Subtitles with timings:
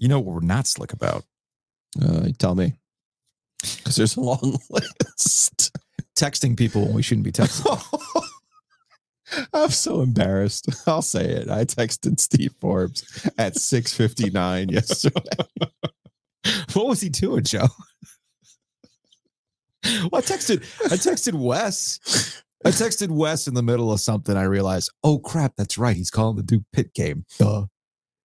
[0.00, 1.24] You know what we're not slick about?
[2.02, 2.72] Uh, tell me,
[3.60, 5.76] because there's a long list.
[6.16, 8.24] Texting people when we shouldn't be texting.
[9.52, 10.68] I'm so embarrassed.
[10.88, 11.50] I'll say it.
[11.50, 15.20] I texted Steve Forbes at 6:59 yesterday.
[16.72, 17.68] what was he doing, Joe?
[19.84, 20.62] well, I texted.
[20.86, 22.42] I texted Wes.
[22.64, 24.36] I texted Wes in the middle of something.
[24.36, 25.96] I realized, oh crap, that's right.
[25.96, 27.24] He's calling the Duke Pitt game.
[27.38, 27.66] Duh.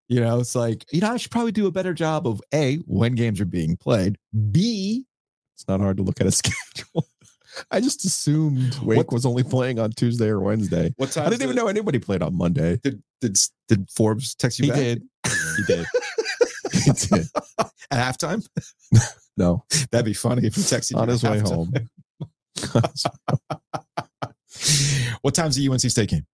[0.08, 2.78] You know, it's like you know, I should probably do a better job of a
[2.86, 4.18] when games are being played.
[4.52, 5.06] B,
[5.56, 7.08] it's not hard to look at a schedule.
[7.72, 10.94] I just assumed Wake what, was only playing on Tuesday or Wednesday.
[10.98, 11.28] What time?
[11.28, 12.78] I didn't even know anybody played on Monday.
[12.84, 13.38] Did did
[13.68, 14.80] did Forbes text you he back?
[14.80, 15.04] Did.
[15.58, 15.86] He did.
[16.74, 17.28] he did.
[17.92, 18.46] At halftime?
[19.38, 19.64] No.
[19.92, 21.72] That'd be funny if he texted on his way home.
[25.22, 26.26] what time's the UNC State game?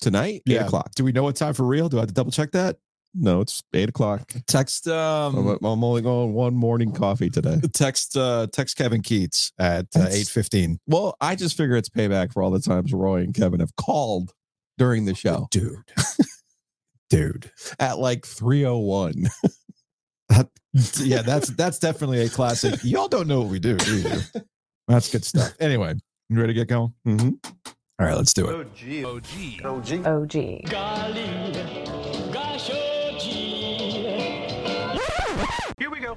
[0.00, 0.42] Tonight?
[0.46, 0.60] Yeah.
[0.60, 0.94] Eight o'clock.
[0.94, 1.88] Do we know what time for real?
[1.88, 2.76] Do I have to double check that?
[3.14, 4.32] No, it's eight o'clock.
[4.46, 4.86] Text.
[4.86, 7.60] Um, I'm, I'm only going one morning coffee today.
[7.72, 8.16] Text.
[8.16, 10.78] Uh, text Kevin Keatts at uh, eight fifteen.
[10.86, 14.32] Well, I just figure it's payback for all the times Roy and Kevin have called
[14.78, 15.76] during the show, dude.
[17.10, 19.26] dude, at like three oh one.
[21.00, 22.78] Yeah, that's that's definitely a classic.
[22.84, 24.10] Y'all don't know what we do, do you?
[24.86, 25.52] That's good stuff.
[25.58, 25.94] Anyway,
[26.28, 26.94] you ready to get going?
[27.04, 27.30] Mm-hmm.
[27.98, 28.68] All right, let's do it.
[29.04, 29.66] OG.
[29.66, 30.06] OG.
[30.06, 30.06] OG.
[30.06, 31.99] OG.
[35.80, 36.14] Here we go.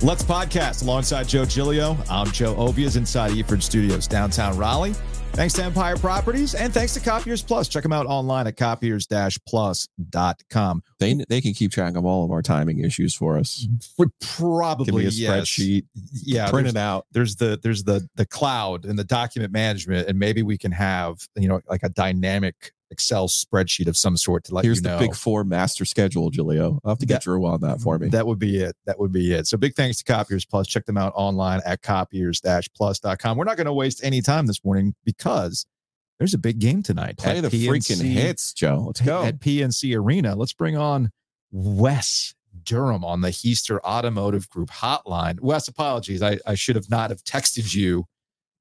[0.00, 1.98] Let's podcast alongside Joe Giglio.
[2.08, 4.94] I'm Joe Ovies inside Eford Studios, downtown Raleigh.
[5.32, 7.66] Thanks to Empire Properties and thanks to Copiers Plus.
[7.66, 10.82] Check them out online at copiers-plus.com.
[11.00, 13.66] They they can keep track of all of our timing issues for us.
[13.98, 15.48] Would probably Give me a yes.
[15.48, 15.86] spreadsheet.
[16.12, 17.06] Yeah, print it out.
[17.10, 21.26] There's the there's the the cloud and the document management, and maybe we can have
[21.34, 24.98] you know like a dynamic Excel spreadsheet of some sort to let Here's you know.
[24.98, 26.80] the big four master schedule, Julio.
[26.84, 28.08] I'll have to get that, Drew on that for me.
[28.08, 28.76] That would be it.
[28.86, 29.48] That would be it.
[29.48, 30.68] So big thanks to Copiers Plus.
[30.68, 33.36] Check them out online at copiers-plus.com.
[33.36, 35.66] We're not going to waste any time this morning because
[36.18, 37.18] there's a big game tonight.
[37.18, 38.84] Play the PNC, freaking hits, Joe.
[38.86, 39.24] Let's go.
[39.24, 40.36] At PNC Arena.
[40.36, 41.10] Let's bring on
[41.50, 45.40] Wes Durham on the Hiester Automotive Group hotline.
[45.40, 46.22] Wes, apologies.
[46.22, 48.06] I, I should have not have texted you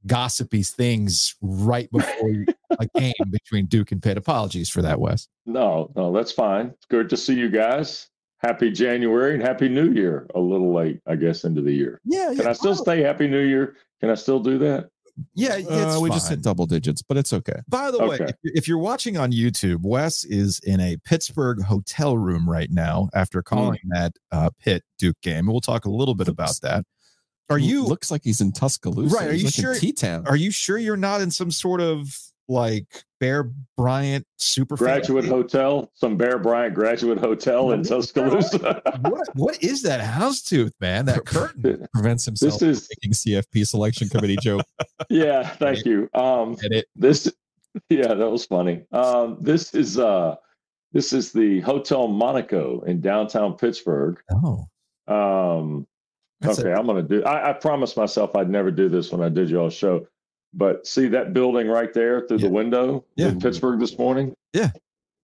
[0.08, 2.46] gossipy things right before
[2.80, 4.18] a game between Duke and Pitt.
[4.18, 5.28] Apologies for that, Wes.
[5.46, 6.68] No, no, that's fine.
[6.68, 8.10] It's good to see you guys.
[8.40, 10.28] Happy January and Happy New Year.
[10.36, 12.02] A little late, I guess, into the year.
[12.04, 12.34] Yeah.
[12.34, 12.50] Can yeah.
[12.50, 13.78] I still say Happy New Year?
[14.02, 14.90] Can I still do that?
[15.36, 16.18] Yeah, uh, we fine.
[16.18, 17.60] just hit double digits, but it's okay.
[17.68, 18.08] By the okay.
[18.08, 22.70] way, if, if, you're watching on YouTube, Wes is in a Pittsburgh hotel room right
[22.72, 23.90] now after calling mm.
[23.92, 25.46] that uh, Pitt Duke game.
[25.46, 26.84] We'll talk a little bit about that.
[27.50, 29.16] Are you looks like he's in Tuscaloosa?
[29.16, 29.30] Right?
[29.30, 29.76] Are you sure?
[29.76, 30.28] T-town.
[30.28, 32.18] Are you sure you're not in some sort of
[32.48, 32.86] like
[33.20, 35.42] Bear Bryant super graduate family?
[35.42, 35.92] hotel?
[35.94, 38.82] Some Bear Bryant graduate hotel in Tuscaloosa.
[39.02, 41.06] what what is that houndstooth, man?
[41.06, 44.66] That curtain prevents himself this is, making CFP selection committee joke.
[45.10, 46.10] Yeah, thank you.
[46.14, 46.86] Um, Edit.
[46.96, 47.32] this,
[47.90, 48.86] yeah, that was funny.
[48.94, 50.38] Um, this is uh,
[50.94, 54.20] this is the Hotel Monaco in downtown Pittsburgh.
[54.32, 54.66] Oh.
[55.08, 55.86] Um,
[56.44, 57.24] that's okay, i am going to do.
[57.24, 60.08] I, I promised myself I'd never do this when I did y'all show,
[60.54, 62.48] but see that building right there through yeah.
[62.48, 63.30] the window yeah.
[63.30, 64.36] in Pittsburgh this morning.
[64.54, 64.72] Yeah,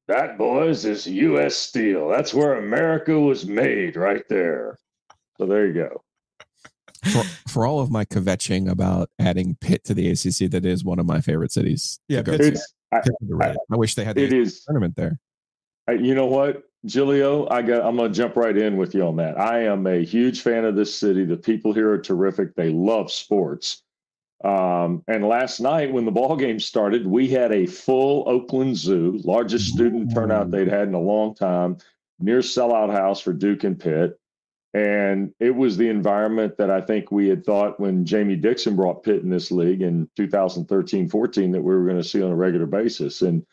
[0.07, 1.55] that boys is U.S.
[1.55, 2.09] Steel.
[2.09, 4.79] That's where America was made, right there.
[5.37, 6.03] So there you go.
[7.11, 10.99] For, for all of my kvetching about adding Pitt to the ACC, that is one
[10.99, 11.99] of my favorite cities.
[12.09, 13.01] Yeah, it's, I,
[13.41, 15.19] I, I, wish they had the it is, tournament there.
[15.89, 16.63] you know what?
[16.85, 19.39] Giglio, I got I'm gonna jump right in with you on that.
[19.39, 21.25] I am a huge fan of this city.
[21.25, 22.55] The people here are terrific.
[22.55, 23.83] They love sports.
[24.43, 29.19] Um, and last night when the ball game started, we had a full Oakland Zoo,
[29.25, 31.77] largest student turnout they'd had in a long time,
[32.19, 34.17] near sellout house for Duke and Pitt.
[34.73, 39.03] And it was the environment that I think we had thought when Jamie Dixon brought
[39.03, 42.35] Pitt in this league in 2013 14 that we were going to see on a
[42.35, 43.21] regular basis.
[43.23, 43.45] And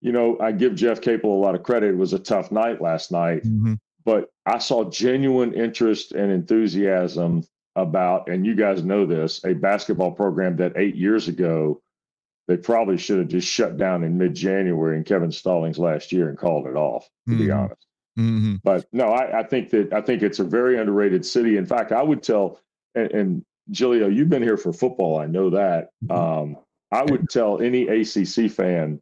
[0.00, 1.90] you know, I give Jeff Capel a lot of credit.
[1.90, 3.74] It was a tough night last night, mm-hmm.
[4.04, 7.44] but I saw genuine interest and enthusiasm
[7.76, 11.80] about, and you guys know this, a basketball program that eight years ago
[12.48, 16.36] they probably should have just shut down in mid-January in Kevin Stallings last year and
[16.36, 17.08] called it off.
[17.28, 17.44] To mm-hmm.
[17.44, 17.86] be honest,
[18.18, 18.54] mm-hmm.
[18.64, 21.58] but no, I, I, think that I think it's a very underrated city.
[21.58, 22.58] In fact, I would tell,
[22.96, 25.18] and, and Giglio, you've been here for football.
[25.18, 25.90] I know that.
[26.04, 26.10] Mm-hmm.
[26.10, 26.56] Um,
[26.90, 29.00] I would tell any ACC fan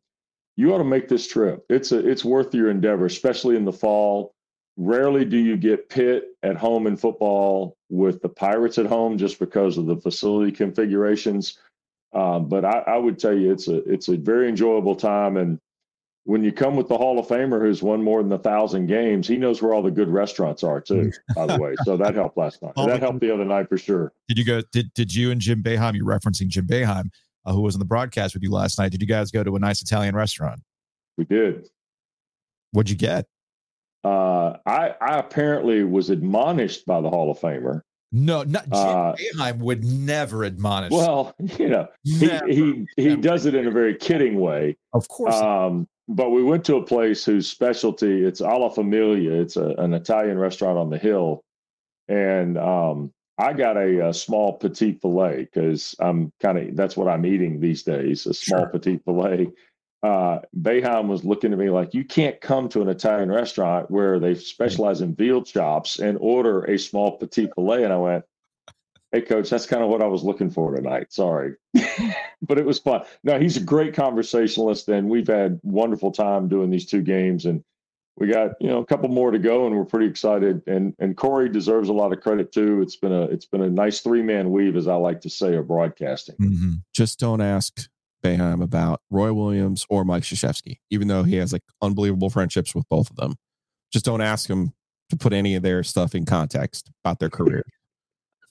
[0.59, 1.65] you ought to make this trip.
[1.71, 4.35] It's a it's worth your endeavor, especially in the fall.
[4.77, 9.39] Rarely do you get Pitt at home in football with the Pirates at home just
[9.39, 11.59] because of the facility configurations.
[12.13, 15.61] Um, but I, I, would tell you it's a it's a very enjoyable time, and
[16.25, 19.29] when you come with the Hall of Famer who's won more than a thousand games,
[19.29, 21.13] he knows where all the good restaurants are too.
[21.37, 22.73] by the way, so that helped last night.
[22.77, 24.13] that helped the other night for sure.
[24.27, 24.61] Did you go?
[24.73, 25.95] Did Did you and Jim Boeheim?
[25.95, 27.11] You're referencing Jim Boeheim,
[27.49, 28.93] uh, who was on the broadcast with you last night.
[28.93, 30.61] Did you guys go to a nice Italian restaurant?
[31.17, 31.69] We did.
[32.73, 33.27] What'd you get?
[34.05, 37.83] Uh, I I apparently was admonished by the Hall of Famer.
[38.13, 40.93] No, not Jim uh, Boeheim would never admonish.
[40.93, 44.77] Well, you know, never, he he he does it in a very kidding way.
[44.93, 45.35] Of course.
[45.35, 49.41] Um, but we went to a place whose specialty it's Alla Famiglia.
[49.41, 51.43] It's a, an Italian restaurant on the hill,
[52.09, 57.09] and um, I got a, a, small petite fillet because I'm kind of that's what
[57.09, 58.27] I'm eating these days.
[58.27, 58.69] A small sure.
[58.69, 59.49] petite fillet.
[60.03, 64.21] Uh, Boeheim was looking at me like, you can't come to an Italian restaurant where
[64.21, 67.85] they specialize in veal chops and order a small petite fillet.
[67.85, 68.25] And I went,
[69.11, 71.13] Hey, coach, that's kind of what I was looking for tonight.
[71.13, 71.55] Sorry.
[72.43, 73.05] but it was fun.
[73.25, 77.47] No, he's a great conversationalist, and we've had wonderful time doing these two games.
[77.47, 77.65] And
[78.19, 80.63] we got you know a couple more to go, and we're pretty excited.
[80.67, 82.83] And and Corey deserves a lot of credit too.
[82.83, 85.55] It's been a it's been a nice three man weave, as I like to say,
[85.57, 86.37] of broadcasting.
[86.37, 86.73] Mm-hmm.
[86.95, 87.89] Just don't ask
[88.25, 92.89] Boeheim about Roy Williams or Mike Krzyzewski, even though he has like unbelievable friendships with
[92.89, 93.37] both of them.
[93.93, 94.73] Just don't ask him
[95.11, 97.65] to put any of their stuff in context about their career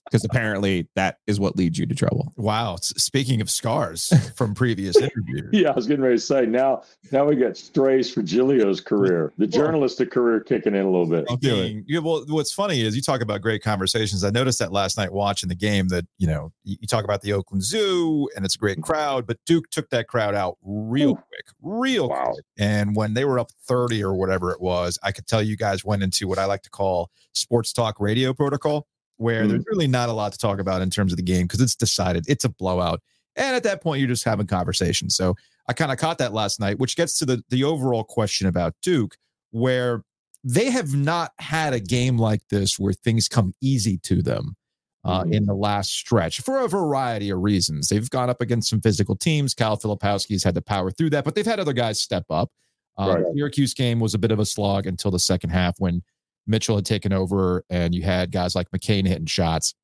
[0.09, 2.33] because apparently that is what leads you to trouble.
[2.37, 2.77] Wow.
[2.81, 5.49] Speaking of scars from previous interviews.
[5.51, 9.33] yeah, I was getting ready to say now now we got strays for Giglio's career,
[9.37, 11.25] the journalistic career kicking in a little bit.
[11.29, 11.83] Okay.
[11.87, 14.23] Yeah, well, what's funny is you talk about great conversations.
[14.23, 17.33] I noticed that last night watching the game that, you know, you talk about the
[17.33, 18.91] Oakland Zoo and it's a great mm-hmm.
[18.91, 22.31] crowd, but Duke took that crowd out real quick, real wow.
[22.31, 22.45] quick.
[22.57, 25.83] And when they were up 30 or whatever it was, I could tell you guys
[25.83, 29.49] went into what I like to call sports talk radio protocol where mm.
[29.49, 31.75] there's really not a lot to talk about in terms of the game because it's
[31.75, 33.01] decided it's a blowout.
[33.35, 35.15] And at that point, you're just having conversations.
[35.15, 35.35] So
[35.67, 38.73] I kind of caught that last night, which gets to the the overall question about
[38.81, 39.15] Duke,
[39.51, 40.03] where
[40.43, 44.55] they have not had a game like this where things come easy to them
[45.03, 45.33] uh, mm-hmm.
[45.33, 47.89] in the last stretch for a variety of reasons.
[47.89, 49.53] They've gone up against some physical teams.
[49.53, 52.49] Kyle Filipowski's had to power through that, but they've had other guys step up.
[52.97, 53.25] Uh, right.
[53.35, 56.01] Syracuse game was a bit of a slog until the second half when
[56.47, 59.75] Mitchell had taken over, and you had guys like McCain hitting shots.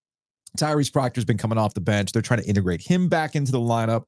[0.58, 2.12] Tyrese Proctor's been coming off the bench.
[2.12, 4.04] They're trying to integrate him back into the lineup.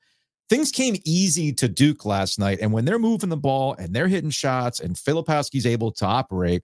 [0.48, 2.60] Things came easy to Duke last night.
[2.62, 6.62] And when they're moving the ball and they're hitting shots and Filipowski's able to operate,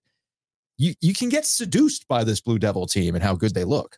[0.77, 3.97] you, you can get seduced by this Blue Devil team and how good they look.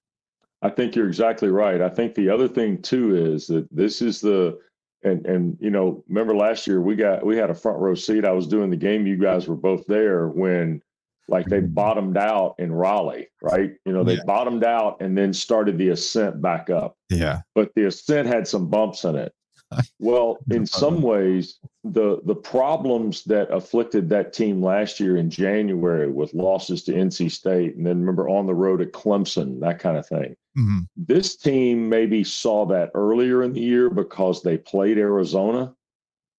[0.62, 1.82] I think you're exactly right.
[1.82, 4.58] I think the other thing too is that this is the
[5.04, 8.24] and and you know remember last year we got we had a front row seat.
[8.24, 9.06] I was doing the game.
[9.06, 10.82] You guys were both there when
[11.28, 13.72] like they bottomed out in Raleigh, right?
[13.86, 14.24] You know, they yeah.
[14.26, 16.98] bottomed out and then started the ascent back up.
[17.10, 17.42] Yeah.
[17.56, 19.34] But the ascent had some bumps in it.
[20.00, 26.12] Well, in some ways, the the problems that afflicted that team last year in January
[26.12, 29.98] with losses to NC State and then remember on the road at Clemson, that kind
[29.98, 30.36] of thing.
[30.58, 30.80] Mm-hmm.
[30.96, 35.74] This team maybe saw that earlier in the year because they played Arizona.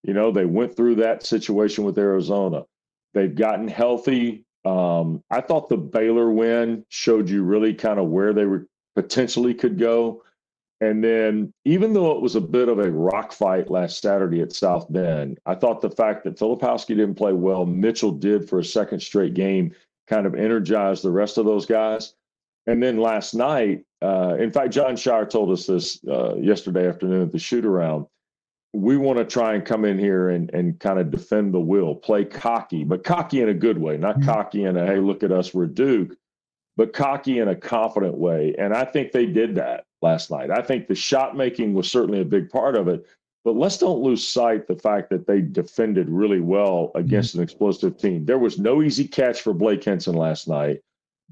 [0.04, 2.62] You know, they went through that situation with Arizona.
[3.14, 8.32] They've gotten healthy um, I thought the Baylor win showed you really kind of where
[8.32, 8.66] they were
[8.96, 10.22] potentially could go.
[10.80, 14.52] And then, even though it was a bit of a rock fight last Saturday at
[14.52, 18.64] South Bend, I thought the fact that Filipowski didn't play well, Mitchell did for a
[18.64, 19.74] second straight game,
[20.08, 22.14] kind of energized the rest of those guys.
[22.66, 27.22] And then last night, uh, in fact, Jon Scheyer told us this uh, yesterday afternoon
[27.22, 28.06] at the shoot around
[28.74, 31.94] we want to try and come in here and, and kind of defend the will,
[31.94, 34.28] play cocky, but cocky in a good way, not mm-hmm.
[34.28, 36.16] cocky in a, hey, look at us, we're Duke,
[36.76, 38.52] but cocky in a confident way.
[38.58, 40.50] And I think they did that last night.
[40.50, 43.06] I think the shot making was certainly a big part of it,
[43.44, 47.40] but let's don't lose sight the fact that they defended really well against mm-hmm.
[47.40, 48.24] an explosive team.
[48.24, 50.80] There was no easy catch for Blake Hinson last night.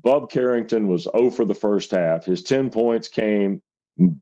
[0.05, 2.25] Bub Carrington was 0 for the first half.
[2.25, 3.61] His 10 points came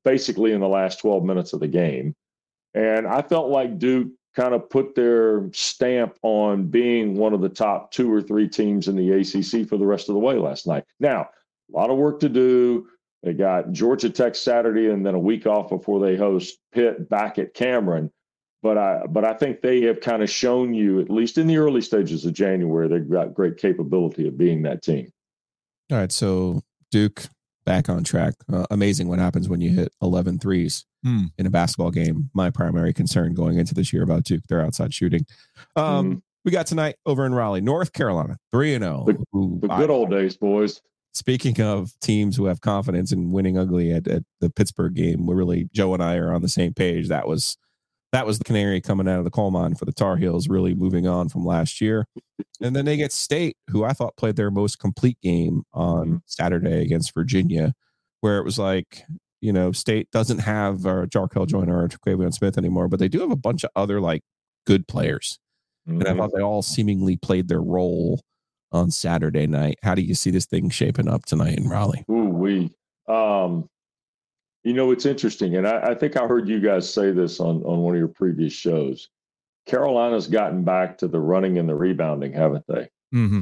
[0.04, 2.14] basically in the last 12 minutes of the game.
[2.74, 7.48] And I felt like Duke kind of put their stamp on being one of the
[7.48, 10.66] top two or three teams in the ACC for the rest of the way last
[10.66, 10.84] night.
[11.00, 11.28] Now,
[11.72, 12.88] a lot of work to do.
[13.22, 17.38] They got Georgia Tech Saturday and then a week off before they host Pitt back
[17.38, 18.10] at Cameron.
[18.62, 21.56] But I but I think they have kind of shown you, at least in the
[21.56, 25.10] early stages of January, they've got great capability of being that team.
[25.90, 26.12] All right.
[26.12, 27.24] So Duke
[27.64, 28.34] back on track.
[28.52, 31.24] Uh, amazing what happens when you hit 11 threes hmm.
[31.38, 32.30] in a basketball game.
[32.34, 35.26] My primary concern going into this year about Duke, their outside shooting.
[35.76, 36.18] Um, hmm.
[36.44, 39.06] We got tonight over in Raleigh, North Carolina, 3 and 0.
[39.06, 40.80] The, good old days, boys.
[41.12, 45.34] Speaking of teams who have confidence in winning ugly at, at the Pittsburgh game, we're
[45.34, 47.08] really, Joe and I are on the same page.
[47.08, 47.58] That was
[48.12, 50.74] that was the canary coming out of the coal mine for the Tar Heels, really
[50.74, 52.06] moving on from last year.
[52.60, 56.22] And then they get State, who I thought played their most complete game on.
[56.26, 57.74] Saturday against Virginia,
[58.20, 59.04] where it was like,
[59.40, 63.20] you know, State doesn't have uh, Jarkel Joiner or Terquavion Smith anymore, but they do
[63.20, 64.22] have a bunch of other like
[64.66, 65.38] good players.
[65.88, 66.00] Mm-hmm.
[66.00, 66.20] And I mm-hmm.
[66.20, 68.20] thought they all seemingly played their role
[68.72, 69.78] on Saturday night.
[69.82, 72.04] How do you see this thing shaping up tonight in Raleigh?
[72.10, 72.70] Ooh, we,
[73.08, 73.68] um,
[74.62, 77.62] you know, it's interesting, and I, I, think I heard you guys say this on
[77.62, 79.08] on one of your previous shows.
[79.66, 82.88] Carolina's gotten back to the running and the rebounding, haven't they?
[83.14, 83.40] Mm-hmm.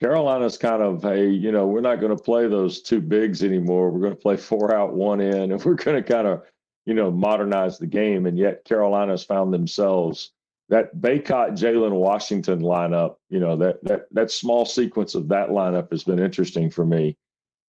[0.00, 3.90] Carolina's kind of hey, you know, we're not going to play those two bigs anymore.
[3.90, 6.42] We're going to play four out, one in, and we're going to kind of,
[6.84, 8.26] you know, modernize the game.
[8.26, 10.32] And yet, Carolina's found themselves
[10.68, 13.16] that Bacot, Jalen Washington lineup.
[13.30, 17.16] You know, that that that small sequence of that lineup has been interesting for me.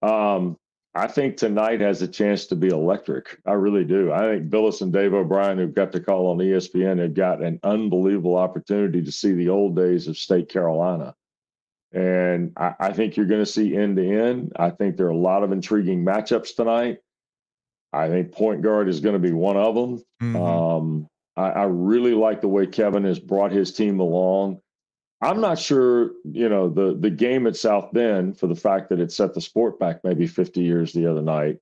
[0.02, 0.58] Um,
[0.98, 3.38] I think tonight has a chance to be electric.
[3.46, 4.12] I really do.
[4.12, 7.60] I think Bilas and Dave O'Brien, who've got the call on ESPN, have got an
[7.62, 11.14] unbelievable opportunity to see the old days of State Carolina.
[11.94, 14.54] And I, I think you're going to see end to end.
[14.56, 16.98] I think there are a lot of intriguing matchups tonight.
[17.94, 20.04] I think point guard is going to be one of them.
[20.22, 20.36] Mm-hmm.
[20.36, 24.62] Um, I, I really like the way Kevin has brought his team along.
[25.22, 29.00] I'm not sure, you know, the the game at South Bend for the fact that
[29.00, 31.58] it set the sport back maybe 50 years the other night.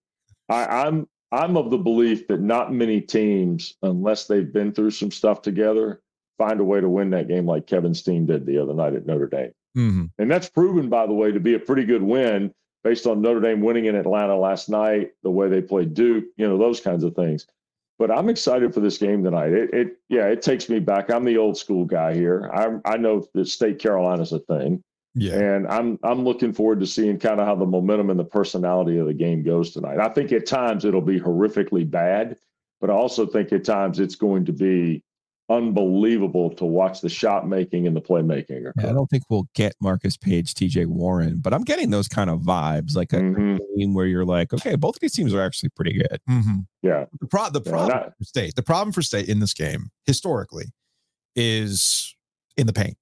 [0.49, 5.11] I, I'm I'm of the belief that not many teams, unless they've been through some
[5.11, 6.01] stuff together,
[6.37, 9.05] find a way to win that game like Kevin's team did the other night at
[9.05, 9.51] Notre Dame.
[9.77, 10.05] Mm-hmm.
[10.19, 13.41] And that's proven, by the way, to be a pretty good win based on Notre
[13.41, 17.03] Dame winning in Atlanta last night, the way they played Duke, you know, those kinds
[17.03, 17.47] of things
[17.97, 19.53] but I'm excited for this game tonight.
[19.53, 21.09] It, it, yeah, it takes me back.
[21.09, 22.51] I'm the old school guy here.
[22.53, 24.83] I I know that State Carolina's a thing.
[25.13, 25.35] Yeah.
[25.35, 28.97] And I'm I'm looking forward to seeing kind of how the momentum and the personality
[28.97, 29.99] of the game goes tonight.
[29.99, 32.37] I think at times it'll be horrifically bad,
[32.81, 35.04] but I also think at times it's going to be
[35.49, 38.71] unbelievable to watch the shot making and the playmaking.
[38.77, 42.29] Yeah, I don't think we'll get Marcus Paige, TJ Warren, but I'm getting those kind
[42.29, 43.57] of vibes, like a mm-hmm.
[43.77, 46.19] game where you're like, okay, both of these teams are actually pretty good.
[46.29, 46.59] Mm-hmm.
[46.81, 47.05] Yeah.
[47.19, 50.65] The, pro- the problem yeah, for state, the problem for state in this game historically
[51.35, 52.15] is
[52.57, 52.97] in the paint.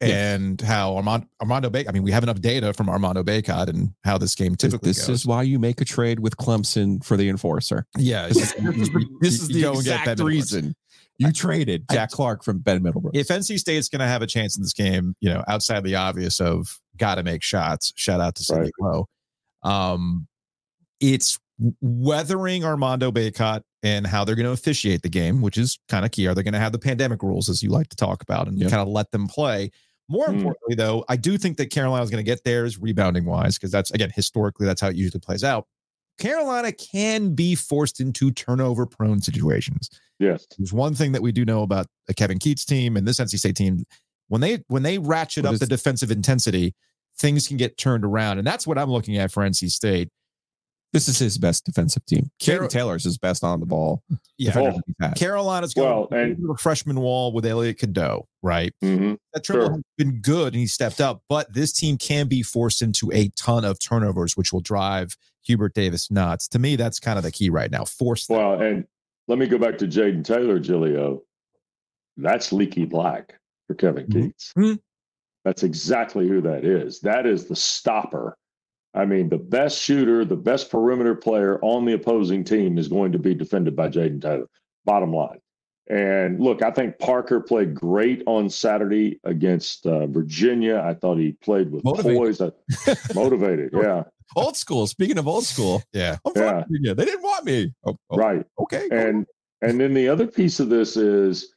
[0.00, 0.34] Yeah.
[0.34, 3.94] And how Armando, Armando Bacot, I mean, we have enough data from Armando Bacot and
[4.02, 5.20] how this game typically This goes.
[5.20, 7.86] is why you make a trade with Clemson for the enforcer.
[7.96, 8.26] Yeah.
[8.28, 8.52] this
[9.22, 10.74] is the exact reason
[11.18, 13.10] you traded Jack I, Clark from Ben Middlebrooks.
[13.14, 15.94] If NC State's going to have a chance in this game, you know, outside the
[15.94, 18.92] obvious of got to make shots, shout out to Cindy right.
[18.92, 19.08] Lowe.
[19.62, 20.26] Um,
[21.00, 21.38] it's
[21.80, 26.10] weathering Armando Bacot and how they're going to officiate the game, which is kind of
[26.10, 26.26] key.
[26.26, 28.58] Are they going to have the pandemic rules, as you like to talk about, and
[28.58, 28.70] yep.
[28.70, 29.70] kind of let them play?
[30.08, 30.34] More mm.
[30.34, 33.70] importantly, though, I do think that Carolina is going to get theirs rebounding wise, because
[33.70, 35.66] that's again historically that's how it usually plays out.
[36.18, 39.90] Carolina can be forced into turnover prone situations.
[40.18, 40.46] Yes.
[40.56, 43.38] There's one thing that we do know about a Kevin Keatts team and this NC
[43.38, 43.84] State team.
[44.28, 46.74] When they when they ratchet what up the defensive intensity,
[47.18, 48.38] things can get turned around.
[48.38, 50.08] And that's what I'm looking at for NC State.
[50.94, 52.30] This is his best defensive team.
[52.40, 54.04] Car- Taylor's his best on the ball.
[54.38, 54.72] Yeah.
[55.16, 58.72] Carolina's going well, and, the freshman wall with Elliot Cadeau, right?
[58.82, 59.72] Mm-hmm, that Trimble sure.
[59.74, 63.28] has been good and he stepped up, but this team can be forced into a
[63.30, 66.46] ton of turnovers, which will drive Hubert Davis nuts.
[66.48, 67.84] To me, that's kind of the key right now.
[67.84, 68.36] Force them.
[68.36, 68.86] Well, and
[69.26, 71.22] let me go back to Jayden Taylor, Giglio.
[72.16, 73.34] That's Leaky Black
[73.66, 74.26] for Kevin mm-hmm.
[74.26, 74.52] Keatts.
[74.56, 74.74] Mm-hmm.
[75.44, 77.00] That's exactly who that is.
[77.00, 78.36] That is the stopper.
[78.94, 83.12] I mean, the best shooter, the best perimeter player on the opposing team is going
[83.12, 84.46] to be defended by Jayden Taylor.
[84.84, 85.40] Bottom line.
[85.90, 90.82] And look, I think Parker played great on Saturday against uh, Virginia.
[90.82, 92.18] I thought he played with motivated.
[92.18, 92.40] poise.
[92.40, 92.50] Uh,
[93.14, 94.04] motivated, yeah.
[94.36, 94.86] Old school.
[94.86, 96.64] Speaking of old school, yeah, I'm yeah.
[96.66, 96.94] Virginia.
[96.94, 97.74] They didn't want me.
[97.84, 98.46] Oh, oh, right.
[98.58, 98.88] Okay.
[98.90, 99.26] And
[99.60, 101.54] and then the other piece of this is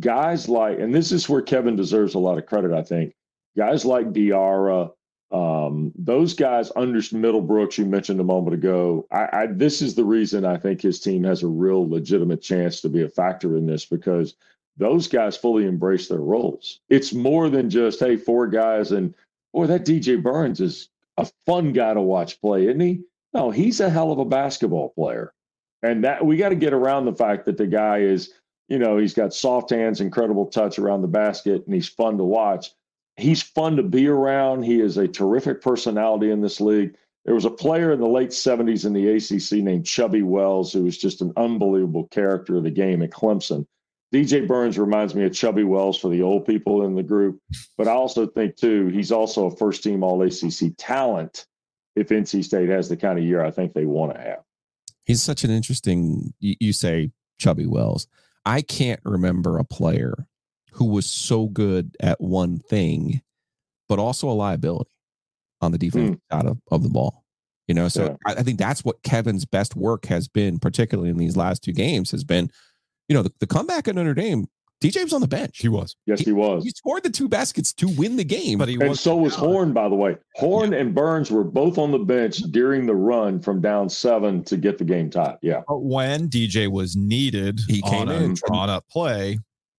[0.00, 2.72] guys like, and this is where Kevin deserves a lot of credit.
[2.72, 3.14] I think
[3.56, 4.90] guys like Diarra,
[5.32, 9.06] um, those guys under Middlebrooks, you mentioned a moment ago.
[9.10, 12.82] I, I, this is the reason I think his team has a real legitimate chance
[12.82, 14.34] to be a factor in this because
[14.76, 16.80] those guys fully embrace their roles.
[16.90, 19.14] It's more than just hey, four guys and
[19.54, 23.00] boy, that DJ Burns is a fun guy to watch play, isn't he?
[23.32, 25.32] No, he's a hell of a basketball player,
[25.82, 28.34] and that we got to get around the fact that the guy is,
[28.68, 32.24] you know, he's got soft hands, incredible touch around the basket, and he's fun to
[32.24, 32.72] watch
[33.16, 34.62] he's fun to be around.
[34.62, 36.96] He is a terrific personality in this league.
[37.24, 40.84] There was a player in the late 70s in the ACC named Chubby Wells who
[40.84, 43.66] was just an unbelievable character of the game at Clemson.
[44.12, 47.40] DJ Burns reminds me of Chubby Wells for the old people in the group,
[47.78, 51.46] but I also think too he's also a first team All ACC talent.
[51.94, 54.40] If NC State has the kind of year I think they want to have,
[55.04, 56.34] he's such an interesting.
[56.40, 58.06] You, say Chubby Wells.
[58.44, 60.26] I can't remember a player
[60.72, 63.22] who was so good at one thing,
[63.88, 64.90] but also a liability
[65.60, 66.36] on the defense mm.
[66.36, 67.24] side of, of the ball.
[67.68, 68.16] You know, so yeah.
[68.26, 71.72] I, I, think that's what Kevin's best work has been, particularly in these last two
[71.72, 72.50] games, has been,
[73.08, 74.48] you know, the, the comeback at Notre Dame
[74.82, 75.58] DJ was on the bench.
[75.58, 75.94] He was.
[76.06, 76.64] Yes, he, he, was.
[76.64, 78.58] He scored the two baskets to win the game.
[78.58, 80.16] But he and so was Horne, by the way.
[80.34, 80.80] Horne yeah.
[80.80, 84.78] and Burns were both on the bench during the run from down seven to get
[84.78, 85.38] the game tied.
[85.40, 85.62] Yeah.
[85.68, 89.38] But when DJ was needed, he came in on a play.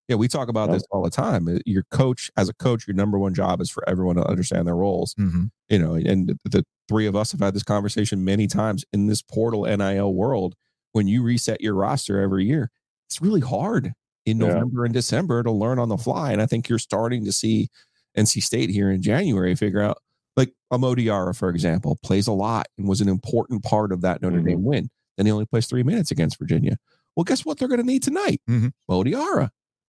[0.10, 1.48] Yeah, we talk about this all the time.
[1.48, 4.68] Uh, your coach, as a coach, your number one job is for everyone to understand
[4.68, 5.14] their roles.
[5.16, 5.46] Mm-hmm.
[5.70, 9.22] You know, and the three of us have had this conversation many times in this
[9.22, 10.56] portal NIL world.
[10.92, 12.70] When you reset your roster every year,
[13.08, 13.94] it's really hard
[14.26, 14.86] in November yeah.
[14.86, 16.32] and December to learn on the fly.
[16.32, 17.70] And I think you're starting to see
[18.18, 19.98] NC State here in January figure out,
[20.36, 24.22] like Amo Diarra, for example, plays a lot and was an important part of that
[24.22, 24.48] Notre mm-hmm.
[24.48, 24.90] Dame win.
[25.18, 26.78] Then he only plays three minutes against Virginia.
[27.16, 28.42] Well, guess what they're going to need tonight?
[28.50, 28.68] mm hmm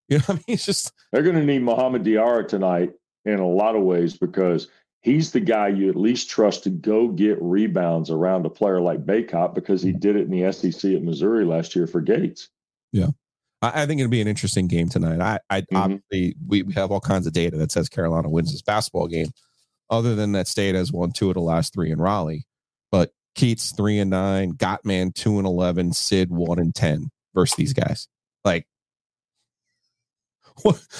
[0.08, 2.92] You know, I mean, it's just they're going to need Mohamed Diarra tonight
[3.24, 4.68] in a lot of ways because
[5.00, 9.06] he's the guy you at least trust to go get rebounds around a player like
[9.06, 12.48] Bacot because he did it in the SEC at Missouri last year for Gates.
[12.92, 13.08] Yeah.
[13.62, 15.20] I, think it'll be an interesting game tonight.
[15.20, 15.76] I, I mm-hmm.
[15.76, 19.28] obviously we have all kinds of data that says Carolina wins this basketball game.
[19.90, 22.44] Other than that, State has won two of the last three in Raleigh,
[22.90, 27.72] but Keatts three and nine, Gottfried two and eleven, Sid one and ten versus these
[27.72, 28.08] guys.
[28.44, 28.66] Like,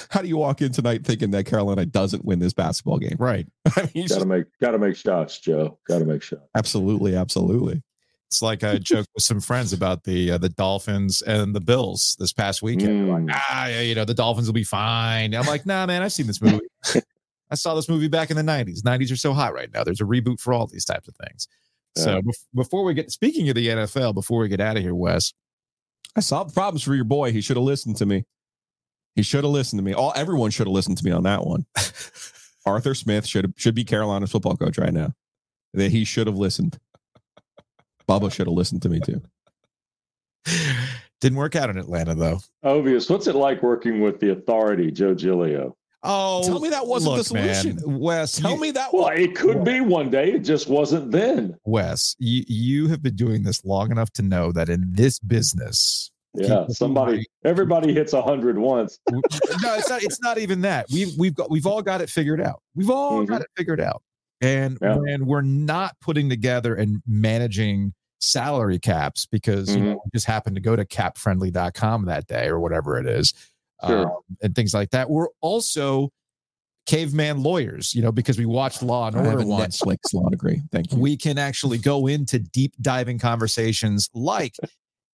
[0.09, 3.15] how do you walk in tonight thinking that Carolina doesn't win this basketball game?
[3.17, 3.47] Right.
[3.75, 5.79] I mean, gotta make gotta make shots, Joe.
[5.87, 6.43] Gotta make shots.
[6.55, 7.81] Absolutely, absolutely.
[8.27, 12.17] It's like I joked with some friends about the uh, the Dolphins and the Bills
[12.19, 13.07] this past weekend.
[13.07, 13.27] Mm.
[13.27, 15.33] Like, ah, yeah, you know, the Dolphins will be fine.
[15.33, 16.65] I'm like, nah, man, I've seen this movie.
[17.51, 18.81] I saw this movie back in the 90s.
[18.81, 19.83] 90s are so hot right now.
[19.83, 21.47] There's a reboot for all these types of things.
[21.95, 22.03] Yeah.
[22.03, 22.21] So
[22.53, 25.31] before we get speaking of the NFL, before we get out of here, Wes,
[26.15, 27.31] I solved problems for your boy.
[27.31, 28.25] He should have listened to me.
[29.15, 29.93] He should have listened to me.
[29.93, 31.65] All everyone should have listened to me on that one.
[32.65, 35.13] Arthur Smith should should be Carolina's football coach right now.
[35.73, 36.77] That he should have listened.
[38.09, 39.21] Bubba should have listened to me too.
[41.21, 42.39] Didn't work out in Atlanta though.
[42.63, 43.09] Obvious.
[43.09, 45.75] What's it like working with the authority, Joe Giglio?
[46.07, 48.33] Oh, tell me that wasn't look, the solution, man, Wes.
[48.33, 48.93] Tell you, me that.
[48.93, 50.33] Well, was, it could be one day.
[50.33, 51.57] It just wasn't then.
[51.63, 56.11] Wes, you you have been doing this long enough to know that in this business,
[56.37, 58.99] yeah, somebody, everybody hits a hundred once.
[59.11, 60.03] no, it's not.
[60.03, 60.87] It's not even that.
[60.91, 62.61] We've we've got we've all got it figured out.
[62.75, 63.31] We've all mm-hmm.
[63.31, 64.01] got it figured out.
[64.41, 64.95] And yeah.
[64.95, 69.83] when we're not putting together and managing salary caps because mm-hmm.
[69.83, 73.33] you know, just happened to go to capfriendly.com that day or whatever it is,
[73.85, 74.07] sure.
[74.07, 76.11] um, and things like that, we're also
[76.85, 79.81] caveman lawyers, you know, because we watched Law and Order once.
[79.81, 80.61] Netflix law degree.
[80.71, 80.99] Thank you.
[80.99, 84.55] We can actually go into deep diving conversations like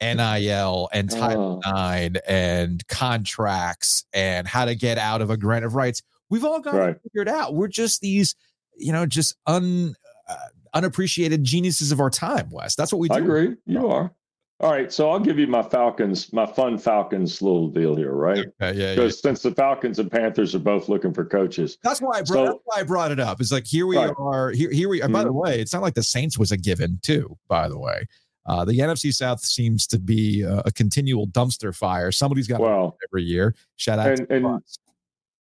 [0.02, 1.94] NIL and Title oh.
[1.94, 6.02] IX and contracts and how to get out of a grant of rights.
[6.30, 6.90] We've all got right.
[6.92, 7.54] it figured out.
[7.54, 8.36] We're just these
[8.82, 9.96] you know, just un
[10.28, 10.36] uh,
[10.74, 12.76] unappreciated geniuses of our time, Wes.
[12.76, 13.16] That's what we do.
[13.16, 13.56] I agree.
[13.66, 14.14] You are.
[14.60, 18.46] All right, so I'll give you my Falcons, my fun Falcons little deal here, right?
[18.62, 19.30] Okay, yeah, Because yeah.
[19.30, 22.28] since the Falcons and Panthers are both looking for coaches, that's why I brought.
[22.28, 23.42] So, that's why I brought it up.
[23.42, 24.14] It's like here we right.
[24.16, 24.52] are.
[24.52, 25.02] Here, here we.
[25.02, 25.24] By mm-hmm.
[25.24, 27.36] the way, it's not like the Saints was a given, too.
[27.48, 28.06] By the way,
[28.46, 32.12] uh, the NFC South seems to be a, a continual dumpster fire.
[32.12, 33.56] Somebody's got well, every year.
[33.76, 34.62] Shout out and, and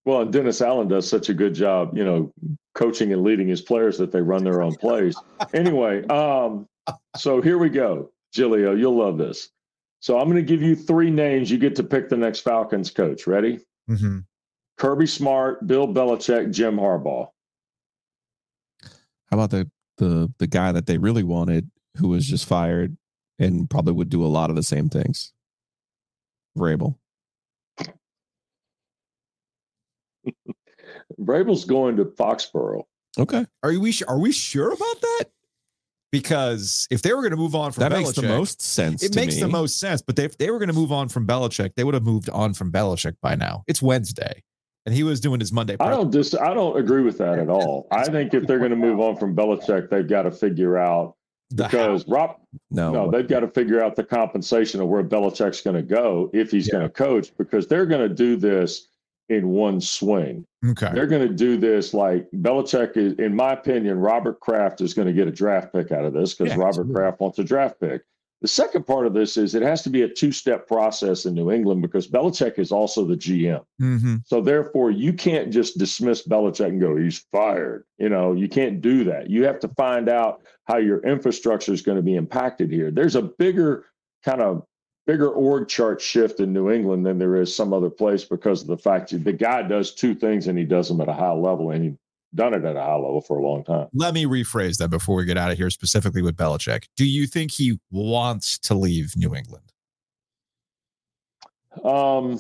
[0.05, 2.31] well, Dennis Allen does such a good job, you know,
[2.73, 5.15] coaching and leading his players that they run their own plays.
[5.53, 6.67] Anyway, um,
[7.15, 8.73] so here we go, Giglio.
[8.73, 9.49] You'll love this.
[9.99, 11.51] So I'm going to give you three names.
[11.51, 13.27] You get to pick the next Falcons coach.
[13.27, 13.59] Ready?
[13.89, 14.19] Mm-hmm.
[14.77, 17.27] Kirby Smart, Bill Belichick, Jim Harbaugh.
[18.81, 22.97] How about the the the guy that they really wanted, who was just fired
[23.39, 25.33] and probably would do a lot of the same things?
[26.57, 26.95] Vrabel.
[31.19, 32.83] Vrabel's going to Foxborough.
[33.19, 33.45] Okay.
[33.63, 35.25] Are we are we sure about that?
[36.11, 39.01] Because if they were going to move on from that Belichick, makes the most sense.
[39.01, 39.41] It makes me.
[39.41, 40.01] the most sense.
[40.01, 42.29] But they, if they were going to move on from Belichick, they would have moved
[42.29, 43.63] on from Belichick by now.
[43.67, 44.43] It's Wednesday,
[44.85, 45.77] and he was doing his Monday.
[45.79, 47.87] I don't dis- I don't agree with that at all.
[47.91, 51.15] I think if they're going to move on from Belichick, they've got to figure out
[51.55, 52.37] because Rob,
[52.69, 56.29] no, no, they've got to figure out the compensation of where Belichick's going to go
[56.33, 56.73] if he's yeah.
[56.73, 58.87] going to coach because they're going to do this
[59.29, 60.45] in one swing.
[60.65, 60.91] Okay.
[60.93, 65.07] They're going to do this like Belichick is, in my opinion, Robert Kraft is going
[65.07, 66.95] to get a draft pick out of this because yeah, Robert absolutely.
[66.95, 68.01] Kraft wants a draft pick.
[68.41, 71.35] The second part of this is it has to be a two step process in
[71.35, 73.63] New England because Belichick is also the GM.
[73.79, 74.15] Mm-hmm.
[74.25, 77.85] So therefore, you can't just dismiss Belichick and go, he's fired.
[77.99, 79.29] You know, you can't do that.
[79.29, 82.91] You have to find out how your infrastructure is going to be impacted here.
[82.91, 83.85] There's a bigger
[84.23, 84.63] kind of
[85.05, 88.67] bigger org chart shift in New England than there is some other place because of
[88.67, 91.31] the fact that the guy does two things and he does them at a high
[91.31, 91.97] level and he
[92.33, 93.87] done it at a high level for a long time.
[93.93, 96.85] Let me rephrase that before we get out of here, specifically with Belichick.
[96.95, 99.73] Do you think he wants to leave New England?
[101.83, 102.39] Um,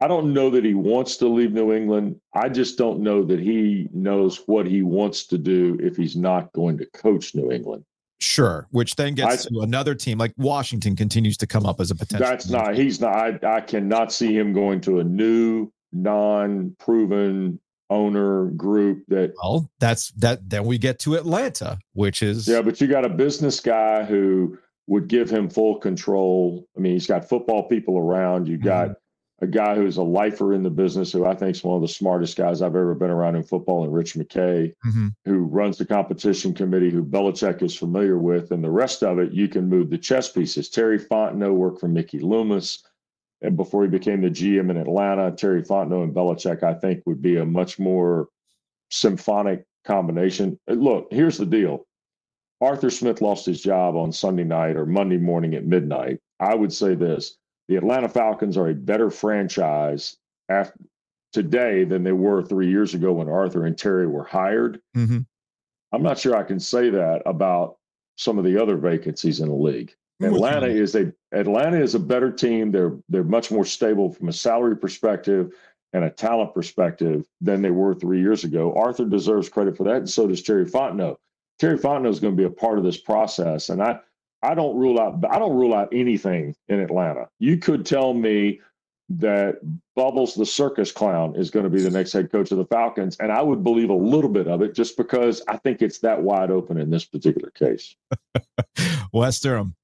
[0.00, 2.20] I don't know that he wants to leave New England.
[2.32, 6.52] I just don't know that he knows what he wants to do if he's not
[6.52, 7.84] going to coach New England.
[8.20, 11.90] Sure, which then gets I, to another team like Washington continues to come up as
[11.90, 12.28] a potential.
[12.28, 12.56] That's team.
[12.56, 12.74] not.
[12.76, 13.44] He's not.
[13.44, 19.34] I, I cannot see him going to a new, non-proven owner group that.
[19.42, 20.48] Well, that's that.
[20.48, 22.62] Then we get to Atlanta, which is yeah.
[22.62, 24.58] But you got a business guy who
[24.88, 26.66] would give him full control.
[26.76, 28.46] I mean, he's got football people around.
[28.46, 28.88] You got.
[28.90, 28.98] Mm-hmm
[29.40, 31.88] a guy who's a lifer in the business, who I think is one of the
[31.88, 35.08] smartest guys I've ever been around in football, and Rich McKay, mm-hmm.
[35.24, 39.32] who runs the competition committee, who Belichick is familiar with, and the rest of it,
[39.32, 40.68] you can move the chess pieces.
[40.68, 42.84] Terry Fontenot worked for Mickey Loomis,
[43.40, 47.22] and before he became the GM in Atlanta, Terry Fontenot and Belichick, I think, would
[47.22, 48.28] be a much more
[48.90, 50.58] symphonic combination.
[50.66, 51.86] Look, here's the deal.
[52.60, 56.18] Arthur Smith lost his job on Sunday night or Monday morning at midnight.
[56.40, 57.36] I would say this
[57.68, 60.16] the Atlanta Falcons are a better franchise
[60.48, 60.78] after,
[61.32, 64.80] today than they were three years ago when Arthur and Terry were hired.
[64.96, 65.18] Mm-hmm.
[65.92, 67.76] I'm not sure I can say that about
[68.16, 69.94] some of the other vacancies in the league.
[70.20, 72.72] Atlanta is a Atlanta is a better team.
[72.72, 75.52] They're they're much more stable from a salary perspective
[75.92, 78.74] and a talent perspective than they were three years ago.
[78.74, 81.16] Arthur deserves credit for that, and so does Terry Fontenot.
[81.60, 84.00] Terry Fontenot is going to be a part of this process, and I
[84.42, 87.28] I don't rule out I don't rule out anything in Atlanta.
[87.38, 88.60] You could tell me
[89.10, 89.58] that
[89.96, 93.16] Bubbles the circus clown is going to be the next head coach of the Falcons,
[93.20, 96.22] and I would believe a little bit of it just because I think it's that
[96.22, 97.96] wide open in this particular case.
[99.12, 99.74] Wes Durham,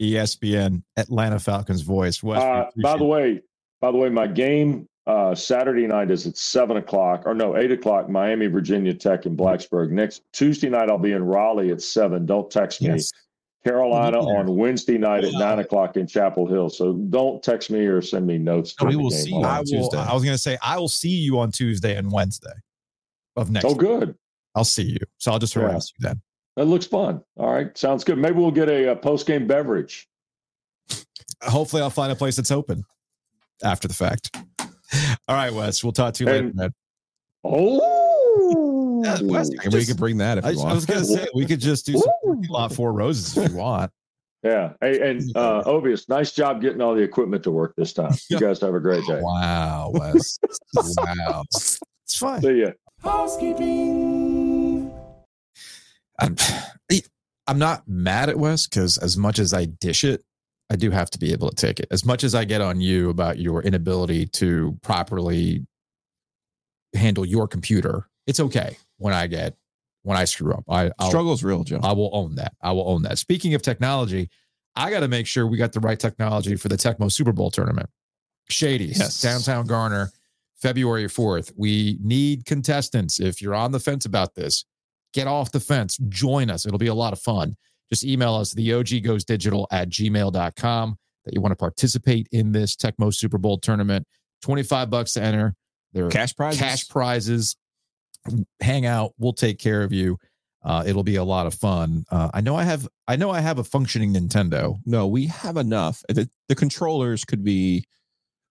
[0.00, 2.22] ESPN Atlanta Falcons voice.
[2.22, 3.42] Wes, uh, by the way,
[3.80, 7.72] by the way, my game uh, Saturday night is at seven o'clock, or no, eight
[7.72, 8.08] o'clock.
[8.08, 9.90] Miami, Virginia Tech in Blacksburg.
[9.90, 12.26] Next Tuesday night, I'll be in Raleigh at seven.
[12.26, 12.88] Don't text me.
[12.88, 13.10] Yes.
[13.64, 16.68] Carolina on Wednesday night at nine o'clock in Chapel Hill.
[16.68, 18.74] So don't text me or send me notes.
[18.84, 19.98] we will see you on I will, Tuesday.
[19.98, 22.52] I was going to say I will see you on Tuesday and Wednesday
[23.36, 23.64] of next.
[23.64, 23.78] Oh, week.
[23.78, 24.14] good.
[24.54, 24.98] I'll see you.
[25.18, 26.08] So I'll just harass yeah.
[26.08, 26.22] you then.
[26.56, 27.22] That looks fun.
[27.36, 28.18] All right, sounds good.
[28.18, 30.06] Maybe we'll get a, uh, a post game beverage.
[31.42, 32.84] Hopefully, I'll find a place that's open
[33.64, 34.36] after the fact.
[35.28, 35.82] All right, Wes.
[35.82, 36.74] We'll talk to you and, later, man.
[37.44, 38.01] Oh.
[39.02, 40.70] Yeah, West, just, we could bring that if I, you want.
[40.70, 43.90] I was gonna say we could just do some lot four roses if you want.
[44.44, 44.72] Yeah.
[44.80, 48.12] Hey, and uh Ovies, nice job getting all the equipment to work this time.
[48.28, 49.20] You guys have a great day.
[49.22, 50.36] Wow, Wes.
[50.74, 51.44] wow.
[51.54, 51.78] It's
[52.16, 52.42] fine.
[52.42, 52.70] See ya.
[53.04, 54.92] Housekeeping.
[56.18, 56.34] I'm,
[57.46, 60.24] I'm not mad at Wes because as much as I dish it,
[60.70, 61.86] I do have to be able to take it.
[61.92, 65.64] As much as I get on you about your inability to properly
[66.94, 69.54] handle your computer it's okay when I get
[70.02, 70.64] when I screw up.
[70.68, 71.80] I I'll, struggle's real, Joe.
[71.82, 72.54] I will own that.
[72.62, 73.18] I will own that.
[73.18, 74.30] Speaking of technology,
[74.74, 77.50] I got to make sure we got the right technology for the Tecmo Super Bowl
[77.50, 77.88] tournament.
[78.48, 79.20] Shady's yes.
[79.20, 80.10] downtown Garner,
[80.56, 81.52] February 4th.
[81.56, 83.20] We need contestants.
[83.20, 84.64] If you're on the fence about this,
[85.12, 85.98] get off the fence.
[86.08, 86.66] Join us.
[86.66, 87.56] It'll be a lot of fun.
[87.90, 92.50] Just email us, the OG goes digital at gmail.com that you want to participate in
[92.50, 94.06] this Tecmo Super Bowl tournament.
[94.42, 95.54] 25 bucks to enter.
[95.92, 96.60] There are cash prizes.
[96.60, 97.56] Cash prizes
[98.60, 99.12] hang out.
[99.18, 100.18] We'll take care of you.
[100.64, 102.04] Uh, it'll be a lot of fun.
[102.10, 102.86] Uh, I know I have.
[103.08, 104.78] I know I have a functioning Nintendo.
[104.86, 106.02] No, we have enough.
[106.08, 107.84] The, the controllers could be.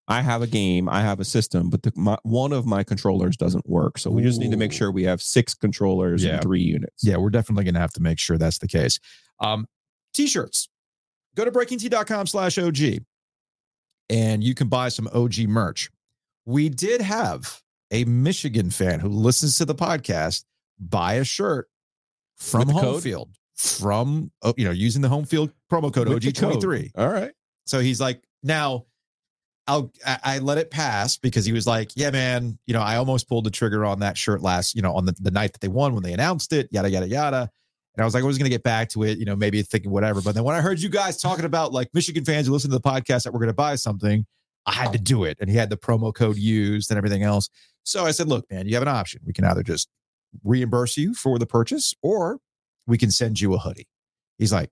[0.07, 0.89] I have a game.
[0.89, 3.97] I have a system, but the, my, one of my controllers doesn't work.
[3.97, 6.33] So we just need to make sure we have six controllers yeah.
[6.33, 7.01] and three units.
[7.01, 8.99] Yeah, we're definitely going to have to make sure that's the case.
[9.39, 9.67] Um,
[10.13, 10.67] t-shirts.
[11.35, 13.03] Go to breakingt.com slash OG
[14.11, 15.89] and you can buy some OG merch.
[16.45, 20.45] We did have a Michigan fan who listens to the podcast
[20.79, 21.69] buy a shirt
[22.37, 23.03] from home code?
[23.03, 26.91] field from oh, you know using the home field promo code OG23.
[26.97, 27.31] All right.
[27.65, 28.85] So he's like, now
[29.67, 33.29] I'll I, let it pass because he was like, yeah, man, you know, I almost
[33.29, 35.67] pulled the trigger on that shirt last, you know, on the, the night that they
[35.67, 37.49] won when they announced it, yada yada yada.
[37.95, 39.91] And I was like, I was gonna get back to it, you know, maybe thinking
[39.91, 40.21] whatever.
[40.21, 42.77] But then when I heard you guys talking about like Michigan fans who listen to
[42.77, 44.25] the podcast that we're gonna buy something,
[44.65, 45.37] I had to do it.
[45.39, 47.49] And he had the promo code used and everything else.
[47.83, 49.21] So I said, look, man, you have an option.
[49.25, 49.89] We can either just
[50.43, 52.39] reimburse you for the purchase or
[52.87, 53.87] we can send you a hoodie.
[54.37, 54.69] He's like,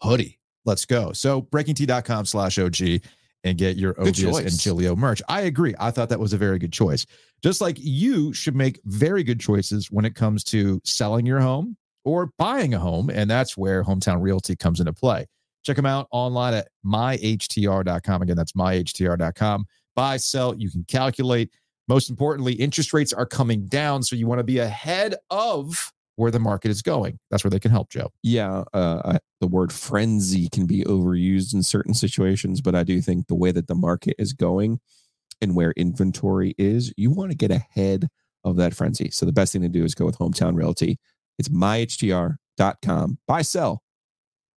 [0.00, 1.12] hoodie, let's go.
[1.12, 3.02] So breakingt.com slash OG
[3.44, 5.22] and get your OGs and Giglio merch.
[5.28, 5.74] I agree.
[5.78, 7.06] I thought that was a very good choice.
[7.42, 11.76] Just like you should make very good choices when it comes to selling your home
[12.04, 13.10] or buying a home.
[13.10, 15.26] And that's where Hometown Realty comes into play.
[15.66, 18.22] Check them out online at myhtr.com.
[18.22, 19.66] Again, that's myhtr.com.
[19.96, 21.50] Buy, sell, you can calculate.
[21.88, 24.04] Most importantly, interest rates are coming down.
[24.04, 27.18] So you want to be ahead of where the market is going.
[27.32, 28.12] That's where they can help, Joe.
[28.22, 33.26] Yeah, uh, the word frenzy can be overused in certain situations, but I do think
[33.26, 34.78] the way that the market is going
[35.40, 38.06] and where inventory is, you want to get ahead
[38.44, 39.10] of that frenzy.
[39.10, 40.98] So the best thing to do is go with Hometown Realty.
[41.40, 43.18] It's myhtr.com.
[43.26, 43.82] Buy, sell,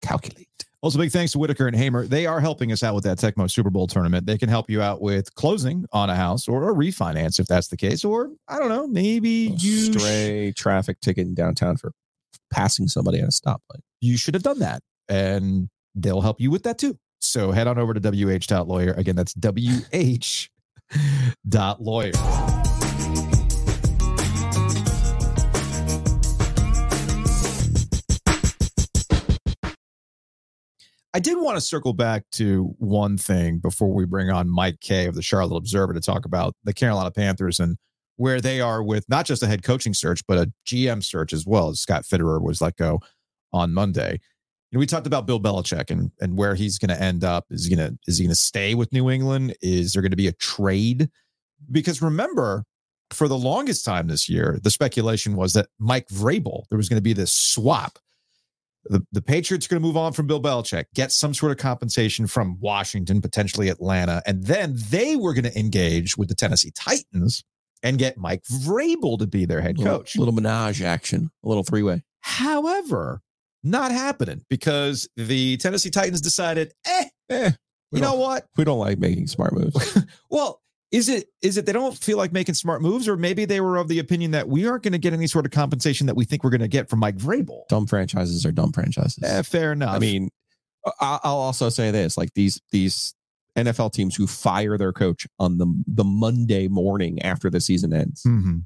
[0.01, 0.66] calculate.
[0.83, 2.05] Also, big thanks to Whitaker and Hamer.
[2.05, 4.27] They are helping us out with that Tecmo Super Bowl tournament.
[4.27, 7.69] They can help you out with closing on a house or a refinance if that's
[7.69, 8.05] the case.
[8.05, 11.93] Or I don't know, maybe you stray traffic ticket in downtown for
[12.51, 13.81] passing somebody at a stoplight.
[14.01, 16.97] You should have done that, and they'll help you with that too.
[17.19, 18.93] So head on over to wh.lawyer.
[18.93, 19.33] Again, that's
[21.49, 22.11] wh.lawyer.
[31.17, 35.07] I did want to circle back to one thing before we bring on Mike Kaye
[35.07, 37.75] of the Charlotte Observer to talk about the Carolina Panthers and
[38.17, 41.43] where they are with not just a head coaching search, but a GM search as
[41.43, 41.69] well.
[41.69, 42.99] As Scott Fitterer was let go
[43.51, 44.19] on Monday.
[44.69, 47.47] You know, we talked about Bill Belichick and and where he's going to end up.
[47.49, 49.55] Is he going to is he going to stay with New England?
[49.63, 51.09] Is there going to be a trade?
[51.71, 52.63] Because remember,
[53.09, 56.99] for the longest time this year, the speculation was that Mike Vrabel there was going
[56.99, 57.97] to be this swap
[58.89, 61.57] the, the Patriots are going to move on from Bill Belichick, get some sort of
[61.57, 66.71] compensation from Washington, potentially Atlanta, and then they were going to engage with the Tennessee
[66.75, 67.43] Titans
[67.83, 70.15] and get Mike Vrabel to be their head coach.
[70.15, 72.03] Little, little menage action, a little three way.
[72.21, 73.21] However,
[73.63, 77.51] not happening because the Tennessee Titans decided, eh, eh
[77.91, 78.45] you know what?
[78.57, 79.97] We don't like making smart moves.
[80.29, 83.59] well, is it is it they don't feel like making smart moves, or maybe they
[83.59, 86.15] were of the opinion that we aren't going to get any sort of compensation that
[86.15, 87.67] we think we're going to get from Mike Vrabel?
[87.67, 89.23] Dumb franchises are dumb franchises.
[89.23, 89.95] Eh, fair enough.
[89.95, 90.29] I mean,
[91.01, 93.13] I'll also say this: like these these
[93.57, 98.23] NFL teams who fire their coach on the the Monday morning after the season ends.
[98.23, 98.59] Mm-hmm.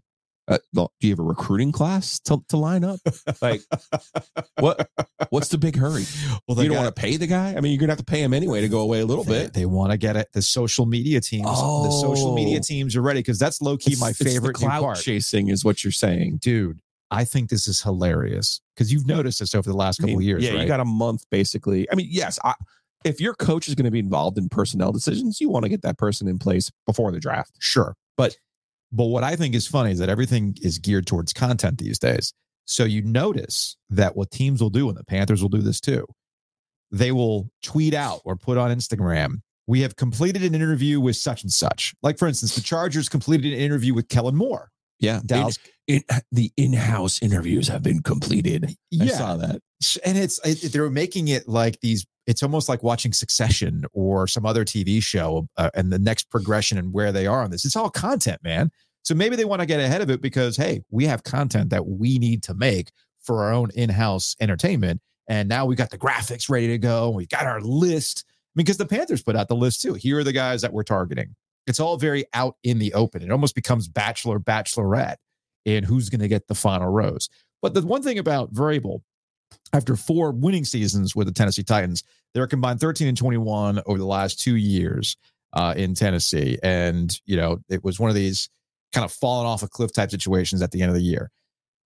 [0.52, 3.00] Uh, do you have a recruiting class to, to line up?
[3.42, 3.62] Like,
[4.60, 4.90] what?
[5.30, 6.06] What's the big hurry?
[6.48, 7.56] Well, you don't want to pay the guy.
[7.56, 9.44] I mean, you're gonna have to pay him anyway to go away a little they,
[9.44, 9.54] bit.
[9.54, 10.28] They want to get it.
[10.34, 11.48] The social media teams.
[11.50, 12.62] Oh, the social media oh.
[12.62, 14.56] teams are ready because that's low key my favorite.
[14.56, 16.82] cloud chasing is what you're saying, dude.
[17.10, 20.20] I think this is hilarious because you've noticed this over the last couple I mean,
[20.20, 20.44] of years.
[20.44, 20.62] Yeah, right?
[20.62, 21.90] you got a month basically.
[21.92, 22.54] I mean, yes, I,
[23.04, 25.82] if your coach is going to be involved in personnel decisions, you want to get
[25.82, 27.52] that person in place before the draft.
[27.60, 28.38] Sure, but
[28.92, 32.34] but what I think is funny is that everything is geared towards content these days.
[32.66, 36.06] So you notice that what teams will do, and the Panthers will do this too,
[36.92, 41.44] they will tweet out or put on Instagram, we have completed an interview with such
[41.44, 41.94] and such.
[42.02, 44.71] Like, for instance, the Chargers completed an interview with Kellen Moore.
[45.02, 45.20] Yeah.
[45.26, 45.58] Dallas.
[45.88, 48.76] In, in, the in house interviews have been completed.
[48.92, 49.04] Yeah.
[49.04, 49.62] I saw that.
[50.06, 54.46] And it's, it, they're making it like these, it's almost like watching Succession or some
[54.46, 57.66] other TV show uh, and the next progression and where they are on this.
[57.66, 58.72] It's all content, man.
[59.04, 61.88] So maybe they want to get ahead of it because, hey, we have content that
[61.88, 65.02] we need to make for our own in house entertainment.
[65.28, 67.10] And now we've got the graphics ready to go.
[67.10, 68.26] We've got our list.
[68.28, 69.94] I mean, because the Panthers put out the list too.
[69.94, 71.36] Here are the guys that we're targeting.
[71.68, 73.22] It's all very out in the open.
[73.22, 75.18] It almost becomes bachelor, bachelorette
[75.66, 77.30] in who's going to get the final rose.
[77.62, 79.02] But the one thing about Vrabel,
[79.74, 84.06] after four winning seasons with the Tennessee Titans, they're combined 13 and 21 over the
[84.06, 85.18] last two years
[85.54, 86.58] uh, in Tennessee.
[86.64, 88.50] And, you know, it was one of these
[88.94, 91.32] kind of falling off a cliff type situations at the end of the year.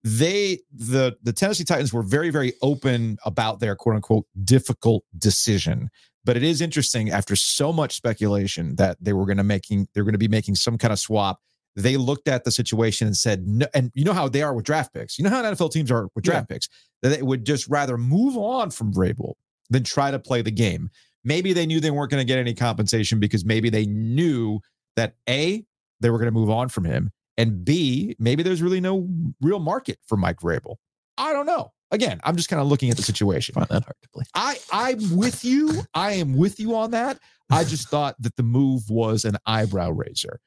[0.04, 5.90] They the the Tennessee Titans were very very open about their quote unquote difficult decision.
[6.26, 10.02] But it is interesting after so much speculation that they were going to making they're
[10.02, 11.40] going to be making some kind of swap.
[11.76, 14.64] They looked at the situation and said, no, and you know how they are with
[14.64, 15.18] draft picks.
[15.18, 16.54] You know how NFL teams are with draft yeah.
[16.54, 16.68] picks.
[17.02, 19.34] That they would just rather move on from Vrabel
[19.70, 20.90] than try to play the game.
[21.22, 24.58] Maybe they knew they weren't going to get any compensation because maybe they knew
[24.96, 25.64] that a
[26.00, 29.08] they were going to move on from him, and B, maybe there's really no
[29.40, 30.76] real market for Mike Vrabel.
[31.18, 31.72] I don't know.
[31.92, 33.54] Again, I'm just kind of looking at the situation.
[33.56, 34.26] I find that hard to believe.
[34.34, 35.82] I I'm with you.
[35.94, 37.18] I am with you on that.
[37.50, 40.40] I just thought that the move was an eyebrow raiser.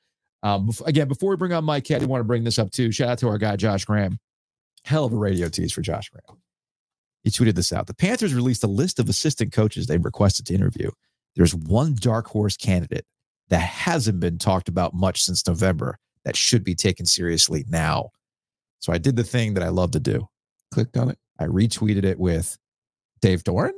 [0.44, 2.92] Um, again, before we bring on Mike, I want to bring this up too.
[2.92, 4.18] Shout out to our guy Josh Graham.
[4.84, 6.42] Hell of a radio tease for Josh Graham.
[7.24, 7.88] He tweeted this out.
[7.88, 10.90] The Panthers released a list of assistant coaches they've requested to interview.
[11.36, 13.06] There's one dark horse candidate
[13.50, 18.10] that hasn't been talked about much since November that should be taken seriously now.
[18.80, 20.28] So I did the thing that I love to do.
[20.72, 21.18] Clicked on it.
[21.40, 22.58] I retweeted it with
[23.22, 23.74] Dave Doeren,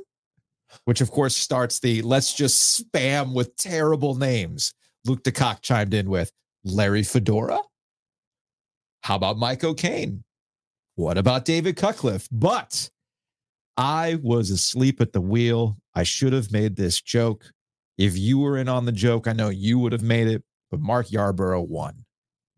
[0.84, 4.74] which of course starts the let's just spam with terrible names.
[5.04, 6.32] Luke DeCock chimed in with
[6.64, 7.60] Larry Fedora.
[9.02, 10.22] How about Mike O'Cain?
[10.94, 12.28] What about David Cutcliffe?
[12.30, 12.90] But
[13.76, 15.78] I was asleep at the wheel.
[15.94, 17.50] I should have made this joke.
[17.98, 20.80] If you were in on the joke, I know you would have made it, but
[20.80, 22.04] Mark Yarborough won.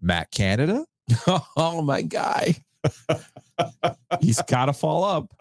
[0.01, 0.85] Matt Canada?
[1.57, 2.57] oh, my guy.
[4.21, 5.33] He's got to fall up.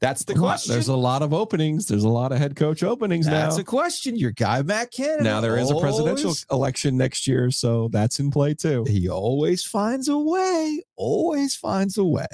[0.00, 0.72] That's the question.
[0.72, 1.86] There's a lot of openings.
[1.86, 3.40] There's a lot of head coach openings That's now.
[3.48, 4.16] That's a question.
[4.16, 5.24] Your guy, Matt Canada.
[5.24, 8.84] now there is a presidential always- election next year, so that's in play too.
[8.86, 10.82] He always finds a way.
[10.96, 12.26] Always finds a way.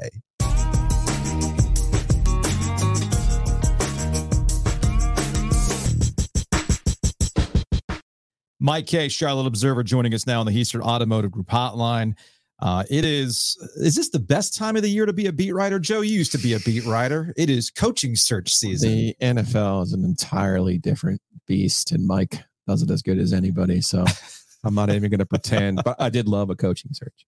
[8.63, 12.15] Mike Kaye, Charlotte Observer, joining us now on the Eastern Automotive Group Hotline.
[12.63, 15.53] Uh, it is, is this the best time of the year to be a beat
[15.53, 15.79] writer?
[15.79, 17.33] Joe, you used to be a beat writer.
[17.37, 18.91] It is coaching search season.
[18.91, 23.81] The NFL is an entirely different beast, and Mike does it as good as anybody.
[23.81, 24.05] So
[24.65, 27.27] I'm not even going to pretend, but I did love a coaching search.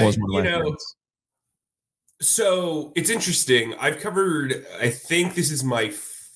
[0.00, 0.96] Was I- one of you know, favorites.
[2.22, 3.74] So it's interesting.
[3.78, 6.30] I've covered, I think this is my f-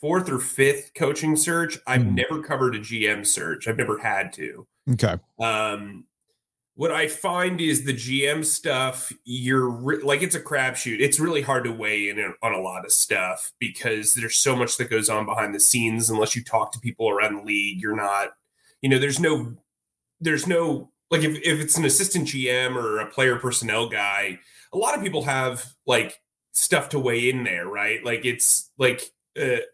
[0.00, 1.78] fourth or fifth coaching search.
[1.86, 2.14] I've Hmm.
[2.14, 3.66] never covered a GM search.
[3.66, 4.66] I've never had to.
[4.92, 5.16] okay.
[5.40, 6.04] Um,
[6.76, 11.00] what I find is the GM stuff, you're re- like, it's a crapshoot.
[11.00, 14.76] It's really hard to weigh in on a lot of stuff because there's so much
[14.76, 16.10] that goes on behind the scenes.
[16.10, 18.34] Unless you talk to people around the league, you're not,
[18.82, 19.56] you know, there's no,
[20.20, 24.38] there's no, like, if, if it's an assistant GM or a player personnel guy,
[24.70, 26.20] a lot of people have like
[26.52, 28.04] stuff to weigh in there, right?
[28.04, 29.00] Like, it's like,
[29.40, 29.64] uh,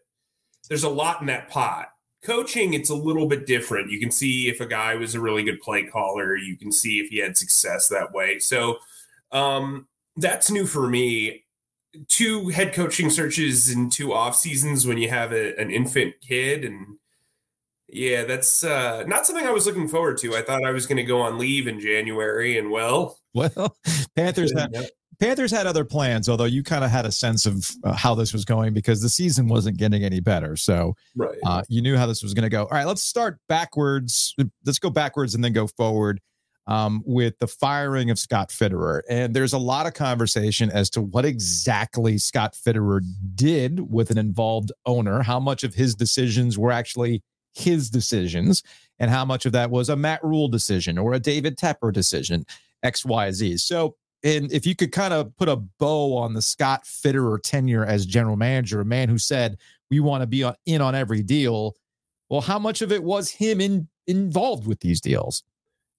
[0.69, 1.89] there's a lot in that pot
[2.23, 3.91] coaching it's a little bit different.
[3.91, 6.99] You can see if a guy was a really good play caller you can see
[6.99, 8.39] if he had success that way.
[8.39, 8.77] So
[9.31, 11.43] um that's new for me.
[12.07, 16.65] Two head coaching searches in two off seasons when you have a, an infant kid
[16.65, 16.97] and
[17.87, 20.35] yeah that's uh not something i was looking forward to.
[20.35, 23.75] I thought i was going to go on leave in january and well Well,
[24.15, 24.73] Panthers had,
[25.23, 28.33] Panthers had other plans, although you kind of had a sense of uh, how this
[28.33, 30.57] was going because the season wasn't getting any better.
[30.57, 32.63] So right uh, you knew how this was going to go.
[32.63, 34.35] All right, let's start backwards.
[34.65, 36.19] Let's go backwards and then go forward
[36.67, 39.01] um, with the firing of Scott Fitterer.
[39.09, 42.99] And there's a lot of conversation as to what exactly Scott Fitterer
[43.33, 48.61] did with an involved owner, how much of his decisions were actually his decisions,
[48.99, 52.45] and how much of that was a Matt Rhule decision or a David Tepper decision,
[52.83, 53.57] X, Y, Z.
[53.57, 57.85] So, and if you could kind of put a bow on the Scott Fitterer tenure
[57.85, 59.57] as general manager, a man who said,
[59.89, 61.75] we want to be on, in on every deal.
[62.29, 65.43] Well, how much of it was him in, involved with these deals?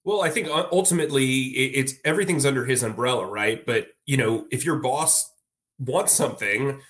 [0.03, 3.65] Well, I think uh, ultimately it- it's everything's under his umbrella, right?
[3.65, 5.31] But you know, if your boss
[5.79, 6.81] wants something,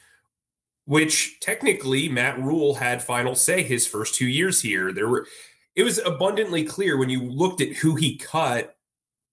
[0.86, 5.28] which technically Matt Rhule had final say his first two years here, there were
[5.76, 8.75] it was abundantly clear when you looked at who he cut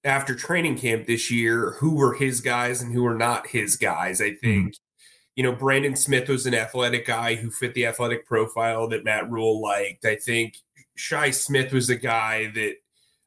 [0.04, 4.20] after training camp this year, who were his guys and who were not his guys.
[4.20, 4.74] I think.
[5.34, 9.30] You know, Brandon Smith was an athletic guy who fit the athletic profile that Matt
[9.30, 10.04] Rhule liked.
[10.04, 10.58] I think
[10.94, 12.74] Shi Smith was a guy that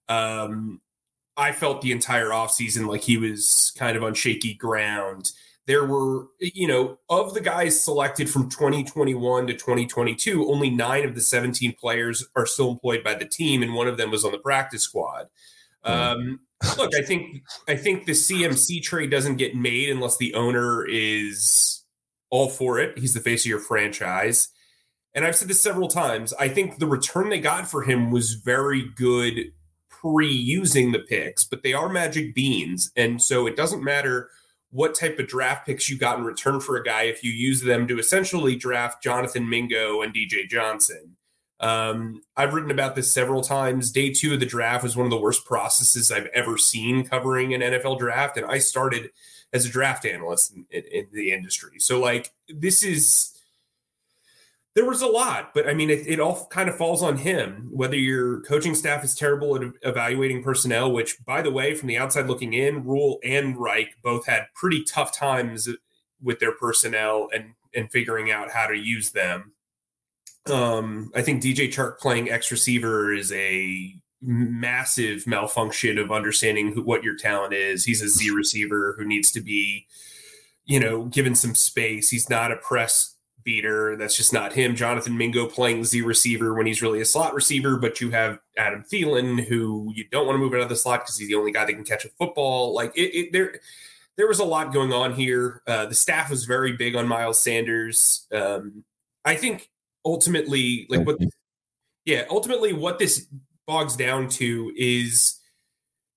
[0.07, 0.81] um,
[1.37, 5.31] I felt the entire offseason like he was kind of on shaky ground.
[5.67, 11.15] There were, you know, of the guys selected from 2021 to 2022, only nine of
[11.15, 14.31] the 17 players are still employed by the team, and one of them was on
[14.31, 15.27] the practice squad.
[15.83, 16.39] Um,
[16.77, 21.83] look, I think I think the CMC trade doesn't get made unless the owner is
[22.29, 22.97] all for it.
[22.97, 24.49] He's the face of your franchise.
[25.13, 26.33] And I've said this several times.
[26.33, 29.51] I think the return they got for him was very good
[29.89, 32.91] pre using the picks, but they are magic beans.
[32.95, 34.29] And so it doesn't matter
[34.71, 37.61] what type of draft picks you got in return for a guy if you use
[37.61, 41.14] them to essentially draft Jonathan Mingo and DJ Johnson.
[41.59, 43.91] Um, I've written about this several times.
[43.91, 47.53] Day two of the draft was one of the worst processes I've ever seen covering
[47.53, 48.37] an NFL draft.
[48.37, 49.11] And I started
[49.53, 51.79] as a draft analyst in, in, in the industry.
[51.79, 53.35] So, like, this is
[54.75, 57.69] there was a lot, but I mean, it, it, all kind of falls on him.
[57.71, 61.97] Whether your coaching staff is terrible at evaluating personnel, which, by the way, from the
[61.97, 65.69] outside looking in, Rhule and Reich both had pretty tough times
[66.21, 69.53] with their personnel and and figuring out how to use them.
[70.51, 76.81] Um, I think DJ Chark playing X receiver is a massive malfunction of understanding who,
[76.81, 77.83] what your talent is.
[77.83, 79.87] He's a Z receiver who needs to be,
[80.65, 82.09] you know, given some space.
[82.09, 83.95] He's not a press beater.
[83.95, 84.75] That's just not him.
[84.75, 88.83] Jonathan Mingo playing Z receiver when he's really a slot receiver, but you have Adam
[88.83, 91.51] Thielen who you don't want to move out of the slot because he's the only
[91.51, 92.73] guy that can catch a football.
[92.73, 93.59] Like it, it there,
[94.17, 95.61] there was a lot going on here.
[95.67, 98.25] Uh, the staff was very big on Miles Sanders.
[98.33, 98.83] Um,
[99.23, 99.69] I think
[100.05, 101.17] ultimately, like what,
[102.05, 103.27] yeah, ultimately what this
[103.67, 105.39] bogs down to is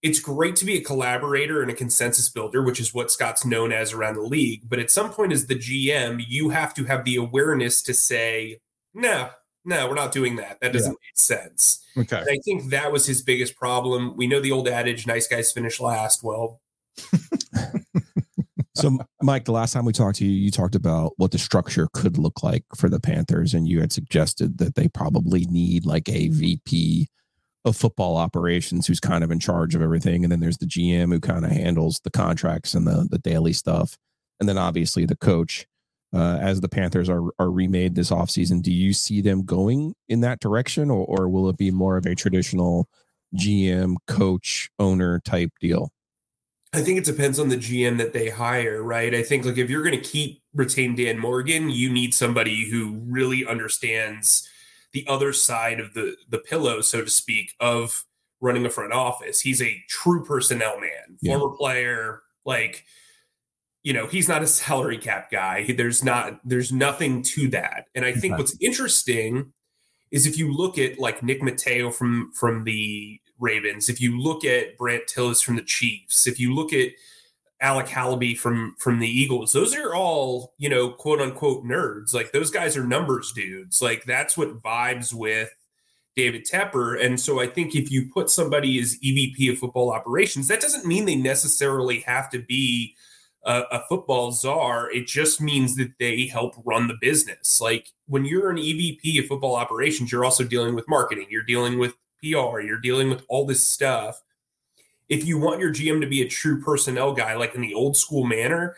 [0.03, 3.72] it's great to be a collaborator and a consensus builder, which is what Scott's known
[3.72, 4.68] as around the league.
[4.68, 8.61] But at some point, as the GM, you have to have the awareness to say,
[8.95, 9.30] no,
[9.64, 10.61] no, we're not doing that.
[10.61, 10.97] That doesn't yeah.
[11.09, 11.84] make sense.
[11.97, 12.16] Okay.
[12.16, 14.16] And I think that was his biggest problem.
[14.16, 16.22] We know the old adage, nice guys finish last.
[16.22, 16.61] Well,
[18.83, 21.89] so Mike, the last time we talked to you, you talked about what the structure
[21.93, 26.09] could look like for the Panthers, and you had suggested that they probably need like
[26.09, 27.09] a VP
[27.64, 30.24] of football operations who's kind of in charge of everything.
[30.24, 33.53] And then there's the GM who kind of handles the contracts and the, the daily
[33.53, 33.97] stuff.
[34.41, 35.66] And then obviously the coach.
[36.11, 40.22] Uh, as the Panthers are, are remade this offseason, do you see them going in
[40.22, 42.89] that direction or, or will it be more of a traditional
[43.37, 45.93] GM, coach, owner type deal?
[46.73, 49.14] I think it depends on the GM that they hire, right?
[49.14, 53.01] I think like if you're going to keep retain Dan Morgan, you need somebody who
[53.07, 54.47] really understands
[54.93, 58.05] the other side of the the pillow, so to speak, of
[58.41, 59.41] running a front office.
[59.41, 61.39] He's a true personnel man, yeah.
[61.39, 62.85] former player, like
[63.83, 65.64] you know, he's not a salary cap guy.
[65.73, 67.87] There's not there's nothing to that.
[67.95, 69.53] And I think what's interesting
[70.11, 74.45] is if you look at like Nick Matteo from from the Ravens, if you look
[74.45, 76.91] at Brandt Tilis from the Chiefs, if you look at
[77.61, 79.53] Alec Halaby from from the Eagles.
[79.53, 82.14] Those are all, you know, quote unquote nerds.
[82.14, 83.82] Like those guys are numbers dudes.
[83.82, 85.51] Like that's what vibes with
[86.14, 87.05] David Tepper.
[87.05, 90.86] And so I think if you put somebody as EVP of football operations, that doesn't
[90.86, 92.95] mean they necessarily have to be
[93.45, 94.91] a, a football czar.
[94.93, 97.61] It just means that they help run the business.
[97.61, 101.78] Like when you're an EVP of football operations, you're also dealing with marketing, you're dealing
[101.78, 104.23] with PR, you're dealing with all this stuff
[105.09, 107.97] if you want your GM to be a true personnel guy, like in the old
[107.97, 108.77] school manner,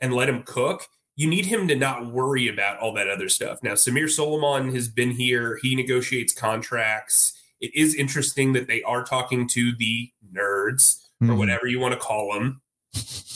[0.00, 3.62] and let him cook, you need him to not worry about all that other stuff.
[3.62, 7.34] Now, Samir Suleiman has been here, he negotiates contracts.
[7.60, 11.30] It is interesting that they are talking to the nerds mm.
[11.30, 12.60] or whatever you want to call them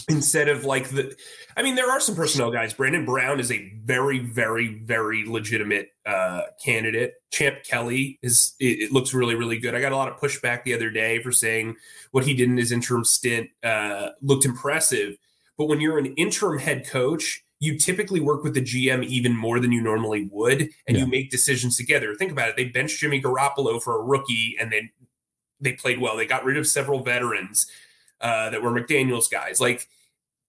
[0.08, 1.16] instead of like the
[1.56, 2.72] I mean, there are some personnel guys.
[2.72, 7.14] Brandon Brown is a very, very, very legitimate uh, candidate.
[7.30, 9.74] Champ Kelly is it, it, looks really, really good.
[9.74, 11.76] I got a lot of pushback the other day for saying
[12.12, 15.16] what he did in his interim stint uh, looked impressive.
[15.58, 19.60] But when you're an interim head coach, you typically work with the GM even more
[19.60, 21.04] than you normally would, and yeah.
[21.04, 22.14] you make decisions together.
[22.14, 22.56] Think about it.
[22.56, 24.88] They benched Jimmy Garoppolo for a rookie, and then
[25.60, 26.16] they played well.
[26.16, 27.70] They got rid of several veterans
[28.20, 29.60] uh, that were McDaniels' guys.
[29.60, 29.88] Like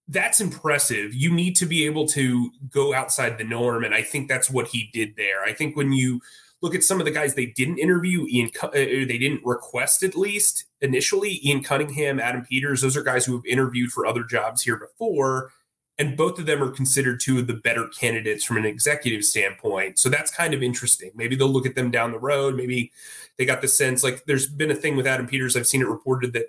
[0.08, 1.14] that's impressive.
[1.14, 4.68] You need to be able to go outside the norm, and I think that's what
[4.68, 5.42] he did there.
[5.44, 6.20] I think when you
[6.60, 10.16] look at some of the guys they didn't interview, Ian, uh, they didn't request at
[10.16, 11.40] least initially.
[11.44, 15.50] Ian Cunningham, Adam Peters, those are guys who have interviewed for other jobs here before,
[15.98, 19.98] and both of them are considered two of the better candidates from an executive standpoint.
[19.98, 21.10] So that's kind of interesting.
[21.14, 22.56] Maybe they'll look at them down the road.
[22.56, 22.92] Maybe
[23.38, 25.56] they got the sense like there's been a thing with Adam Peters.
[25.56, 26.46] I've seen it reported that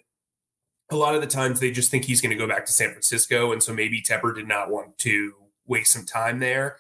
[0.92, 2.90] a lot of the times they just think he's going to go back to San
[2.90, 5.34] Francisco, and so maybe Tepper did not want to
[5.66, 6.78] waste some time there.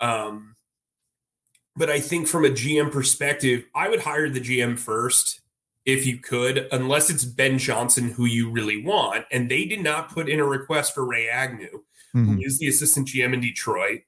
[0.00, 0.56] Um,
[1.76, 5.40] but I think from a GM perspective, I would hire the GM first
[5.84, 9.24] if you could, unless it's Ben Johnson who you really want.
[9.32, 11.82] And they did not put in a request for Ray Agnew,
[12.14, 12.34] mm-hmm.
[12.34, 14.00] who is the assistant GM in Detroit.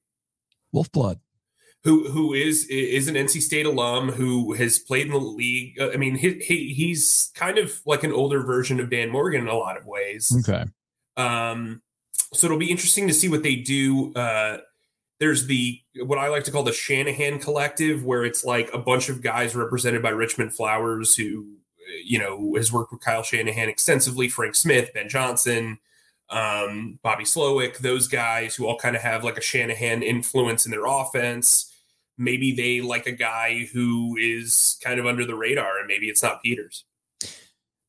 [0.74, 1.20] Wolfblood
[1.84, 5.78] who who is is an NC State alum who has played in the league.
[5.78, 9.42] Uh, I mean, he, he he's kind of like an older version of Dan Morgan
[9.42, 10.34] in a lot of ways.
[10.40, 10.64] Okay.
[11.16, 11.82] Um,
[12.32, 14.14] so it'll be interesting to see what they do.
[14.14, 14.58] Uh,
[15.20, 19.10] there's the what I like to call the Shanahan Collective, where it's like a bunch
[19.10, 21.46] of guys represented by Richmond Flowers, who
[22.02, 25.78] you know has worked with Kyle Shanahan extensively, Frank Smith, Ben Johnson,
[26.30, 30.70] um, Bobby Slowik, those guys who all kind of have like a Shanahan influence in
[30.70, 31.72] their offense
[32.18, 36.22] maybe they like a guy who is kind of under the radar and maybe it's
[36.22, 36.84] not Peters.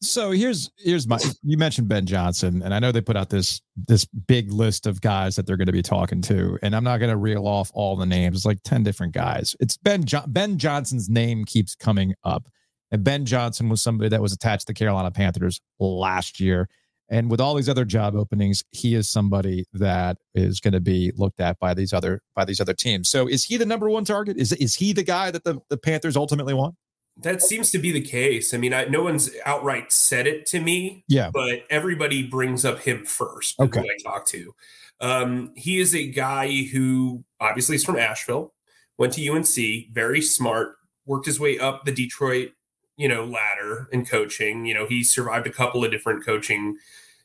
[0.01, 3.61] So here's here's my you mentioned Ben Johnson and I know they put out this
[3.88, 6.97] this big list of guys that they're going to be talking to and I'm not
[6.97, 8.38] going to reel off all the names.
[8.38, 9.55] It's like 10 different guys.
[9.59, 12.47] It's Ben jo- Ben Johnson's name keeps coming up.
[12.91, 16.69] And Ben Johnson was somebody that was attached to the Carolina Panthers last year.
[17.09, 21.11] And with all these other job openings, he is somebody that is going to be
[21.15, 23.09] looked at by these other by these other teams.
[23.09, 24.37] So is he the number one target?
[24.37, 26.75] Is is he the guy that the, the Panthers ultimately want?
[27.17, 28.53] That seems to be the case.
[28.53, 31.05] I mean, I, no one's outright said it to me.
[31.07, 33.59] Yeah, but everybody brings up him first.
[33.59, 34.53] Okay, I talk to.
[34.99, 38.53] Um, he is a guy who obviously is from Asheville,
[38.97, 40.75] went to UNC, very smart,
[41.05, 42.51] worked his way up the Detroit
[42.97, 44.65] you know, ladder in coaching.
[44.65, 46.77] You know, he survived a couple of different coaching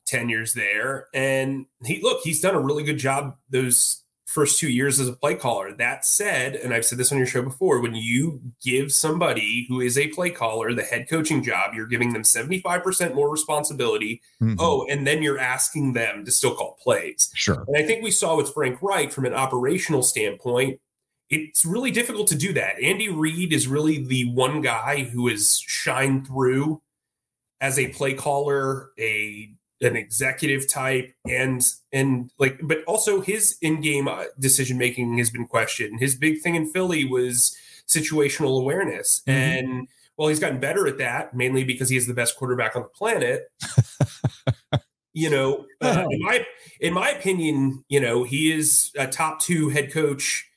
[0.06, 1.06] tenures there.
[1.14, 5.12] And he look, he's done a really good job those first two years as a
[5.12, 5.72] play caller.
[5.72, 9.80] That said, and I've said this on your show before, when you give somebody who
[9.80, 14.22] is a play caller the head coaching job, you're giving them 75% more responsibility.
[14.40, 14.54] Mm-hmm.
[14.58, 17.30] Oh, and then you're asking them to still call plays.
[17.34, 17.64] Sure.
[17.66, 20.80] And I think we saw with Frank Reich from an operational standpoint,
[21.30, 22.82] it's really difficult to do that.
[22.82, 26.82] Andy Reid is really the one guy who has shined through
[27.60, 29.52] as a play caller, a
[29.82, 35.46] an executive type and and like but also his in-game uh, decision making has been
[35.46, 37.56] questioned his big thing in philly was
[37.88, 39.30] situational awareness mm-hmm.
[39.38, 42.82] and well he's gotten better at that mainly because he is the best quarterback on
[42.82, 43.50] the planet
[45.14, 46.44] you know uh, in my
[46.80, 50.49] in my opinion you know he is a top two head coach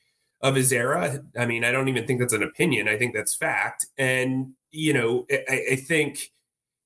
[0.44, 3.34] of his era i mean i don't even think that's an opinion i think that's
[3.34, 6.30] fact and you know i, I think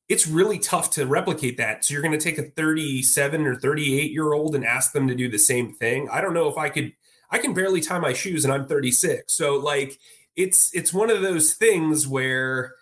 [0.09, 1.85] it's really tough to replicate that.
[1.85, 5.15] So you're going to take a 37 or 38 year old and ask them to
[5.15, 6.09] do the same thing.
[6.11, 6.93] I don't know if I could.
[7.31, 9.31] I can barely tie my shoes, and I'm 36.
[9.33, 9.99] So like,
[10.35, 12.75] it's it's one of those things where,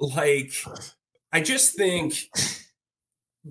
[0.00, 0.52] like,
[1.32, 2.14] I just think.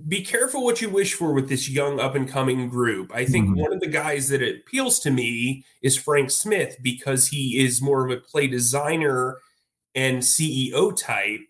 [0.07, 3.11] Be careful what you wish for with this young up and coming group.
[3.13, 3.61] I think mm-hmm.
[3.61, 8.05] one of the guys that appeals to me is Frank Smith because he is more
[8.05, 9.37] of a play designer
[9.93, 11.41] and CEO type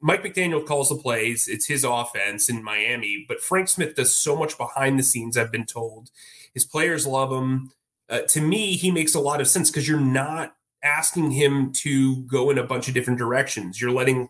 [0.00, 1.48] Mike McDaniel calls the plays.
[1.48, 5.36] It's his offense in Miami, but Frank Smith does so much behind the scenes.
[5.36, 6.10] I've been told
[6.54, 7.70] his players love him.
[8.08, 12.22] Uh, to me, he makes a lot of sense because you're not asking him to
[12.22, 13.80] go in a bunch of different directions.
[13.80, 14.28] You're letting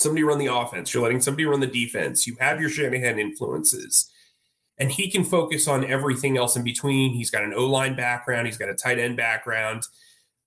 [0.00, 0.92] somebody run the offense.
[0.92, 2.26] You're letting somebody run the defense.
[2.26, 4.10] You have your Shanahan influences,
[4.78, 7.12] and he can focus on everything else in between.
[7.12, 8.46] He's got an O line background.
[8.46, 9.82] He's got a tight end background.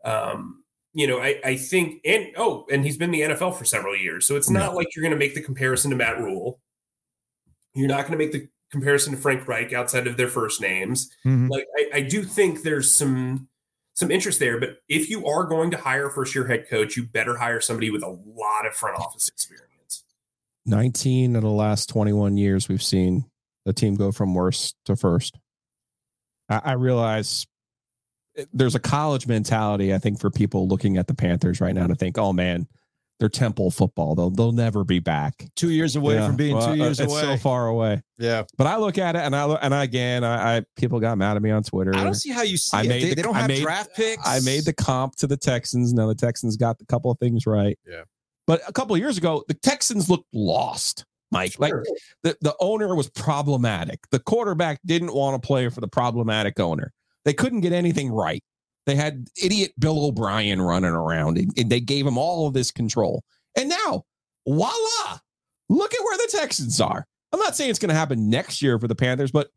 [0.04, 3.66] Um, you know, I, I think, and oh, and he's been in the NFL for
[3.66, 4.26] several years.
[4.26, 6.60] So it's not like you're going to make the comparison to Matt Rhule.
[7.74, 11.10] You're not going to make the comparison to Frank Reich outside of their first names.
[11.26, 11.48] Mm-hmm.
[11.48, 13.48] Like, I, I do think there's some
[14.02, 14.60] some interest there.
[14.60, 17.62] But if you are going to hire a first year head coach, you better hire
[17.62, 20.04] somebody with a lot of front office experience.
[20.66, 23.26] 19 of the last 21 years, we've seen
[23.66, 25.38] the team go from worst to first.
[26.50, 27.46] I, I realize
[28.36, 31.88] eh, there's a college mentality, I think, for people looking at the Panthers right now
[31.88, 32.68] to think, oh man,
[33.22, 34.16] they're Temple football.
[34.16, 35.46] They'll they'll never be back.
[35.56, 36.26] Two years away yeah.
[36.26, 37.22] from being well, two uh, years it's away.
[37.22, 38.02] so far away.
[38.18, 38.46] Yeah.
[38.58, 41.20] But I look at it and I look, and I, again, I, I, people got
[41.20, 41.96] mad at me on Twitter.
[41.96, 42.88] I don't see how you see I it.
[42.88, 44.28] Made they, the, they don't have made, draft picks.
[44.28, 45.94] I made the comp to the Texans.
[45.94, 47.78] Now the Texans got a couple of things right.
[47.88, 48.02] Yeah.
[48.48, 51.06] But a couple of years ago, the Texans looked lost.
[51.30, 51.60] Mike, sure.
[51.62, 51.74] like
[52.24, 54.00] the, the owner was problematic.
[54.10, 56.92] The quarterback didn't want to play for the problematic owner.
[57.24, 58.44] They couldn't get anything right.
[58.86, 63.24] They had idiot Bill O'Brien running around and, they gave him all of this control.
[63.56, 64.04] And now,
[64.48, 65.20] voila,
[65.70, 67.06] look at where the Texans are.
[67.32, 69.50] I'm not saying it's going to happen next year for the Panthers, but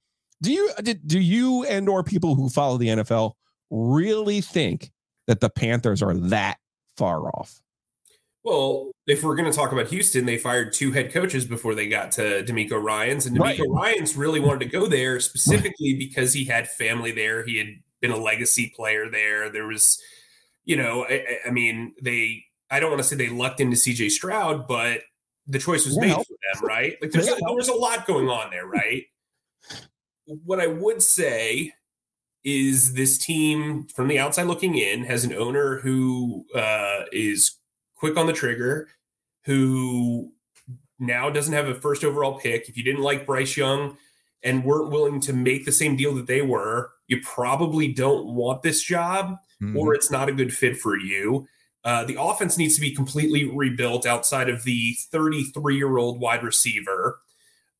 [0.42, 3.32] do you uh, do you and or people who follow the NFL
[3.70, 4.90] really think
[5.26, 6.58] that the Panthers are that
[6.96, 7.60] far off?
[8.44, 11.88] Well, if we're going to talk about Houston, they fired two head coaches before they
[11.88, 13.94] got to DeMeco Ryans, and DeMeco right.
[13.96, 17.44] Ryans really wanted to go there specifically because he had family there.
[17.44, 17.68] He had
[18.04, 19.48] been a legacy player there.
[19.50, 19.98] There was,
[20.64, 22.44] you know, I, I mean, they.
[22.70, 24.08] I don't want to say they lucked into C.J.
[24.08, 25.02] Stroud, but
[25.46, 26.08] the choice was yeah.
[26.08, 26.96] made for them, right?
[27.00, 27.34] Like there's yeah.
[27.34, 29.04] there was a lot going on there, right?
[30.26, 31.72] what I would say
[32.42, 37.56] is this team from the outside looking in has an owner who uh, is
[37.96, 38.88] quick on the trigger,
[39.44, 40.32] who
[40.98, 42.68] now doesn't have a first overall pick.
[42.68, 43.96] If you didn't like Bryce Young
[44.42, 48.62] and weren't willing to make the same deal that they were, you probably don't want
[48.62, 49.76] this job mm-hmm.
[49.76, 51.46] or it's not a good fit for you.
[51.84, 56.42] Uh, the offense needs to be completely rebuilt outside of the 33 year old wide
[56.42, 57.20] receiver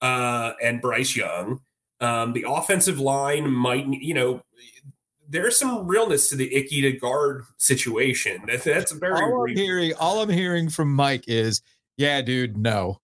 [0.03, 1.61] uh, and Bryce Young.
[2.01, 4.43] Um, the offensive line might, you know,
[5.27, 8.43] there's some realness to the Ickey to guard situation.
[8.47, 9.15] That, that's very.
[9.15, 11.63] All I'm hearing, all I'm hearing from Mike is,
[11.97, 13.01] "Yeah, dude, no."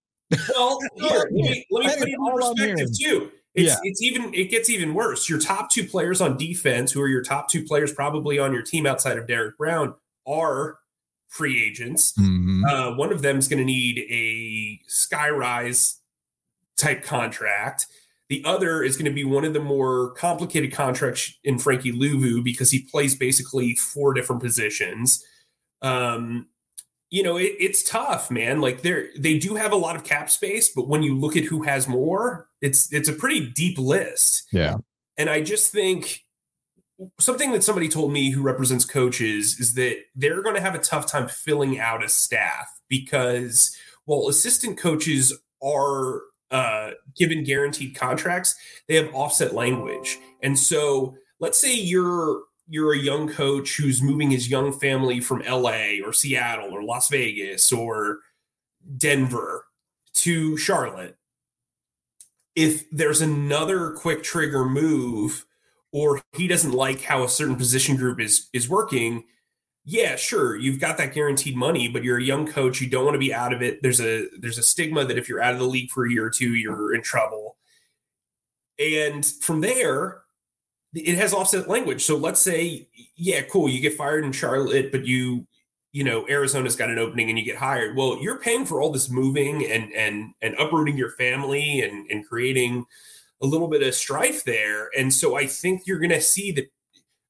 [0.51, 3.31] Well, here, let me, let me put it in perspective too.
[3.55, 3.77] It's yeah.
[3.83, 5.29] it's even it gets even worse.
[5.29, 8.63] Your top two players on defense, who are your top two players probably on your
[8.63, 9.95] team outside of Derrick Brown,
[10.27, 10.79] are
[11.29, 12.13] free agents.
[12.13, 12.65] Mm-hmm.
[12.65, 15.97] Uh, one of them is going to need a skyrise
[16.77, 17.87] type contract.
[18.29, 22.45] The other is going to be one of the more complicated contracts in Frankie Luvu
[22.45, 25.25] because he plays basically four different positions.
[25.83, 26.47] Um,
[27.11, 28.61] you know, it, it's tough, man.
[28.61, 31.45] Like they they do have a lot of cap space, but when you look at
[31.45, 34.45] who has more, it's it's a pretty deep list.
[34.53, 34.77] Yeah.
[35.19, 36.25] And I just think
[37.19, 40.79] something that somebody told me who represents coaches is that they're going to have a
[40.79, 45.33] tough time filling out a staff because while assistant coaches
[45.63, 48.55] are uh, given guaranteed contracts,
[48.89, 50.19] they have offset language.
[50.43, 55.43] And so let's say you're you're a young coach who's moving his young family from
[55.43, 58.21] LA or Seattle or Las Vegas or
[58.97, 59.67] Denver
[60.15, 61.17] to Charlotte.
[62.55, 65.45] If there's another quick trigger move
[65.91, 69.25] or he doesn't like how a certain position group is is working,
[69.85, 73.17] yeah, sure, you've got that guaranteed money, but you're a young coach, you don't want
[73.17, 73.83] to be out of it.
[73.83, 76.27] There's a there's a stigma that if you're out of the league for a year
[76.27, 77.57] or two, you're in trouble.
[78.79, 80.20] And from there,
[80.95, 82.05] it has offset language.
[82.05, 85.47] So let's say, yeah, cool, you get fired in Charlotte, but you,
[85.93, 87.97] you know, Arizona's got an opening and you get hired.
[87.97, 92.27] Well, you're paying for all this moving and and and uprooting your family and and
[92.27, 92.85] creating
[93.43, 94.91] a little bit of strife there.
[94.97, 96.71] And so I think you're going to see that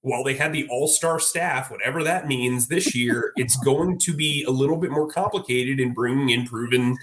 [0.03, 4.45] while they had the all-star staff, whatever that means this year, it's going to be
[4.45, 6.97] a little bit more complicated in bringing in proven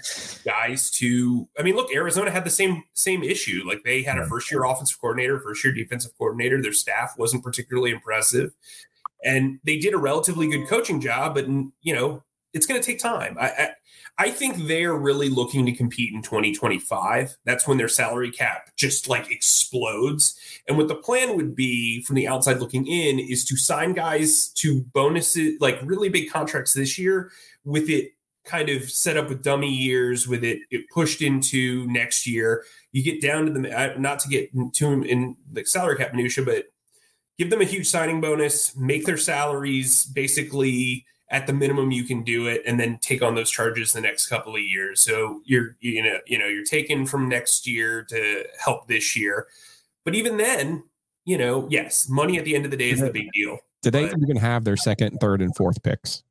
[0.44, 1.48] guys to.
[1.58, 3.62] I mean, look, Arizona had the same same issue.
[3.66, 6.60] Like they had a first-year offensive coordinator, first-year defensive coordinator.
[6.60, 8.52] Their staff wasn't particularly impressive,
[9.24, 11.34] and they did a relatively good coaching job.
[11.34, 13.36] But you know, it's going to take time.
[13.38, 13.70] I, I,
[14.20, 17.36] I think they're really looking to compete in 2025.
[17.44, 20.36] That's when their salary cap just like explodes.
[20.66, 24.48] And what the plan would be from the outside looking in is to sign guys
[24.54, 27.30] to bonuses, like really big contracts this year,
[27.64, 28.10] with it
[28.44, 32.64] kind of set up with dummy years, with it, it pushed into next year.
[32.90, 36.44] You get down to the uh, not to get to in the salary cap minutia,
[36.44, 36.64] but
[37.38, 42.22] give them a huge signing bonus, make their salaries basically at the minimum you can
[42.22, 45.00] do it and then take on those charges the next couple of years.
[45.00, 49.46] So you're you know you know you're taken from next year to help this year.
[50.04, 50.84] But even then
[51.24, 53.58] you know yes money at the end of the day is the big deal.
[53.82, 56.22] Do they but, even have their second third and fourth picks?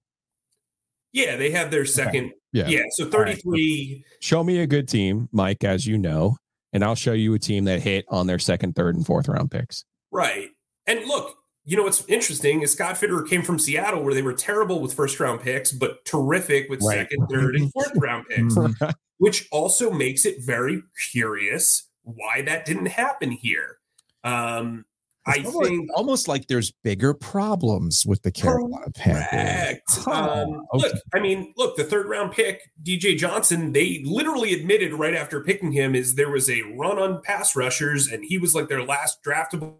[1.13, 2.33] Yeah they have their second okay.
[2.51, 2.67] yeah.
[2.67, 4.19] yeah so 33 right.
[4.19, 6.35] show me a good team mike as you know
[6.73, 9.49] and i'll show you a team that hit on their second third and fourth round
[9.49, 9.85] picks.
[10.11, 10.49] Right.
[10.85, 11.37] And look
[11.67, 14.93] you know what's interesting is Scott Fitterer came from Seattle where they were terrible with
[14.93, 16.99] first round picks, but terrific with right.
[16.99, 18.89] second, third, and fourth round picks, mm-hmm.
[19.17, 23.79] which also makes it very curious why that didn't happen here.
[24.23, 24.85] Um,
[25.25, 30.07] I almost, think almost like there's bigger problems with the Carolina Panthers.
[30.07, 30.87] Um, okay.
[30.87, 35.43] Look, I mean, look, the third round pick, DJ Johnson, they literally admitted right after
[35.43, 38.85] picking him is there was a run on pass rushers, and he was like their
[38.85, 39.79] last draftable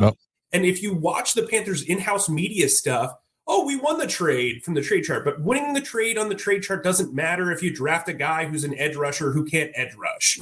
[0.00, 0.18] Nope.
[0.52, 3.12] And if you watch the Panthers in-house media stuff,
[3.46, 6.34] oh, we won the trade from the trade chart, but winning the trade on the
[6.34, 9.70] trade chart doesn't matter if you draft a guy who's an edge rusher who can't
[9.74, 10.40] edge rush.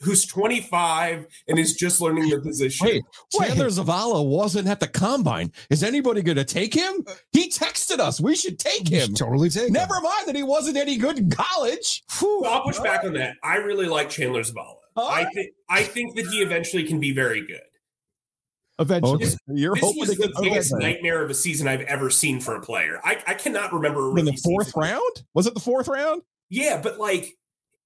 [0.00, 2.86] who's 25 and is just learning the position.
[2.86, 3.02] Wait,
[3.32, 5.52] Chandler Zavala wasn't at the combine.
[5.70, 7.04] Is anybody going to take him?
[7.32, 8.20] He texted us.
[8.20, 9.14] We should take him.
[9.14, 9.72] totally take him.
[9.72, 10.02] Never him.
[10.02, 12.02] mind that he wasn't any good in college.
[12.08, 13.36] So I'll push back on that.
[13.42, 14.76] I really like Chandler Zavala.
[14.98, 17.60] I think I think that he eventually can be very good.
[18.78, 22.40] Eventually, this, you're this hoping was the biggest nightmare of a season I've ever seen
[22.40, 23.00] for a player.
[23.02, 24.82] I, I cannot remember in the fourth season.
[24.82, 25.24] round.
[25.32, 26.22] Was it the fourth round?
[26.50, 27.32] Yeah, but like,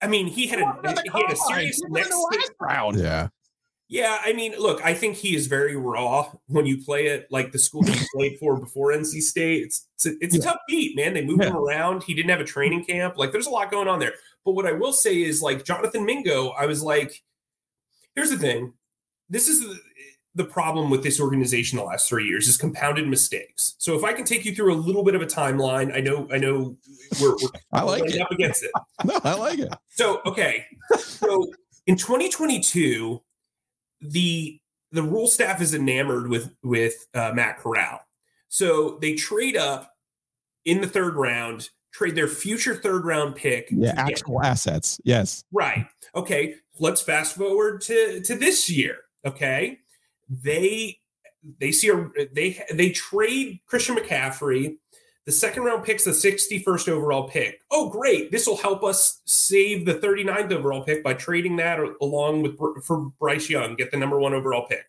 [0.03, 2.13] I mean, he had a he had a serious next
[2.61, 2.99] round.
[2.99, 3.29] Yeah,
[3.89, 4.19] yeah.
[4.25, 7.59] I mean, look, I think he is very raw when you play it like the
[7.59, 9.63] school he played for before NC State.
[9.63, 11.15] It's it's a, it's a tough beat, man.
[11.15, 11.51] They moved yeah.
[11.51, 12.03] him around.
[12.03, 13.17] He didn't have a training camp.
[13.17, 14.15] Like, there's a lot going on there.
[14.45, 17.23] But what I will say is, like Jonathan Mingo, I was like,
[18.17, 18.73] here's the thing.
[19.29, 19.65] This is
[20.35, 23.75] the problem with this organization the last three years is compounded mistakes.
[23.79, 26.29] So if I can take you through a little bit of a timeline, I know,
[26.33, 26.77] I know,
[27.21, 28.21] we're, we're I like it.
[28.21, 28.71] up against it.
[29.05, 29.73] no, I like it.
[29.91, 30.67] So okay,
[30.99, 31.51] so
[31.87, 33.21] in 2022,
[34.01, 34.61] the
[34.93, 38.01] the Rhule staff is enamored with with uh, Matt Corral.
[38.49, 39.93] So they trade up
[40.65, 43.69] in the third round, trade their future third round pick.
[43.71, 45.01] Yeah, actual assets.
[45.03, 45.45] Yes.
[45.53, 45.87] Right.
[46.15, 46.55] Okay.
[46.79, 48.99] Let's fast forward to to this year.
[49.27, 49.80] Okay
[50.31, 50.99] they
[51.59, 54.77] they see a they they trade Christian McCaffrey.
[55.27, 57.61] The second round pick's the 61st overall pick.
[57.71, 58.33] Oh, great.
[58.33, 63.13] This will help us save the 39th overall pick by trading that along with for
[63.21, 64.87] Bryce Young, get the number one overall pick.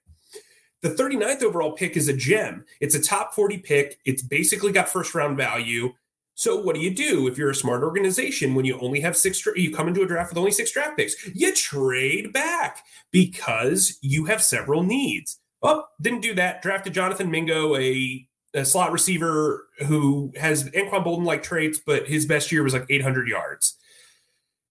[0.82, 2.66] The 39th overall pick is a gem.
[2.80, 4.00] It's a top 40 pick.
[4.06, 5.94] It's basically got first round value.
[6.42, 9.46] So what do you do if you're a smart organization when you only have six?
[9.56, 11.14] You come into a draft with only six draft picks.
[11.36, 15.38] You trade back because you have several needs.
[15.62, 16.64] Oh, didn't do that.
[16.64, 22.26] Drafted Jonathan Mingo, a, a slot receiver who has Anquan Boldin like traits, but his
[22.26, 23.78] best year was like 800 yards.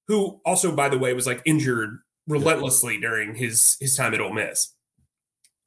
[0.09, 4.33] Who also, by the way, was like injured relentlessly during his his time at Ole
[4.33, 4.75] Miss.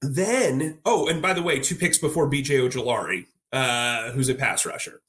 [0.01, 4.65] Then, oh, and by the way, two picks before BJ Ojulari, uh, who's a pass
[4.65, 4.99] rusher.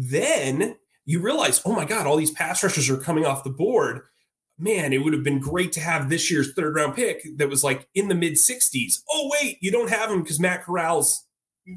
[0.00, 4.02] Then you realize, oh my God, all these pass rushers are coming off the board.
[4.58, 7.62] man, it would have been great to have this year's third round pick that was
[7.62, 9.02] like in the mid 60s.
[9.10, 11.26] Oh, wait, you don't have him because Matt Corral's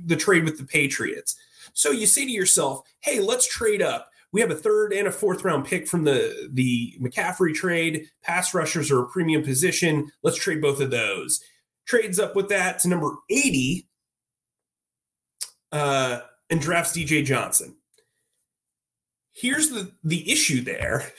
[0.06, 1.36] the trade with the Patriots.
[1.74, 4.10] So you say to yourself, hey, let's trade up.
[4.32, 8.08] We have a third and a fourth round pick from the, the McCaffrey trade.
[8.24, 10.12] Pass rushers are a premium position.
[10.24, 11.42] Let's trade both of those.
[11.86, 13.88] Trades up with that to number 80
[15.74, 16.20] uh,
[16.50, 17.76] and drafts DJ Johnson.
[19.34, 21.12] Here's the, the issue there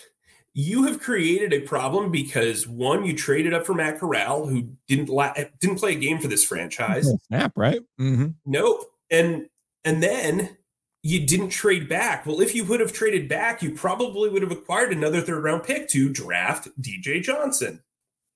[0.54, 5.08] you have created a problem because one, you traded up for Matt Corral, who didn't
[5.08, 7.10] la- didn't play a game for this franchise.
[7.26, 7.80] Snap, right?
[8.00, 8.28] Mm-hmm.
[8.46, 8.84] Nope.
[9.10, 9.48] And
[9.84, 10.56] and then
[11.02, 12.24] you didn't trade back.
[12.24, 15.64] Well, if you would have traded back, you probably would have acquired another third round
[15.64, 17.82] pick to draft DJ Johnson.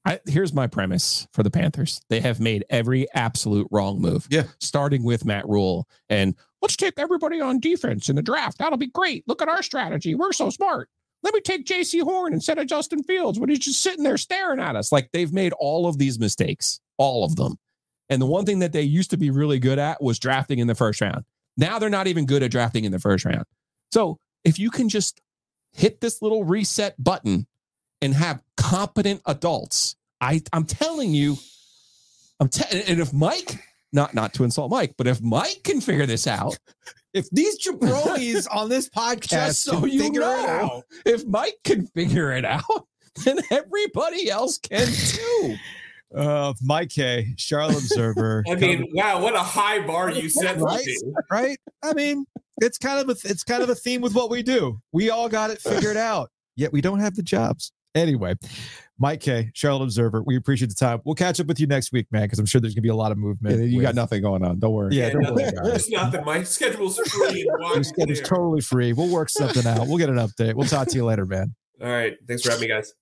[0.04, 2.00] I, here's my premise for the Panthers.
[2.08, 4.26] They have made every absolute wrong move.
[4.30, 4.44] Yeah.
[4.58, 8.58] Starting with Matt Rhule and let's take everybody on defense in the draft.
[8.58, 9.24] That'll be great.
[9.26, 10.14] Look at our strategy.
[10.14, 10.88] We're so smart.
[11.22, 14.60] Let me take Jaycee Horn instead of Justin Fields when he's just sitting there staring
[14.60, 14.92] at us.
[14.92, 17.58] Like they've made all of these mistakes, all of them.
[18.08, 20.66] And the one thing that they used to be really good at was drafting in
[20.66, 21.24] the first round.
[21.56, 23.44] Now they're not even good at drafting in the first round.
[23.90, 25.20] So if you can just
[25.72, 27.46] hit this little reset button
[28.00, 31.36] and have competent adults, I, I'm telling you,
[32.40, 33.58] I'm te- and if Mike,
[33.92, 36.58] not not to insult Mike, but if Mike can figure this out,
[37.14, 41.26] If these jabronis on this podcast just so can you figure it know, out, if
[41.26, 42.62] Mike can figure it out,
[43.24, 45.56] then everybody else can too.
[46.14, 48.44] uh, Mike Kaye, Charlotte Observer.
[48.50, 50.84] I mean, wow, what a high bar you set Right?
[51.30, 51.58] right?
[51.82, 52.26] I mean,
[52.60, 54.78] it's kind of a it's kind of a theme with what we do.
[54.92, 57.72] We all got it figured out, yet we don't have the jobs.
[57.94, 58.34] Anyway,
[59.00, 61.00] Mike Kaye, Charlotte Observer, we appreciate the time.
[61.04, 62.94] We'll catch up with you next week, man, because I'm sure there's gonna be a
[62.94, 63.62] lot of movement.
[63.70, 64.58] you with- got nothing going on.
[64.58, 64.94] Don't worry.
[64.96, 65.74] Yeah, Yeah, don't no, worry, guys.
[65.74, 66.24] It's nothing.
[66.24, 67.42] My schedule's free.
[67.42, 68.24] and wide schedule's clear.
[68.38, 68.92] totally free.
[68.92, 69.86] We'll work something out.
[69.86, 70.54] We'll get an update.
[70.54, 71.54] We'll talk to you later, man.
[71.80, 72.16] All right.
[72.26, 72.94] Thanks for having me, guys.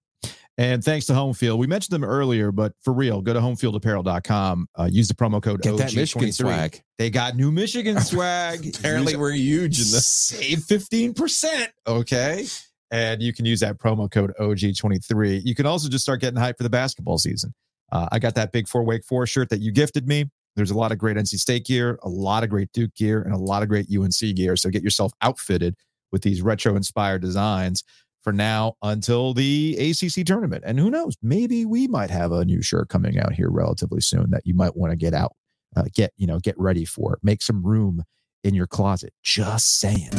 [0.60, 1.60] And thanks to Home Field.
[1.60, 4.68] We mentioned them earlier, but for real, go to homefieldapparel.com.
[4.76, 5.96] Uh, use the promo code Get that OG23.
[5.96, 6.82] Michigan swag.
[6.98, 8.76] They got new Michigan swag.
[8.76, 10.08] Apparently, Use- we're huge in this.
[10.08, 11.68] save 15%.
[11.86, 12.48] Okay.
[12.90, 15.42] And you can use that promo code OG23.
[15.46, 17.54] You can also just start getting hype for the basketball season.
[17.92, 20.26] Uh, I got that Big Four Wake Forest shirt that you gifted me.
[20.56, 23.34] There's a lot of great NC State gear, a lot of great Duke gear, and
[23.34, 24.56] a lot of great UNC gear.
[24.56, 25.76] So get yourself outfitted
[26.12, 27.84] with these retro inspired designs
[28.24, 30.64] for now until the ACC tournament.
[30.66, 34.32] And who knows, maybe we might have a new shirt coming out here relatively soon
[34.32, 35.34] that you might want to get out,
[35.76, 37.20] uh, get, you know, get ready for.
[37.22, 38.04] Make some room
[38.44, 39.14] in your closet.
[39.24, 40.10] Just saying.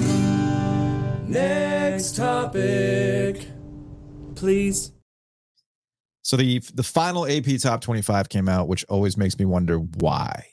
[1.29, 3.47] Next topic,
[4.35, 4.93] please.
[6.29, 10.45] So the the final AP top 25 came out, which always makes me wonder why.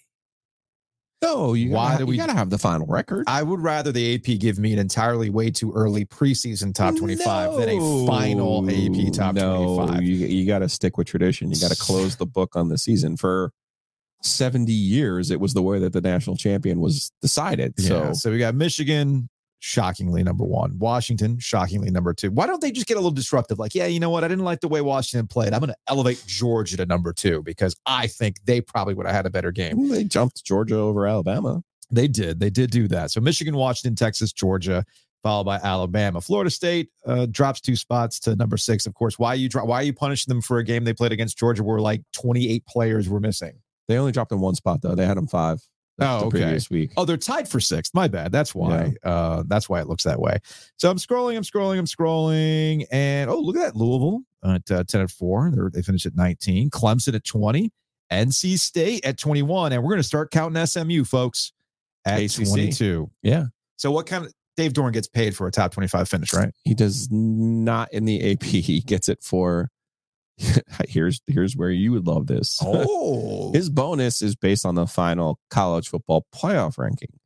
[1.21, 3.25] No, you Why gotta, do we- got to have the final record.
[3.27, 7.57] I would rather the AP give me an entirely way too early preseason top 25
[7.57, 10.01] than a final AP top no, 25.
[10.03, 11.51] You, you got to stick with tradition.
[11.51, 13.17] You got to close the book on the season.
[13.17, 13.51] For
[14.21, 17.73] 70 years, it was the way that the national champion was decided.
[17.77, 19.27] Yeah, So so we got Michigan,
[19.59, 20.77] shockingly number one.
[20.77, 22.31] Washington, shockingly number two.
[22.31, 23.59] Why don't they just get a little disruptive?
[23.59, 24.23] Like, yeah, you know what?
[24.23, 25.53] I didn't like the way Washington played.
[25.53, 29.15] I'm going to elevate Georgia to number two because I think they probably would have
[29.15, 29.89] had a better game.
[29.89, 31.63] they jumped Georgia over Alabama.
[31.91, 32.39] They did.
[32.39, 33.11] They did do that.
[33.11, 34.83] So Michigan, Washington, Texas, Georgia,
[35.23, 36.21] followed by Alabama.
[36.21, 38.85] Florida State uh, drops two spots to number six.
[38.85, 41.11] Of course, why are you why are you punishing them for a game they played
[41.11, 43.53] against Georgia where like 28 players were missing?
[43.87, 44.95] They only dropped in one spot though.
[44.95, 45.61] They had them five.
[45.99, 46.41] Oh, okay.
[46.41, 46.91] previous week.
[46.97, 47.93] Oh, they're tied for sixth.
[47.93, 48.31] My bad.
[48.31, 48.95] That's why.
[49.03, 50.39] Uh, that's why it looks that way.
[50.77, 51.37] So I'm scrolling.
[51.37, 51.77] I'm scrolling.
[51.77, 55.51] I'm scrolling, and oh, look at that Louisville at uh, 10 at four.
[55.53, 56.69] They're, they finished at 19.
[56.69, 57.71] Clemson at 20.
[58.11, 61.53] NC State at 21, and we're going to start counting SMU, folks,
[62.05, 62.47] at ACC.
[62.47, 63.09] 22.
[63.23, 63.45] Yeah.
[63.77, 66.51] So what kind of Dave Doeren gets paid for a top 25 finish, right?
[66.63, 68.43] He does not in the AP.
[68.43, 69.69] He gets it for.
[70.89, 72.59] here's here's where you would love this.
[72.63, 77.19] Oh, His bonus is based on the final college football playoff ranking.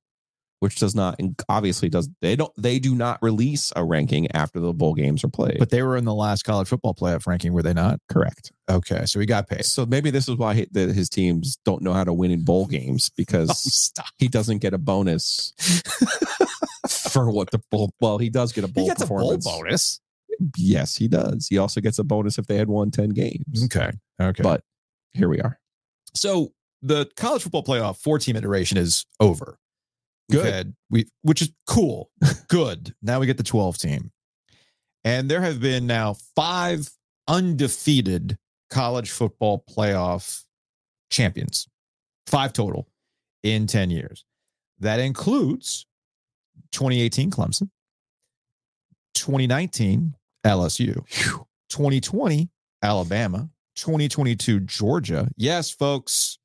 [0.60, 4.74] which does not obviously does they don't they do not release a ranking after the
[4.74, 5.58] bowl games are played.
[5.58, 8.00] But they were in the last college football playoff ranking, were they not?
[8.10, 8.52] correct.
[8.70, 9.66] Okay, so he got paid.
[9.66, 12.44] So maybe this is why he, that his teams don't know how to win in
[12.44, 15.54] bowl games because Oh, he doesn't get a bonus
[16.88, 17.92] for what the bowl.
[18.00, 20.00] Well, he does get a bowl He gets a bowl bonus.
[20.58, 21.48] Yes, he does.
[21.48, 23.64] He also gets a bonus if they had won ten games.
[23.66, 23.92] Okay.
[24.22, 24.44] Okay.
[24.44, 24.64] But
[25.14, 25.60] here we are.
[26.14, 29.58] so the college football playoff four team iteration is over.
[30.30, 30.54] We've Good.
[30.54, 32.10] had- we which is cool.
[32.48, 32.94] Good.
[33.02, 34.12] Now we get the 12 team.
[35.04, 36.90] And there have been now five
[37.28, 38.38] undefeated
[38.70, 40.44] college football playoff
[41.10, 41.68] champions.
[42.28, 42.88] Five total
[43.44, 44.24] in 10 years.
[44.80, 45.86] That includes
[46.72, 47.70] 2018 Clemson,
[49.16, 50.16] 2019
[50.46, 50.96] LSU,
[51.70, 52.50] 2020
[52.82, 55.28] Alabama, 2022 Georgia.
[55.38, 56.40] Yes, folks,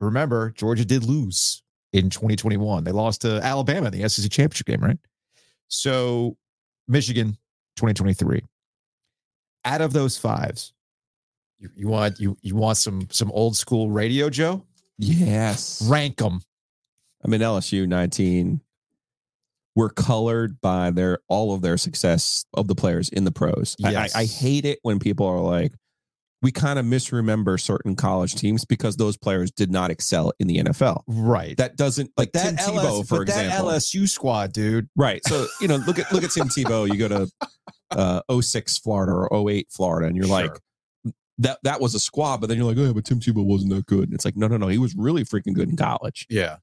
[0.00, 1.62] remember Georgia did lose
[1.92, 2.84] in 2021.
[2.84, 4.98] They lost to Alabama in the SEC championship game, right?
[5.68, 6.36] So
[6.88, 7.36] Michigan
[7.76, 8.42] 2023.
[9.64, 10.72] Out of those fives,
[11.58, 14.64] you, you want you you want some some old school radio, Joe?
[14.98, 15.82] Yes.
[15.86, 16.40] Rank them.
[17.22, 18.60] I mean, LSU 19
[19.76, 23.76] were colored by their all of their success of the players in the pros.
[23.84, 24.16] I- Yes.
[24.16, 25.72] I, I hate it when people are like,
[26.42, 30.56] we kind of misremember certain college teams because those players did not excel in the
[30.56, 31.02] NFL.
[31.06, 31.54] Right.
[31.58, 33.70] That doesn't like Tim Tebow, for but that example.
[33.72, 34.88] LSU squad, dude.
[34.96, 35.20] Right.
[35.26, 36.88] So, you know, look at look at Tim Tebow.
[36.88, 37.30] You go to
[37.90, 40.34] uh 06 Florida or 08 Florida, and you're Sure.
[40.34, 40.58] like,
[41.38, 43.72] that that was a squad, but then you're like, oh, yeah, but Tim Tebow wasn't
[43.74, 44.04] that good.
[44.04, 46.26] And it's like, no, no, no, he was really freaking good in college.
[46.30, 46.56] Yeah.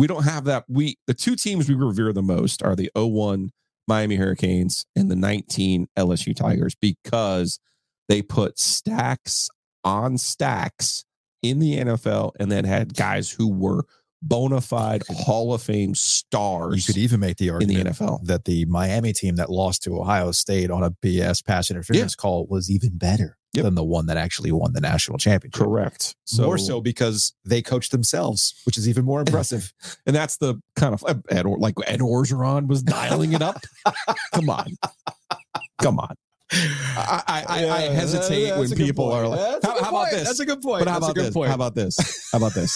[0.00, 0.64] We don't have that.
[0.68, 3.50] We the two teams we revere the most are the 01
[3.86, 7.60] Miami Hurricanes and the 19 LSU Tigers because
[8.08, 9.50] they put stacks
[9.84, 11.04] on stacks
[11.42, 13.84] in the NFL and then had guys who were
[14.22, 16.76] bona fide Hall of Fame stars.
[16.88, 18.24] You could even make the argument in the NFL.
[18.24, 22.46] that the Miami team that lost to Ohio State on a BS pass interference call
[22.46, 23.64] was even better Yep.
[23.64, 25.60] than the one that actually won the national championship.
[25.60, 26.14] Correct.
[26.38, 29.72] more so because they coached themselves, which is even more impressive.
[30.06, 33.60] and that's the kind of uh, Ed, Or- like Ed Orgeron was dialing it up.
[34.34, 34.76] Come on,
[35.82, 36.14] come on.
[36.52, 40.24] I, I, I, I hesitate when people are like, how, how about this?
[40.24, 40.84] That's a good point.
[40.84, 41.34] But how That's about good this?
[41.34, 41.48] point.
[41.48, 42.28] How about this?
[42.32, 42.72] How about this?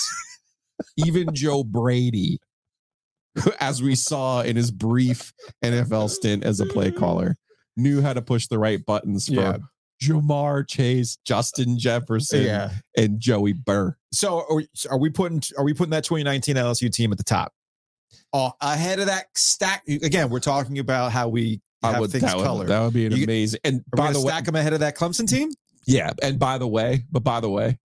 [0.97, 2.39] Even Joe Brady,
[3.61, 7.37] as we saw in his brief NFL stint as a play caller,
[7.77, 9.57] knew how to push the right buttons for Yeah.
[10.03, 12.71] Ja'Marr Chase, Justin uh, Jefferson, yeah.
[12.97, 13.95] and Joe Burrow.
[14.13, 17.25] So are we, are we putting are we putting that 2019 LSU team at the
[17.25, 17.53] top?
[18.33, 19.83] Oh, ahead of that stack.
[19.89, 22.69] Again, we're talking about how we have I would, things that, would, colored.
[22.69, 23.61] that would be an You- amazing.
[23.65, 25.51] And by the way, stack them ahead of that Clemson team?
[25.87, 27.79] Yeah, and by the way, but by the way,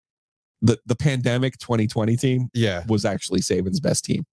[0.62, 2.84] the the pandemic 2020 team Yeah.
[2.88, 4.26] was actually Saban's best team.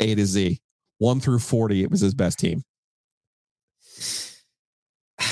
[0.00, 0.60] A to Z,
[0.98, 2.62] one through 40, it was his best team.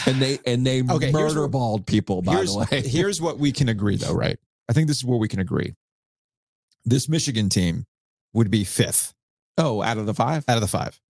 [0.07, 2.23] And they and they Okay, murder what- balled people.
[2.23, 4.39] By the way, here's what we can agree, though, right?
[4.69, 5.75] I think this is where we can agree.
[6.85, 7.87] This Michigan team
[8.33, 9.15] would be fifth
[9.59, 11.01] oh, out of the five, out of the five.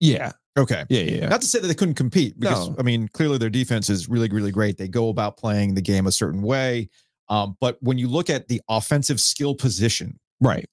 [0.00, 0.84] yeah, Okay.
[0.88, 1.28] yeah, yeah, yeah.
[1.28, 2.76] Not to say that they couldn't compete, because No.
[2.78, 4.76] I mean, clearly their defense is really, really great.
[4.76, 6.90] They go about playing the game a certain way.
[7.28, 10.68] Um, but when you look at the offensive skill position, right.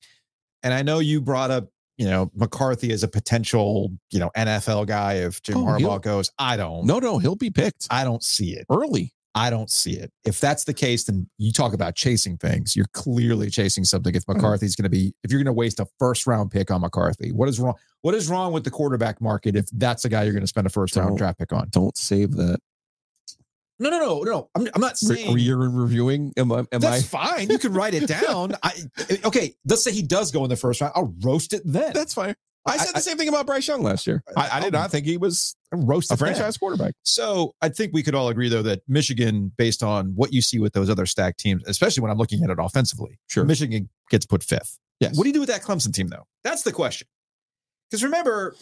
[0.64, 1.70] and I know you brought up,
[2.00, 6.32] you know, McCarthy is a potential, you know, NFL guy if Jim Oh, Harbaugh goes.
[6.40, 6.86] I don't.
[6.86, 8.66] No, no, he'll be picked I don't see it.
[8.72, 9.14] early.
[9.36, 10.12] I don't see it.
[10.26, 12.74] If that's the case, then you talk about chasing things.
[12.76, 14.16] You're clearly chasing something.
[14.16, 14.38] If uh-huh.
[14.38, 17.34] McCarthy's going to be, if you're going to waste a first round pick on McCarthy,
[17.34, 17.76] what is wrong?
[18.02, 20.68] What is wrong with the quarterback market if that's the guy you're going to spend
[20.68, 21.68] a first round Don't- draft pick on?
[21.70, 22.60] Don't save that.
[23.80, 24.50] No, no, no, no.
[24.56, 26.34] I'm, I'm not saying You're reviewing.
[26.38, 26.60] Am I?
[26.72, 27.36] Am that's I?
[27.38, 27.50] fine.
[27.50, 28.54] You can write it down.
[28.64, 28.74] I,
[29.10, 30.94] eh, okay, let's say he does go in the first round.
[30.96, 31.94] I'll roast it then.
[31.94, 32.36] That's fine.
[32.66, 34.22] I said I- the same thing about Bryce Young last year.
[34.36, 36.34] I, I did not think he was I'll roast a it then.
[36.34, 36.94] franchise quarterback.
[37.04, 40.60] So I think we could all agree, though, that Michigan, based on what you see
[40.60, 43.46] with those other stacked teams, especially when I'm looking at it offensively, Sure.
[43.46, 44.78] Michigan gets put fifth.
[45.00, 45.16] Yes.
[45.18, 46.28] What do you do with that Clemson team, though?
[46.44, 47.08] That's the question.
[47.90, 48.56] Because remember,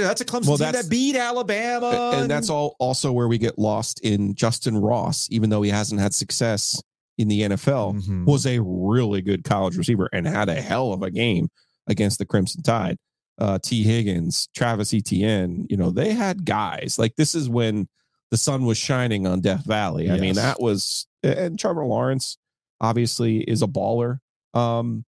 [0.00, 3.28] you know, that's a Clemson Well, team that beat Alabama, and that's all also where
[3.28, 6.82] we get lost in Justyn Ross, even though he hasn't had success
[7.18, 8.24] in the NFL, Mhm.
[8.26, 11.48] was a really good college receiver and had a hell of a game
[11.86, 12.96] against the Crimson Tide.
[13.38, 17.88] Uh, Tee Higgins, Travis Etienne, you know, they had guys like this is when
[18.30, 20.10] the sun was shining on Death Valley.
[20.10, 22.38] I mean, that was and Trevor Lawrence
[22.80, 24.18] obviously is a baller.
[24.54, 25.04] Um,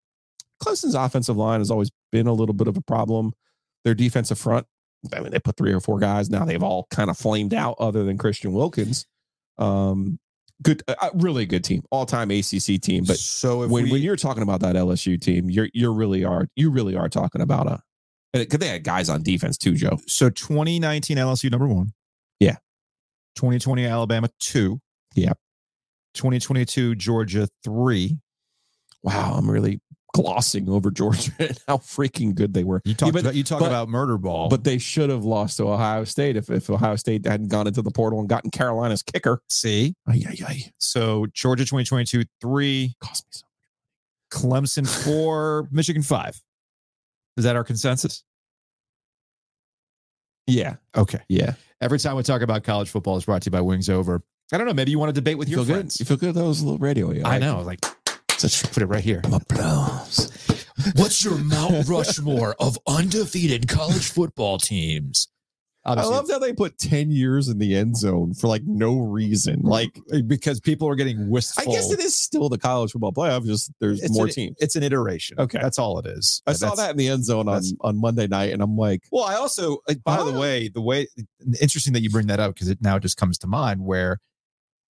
[0.63, 3.33] Clemson's offensive line has always been a little bit of a problem.
[3.85, 4.67] Their defensive front,
[5.15, 6.31] I mean, they put three or four guys.
[6.31, 9.07] Now they've all kind of flamed out, other than Christian Wilkins.
[9.59, 10.19] Um,
[10.63, 13.05] good, a really good team, all time ACC team.
[13.05, 16.25] But so if when, we, when you're talking about that LSU team, you're you really
[16.25, 17.81] are you really are talking about a
[18.33, 19.99] Because they had guys on defense too, Joe.
[20.07, 21.93] So 2019 LSU number one.
[22.39, 22.57] Yeah.
[23.37, 24.81] 2020 Alabama two.
[25.15, 25.33] Yeah.
[26.15, 28.19] 2022 Georgia three.
[29.03, 29.81] Wow, I'm really
[30.15, 32.83] glossing over Georgia and how freaking good they were.
[32.85, 34.49] You talk Yeah, about you talk but- about murder ball.
[34.49, 37.83] But they should have lost to Ohio State if, if Ohio State hadn't gone into
[37.83, 39.41] the portal and gotten Carolina's kicker.
[39.49, 40.73] see, Ay, ay, ay.
[40.79, 43.41] so Georgia 2022 three, Cost me
[44.33, 46.41] so Clemson four, Michigan five.
[47.37, 48.23] Is that our consensus?
[50.47, 50.77] Yeah.
[50.97, 51.21] Okay.
[51.29, 51.55] Yeah.
[51.81, 54.23] Every time we talk about college football, is brought to you by Wings Over.
[54.53, 54.75] I don't know.
[54.75, 55.97] Maybe you want to debate with You your feel friends.
[55.97, 56.01] good?
[56.01, 56.35] You feel good?
[56.35, 57.25] That was a little radio.
[57.25, 57.63] I know.
[57.63, 57.79] Like,
[58.29, 59.23] let's put it right here.
[60.97, 65.29] What's your Mount Rushmore of undefeated college football teams?
[65.85, 69.01] I Obviously, love how they put 10 years in the end zone for like no
[69.01, 69.63] reason.
[69.63, 69.99] Like,
[70.29, 71.73] because people are getting wistful.
[71.73, 74.57] I guess it is still the college football playoff, just there's It's more an- teams.
[74.61, 75.41] It's an iteration.
[75.41, 75.59] Okay.
[75.61, 76.41] that's all it is.
[76.47, 79.25] I saw that in the end zone on, on Monday night, and I'm like, Well,
[79.25, 81.09] I also, by the way, the way
[81.61, 84.21] interesting that you bring that up because it now just comes to mind where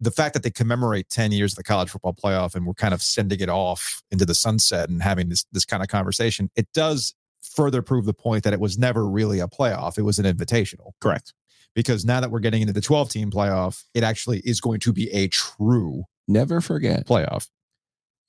[0.03, 2.93] the fact that they commemorate 10 years of the college football playoff and we're kind
[2.93, 6.67] of sending it off into the sunset and having this this kind of conversation, it
[6.75, 9.99] does further prove the point that it was never really a playoff.
[9.99, 10.93] It was an invitational.
[11.01, 11.33] correct.
[11.75, 14.93] Because now that we're getting into the 12 team playoff, it actually is going to
[14.93, 17.49] be a true Never forget playoff.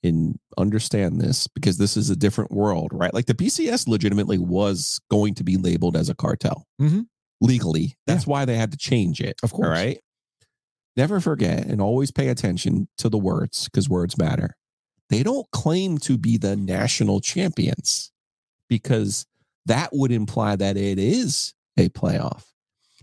[0.02, 3.12] and understand this because this is a different world, right?
[3.14, 7.06] Like the BCS legitimately was going to be labeled as a cartel Mhm.
[7.40, 7.96] legally.
[8.06, 9.36] That's why they had to change it.
[9.42, 9.68] Of course.
[9.68, 10.00] Right.
[10.96, 14.56] Never forget and always pay attention to the words because words matter.
[15.10, 18.10] They don't claim to be the national champions
[18.68, 19.26] because
[19.66, 22.44] that would imply that it is a playoff.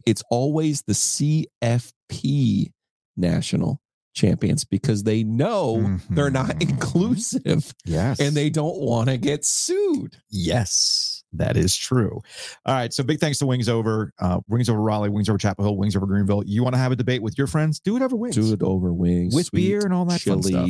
[0.06, 2.72] It's always the CFP
[3.18, 3.82] national
[4.14, 6.62] champions because they know they're not Mhm.
[6.70, 8.20] inclusive Yes.
[8.20, 10.18] and they don't want to get sued.
[10.30, 12.22] Yes, that is true.
[12.66, 12.92] All right.
[12.94, 15.96] So big thanks to Wings Over, uh, Wings Over Raleigh, Wings Over Chapel Hill, Wings
[15.96, 16.44] Over Greenville.
[16.46, 17.80] You want to have a debate with your friends?
[17.80, 18.36] Do it over Wings.
[18.36, 20.70] Do it over wings with sweet, beer and all that fun stuff.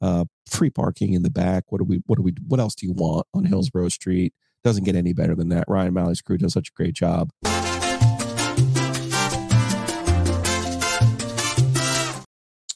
[0.00, 1.64] uh, free parking in the back.
[1.68, 2.02] What do we?
[2.06, 2.32] What do we?
[2.46, 4.32] What else do you want on Hillsborough Street?
[4.64, 5.64] Doesn't get any better than that.
[5.68, 7.30] Ryan Malley's crew does such a great job.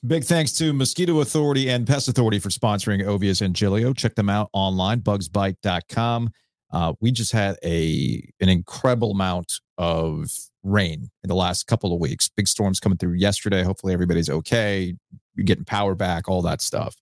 [0.06, 3.94] Big thanks to Mosquito Authority and Pest Authority for sponsoring Ovies and Giglio.
[3.94, 6.30] Check them out online, bugsbite.com.
[6.72, 10.30] Uh, we just had a an incredible amount of
[10.62, 12.28] rain in the last couple of weeks.
[12.28, 13.62] Big storms coming through yesterday.
[13.62, 14.94] Hopefully everybody's okay.
[15.34, 16.96] You're getting power back, all that stuff.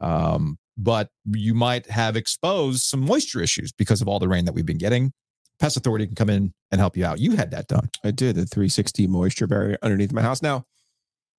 [0.00, 4.52] Um, but you might have exposed some moisture issues because of all the rain that
[4.52, 5.12] we've been getting.
[5.58, 7.18] Pest Authority can come in and help you out.
[7.18, 7.88] You had that done.
[8.04, 10.42] I did a 360 moisture barrier underneath my house.
[10.42, 10.64] Now,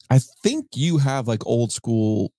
[0.10, 2.32] I think you have like old school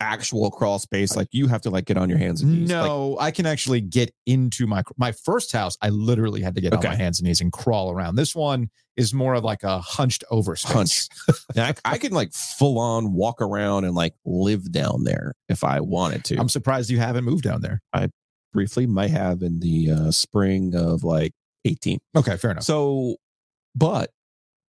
[0.00, 1.16] actual crawl space.
[1.16, 2.70] Like you have to like get on your hands and knees.
[2.70, 5.76] Like, No, I can actually get into my my first house.
[5.80, 6.88] I literally had to get Okay.
[6.88, 8.16] on my hands and knees and crawl around.
[8.16, 10.72] This one is more of like a hunched over space.
[10.72, 11.08] Hunch.
[11.56, 15.80] I, I can like full on walk around and like live down there if I
[15.80, 16.36] wanted to.
[16.38, 17.80] I'm surprised you haven't moved down there.
[17.92, 18.08] I
[18.52, 21.32] briefly might have in the uh, spring of like
[21.66, 21.98] 18.
[22.16, 22.62] Okay, fair enough.
[22.64, 23.16] So,
[23.74, 24.10] but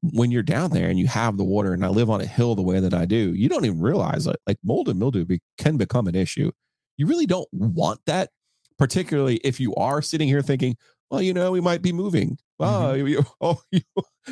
[0.02, 2.56] when you're down there and you have the water, and I live on a hill
[2.56, 4.38] the way that I do, you don't even realize it.
[4.46, 6.52] Like mold and mildew be, can become an issue.
[6.98, 8.30] You really don't want that,
[8.78, 10.78] particularly if you are sitting here thinking,
[11.10, 12.38] well, you know, we might be moving.
[12.60, 13.82] Oh, you, oh, you,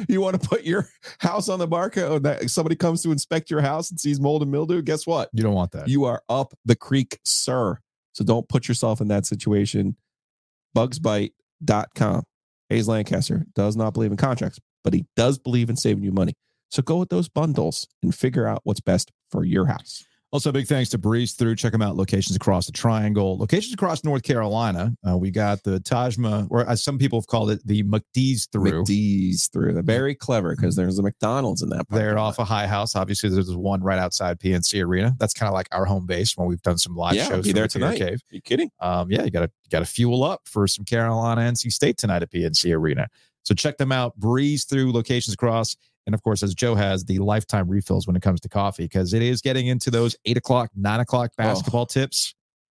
[0.08, 0.90] you want to put your
[1.20, 4.52] house on the barcode that somebody comes to inspect your house and sees mold and
[4.52, 4.82] mildew?
[4.82, 5.30] Guess what?
[5.34, 5.88] you don't want that.
[5.88, 7.80] You are up the creek, sir.
[8.14, 9.96] So don't put yourself in that situation.
[10.76, 12.24] Bugsbite.com.
[12.70, 16.34] Hayes Lancaster does not believe in contracts, but he does believe in saving you money.
[16.72, 20.06] So go with those bundles and figure out what's best for your house.
[20.32, 21.56] Also, big thanks to Breeze Through.
[21.56, 21.96] Check them out.
[21.96, 24.94] Locations across the Triangle, locations across North Carolina.
[25.08, 28.84] Uh, we got the Tajma, or as some people have called it, the McDee's Through.
[28.84, 29.72] McDee's through.
[29.74, 31.86] They're very clever because there's a McDonald's in that.
[31.90, 32.48] They're off a lot.
[32.50, 32.98] high house.
[32.98, 35.16] Obviously, there's one right outside PNC Arena.
[35.20, 37.46] That's kind of like our home base when we've done some live Yeah, shows.
[37.46, 37.98] be there tonight.
[38.00, 38.20] Cave.
[38.30, 38.72] you kidding?
[38.82, 42.24] um, yeah, you got to got to fuel up for some Carolina NC State tonight
[42.24, 43.08] at PNC Arena.
[43.46, 44.16] So check them out.
[44.18, 48.22] Breeze through locations across, and of course, as Joe has the lifetime refills when it
[48.22, 51.44] comes to coffee because it is getting into those eight o'clock, nine o'clock oh.
[51.44, 52.36] basketball tips.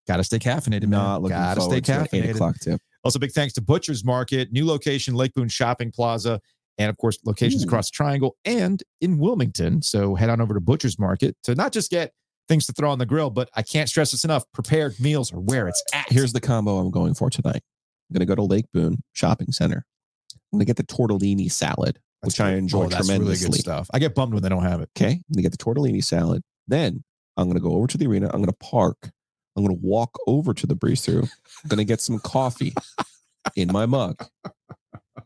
[0.08, 1.22] Got to stay caffeinated, man.
[1.22, 2.36] Looking Got to stay forward to eight caffeinated.
[2.36, 2.82] o'clock tip.
[3.04, 6.40] Also, big thanks to Butcher's Market, new location, Lake Boone Shopping Plaza,
[6.78, 7.68] and of course, locations Ooh.
[7.68, 9.82] across the Triangle and in Wilmington.
[9.82, 12.14] So head on over to Butcher's Market to not just get
[12.48, 15.40] things to throw on the grill, but I can't stress this enough: prepared meals are
[15.40, 16.12] where it's at.
[16.12, 17.64] Here's the combo I'm going for tonight.
[18.10, 19.86] I'm going to go to Lake Boone Shopping Center.
[20.52, 23.50] I'm going to get the tortellini salad, which I enjoy Oh, that's really tremendously.
[23.50, 23.90] good stuff.
[23.94, 24.90] I get bummed when they don't have it.
[24.98, 25.06] Okay.
[25.12, 26.42] I'm going to get the tortellini salad.
[26.68, 27.04] Then
[27.36, 28.28] I'm going to go over to the arena.
[28.28, 29.12] I'm going to park.
[29.56, 31.24] I'm going to walk over to the breeze through.
[31.24, 32.74] I'm going to get some coffee.
[33.56, 34.26] in my mug.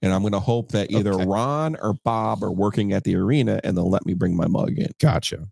[0.03, 1.25] And I'm going to hope that either Okay.
[1.25, 4.77] Ron or Bob are working at the arena and they'll let me bring my mug
[4.77, 4.89] in.
[4.99, 5.47] Gotcha.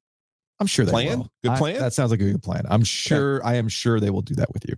[0.59, 1.19] I'm sure they Plan?
[1.19, 1.31] will.
[1.43, 1.79] Good I- plan?
[1.79, 2.63] that sounds like a good plan.
[2.69, 3.43] I'm sure.
[3.45, 4.75] I am sure they will do that with you.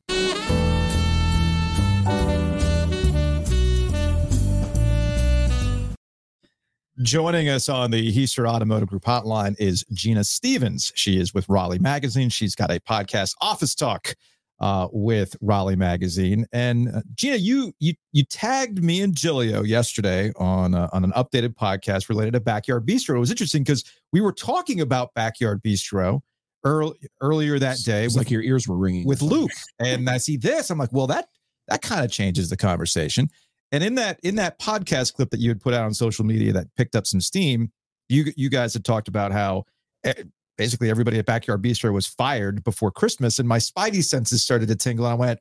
[7.02, 10.92] Joining us on the Hiester Automotive Group hotline is Gina Stevens.
[10.96, 12.30] She is with Raleigh Magazine.
[12.30, 14.14] She's got a podcast, Office Talk,
[14.60, 16.46] uh, with Raleigh Magazine.
[16.52, 21.14] And uh, Gina, you you you tagged me and Giglio yesterday on uh, on an
[21.14, 23.16] updated podcast related to Backyard Bistro.
[23.16, 26.20] It was interesting because we were talking about Backyard Bistro
[26.66, 29.08] early, earlier that day It's with, like your ears were ringing.
[29.08, 30.70] with Luke, and I see this.
[30.70, 31.30] I'm like, well, that
[31.70, 33.30] that kind of changes the conversation.
[33.72, 36.52] And in that in that podcast clip that you had put out on social media
[36.54, 37.72] that picked up some steam,
[38.10, 39.66] you you guys had talked about how
[40.04, 40.14] eh,
[40.58, 44.76] basically everybody at Backyard Bistro was fired before Christmas, and my spidey senses started to
[44.76, 45.06] tingle.
[45.06, 45.40] I went,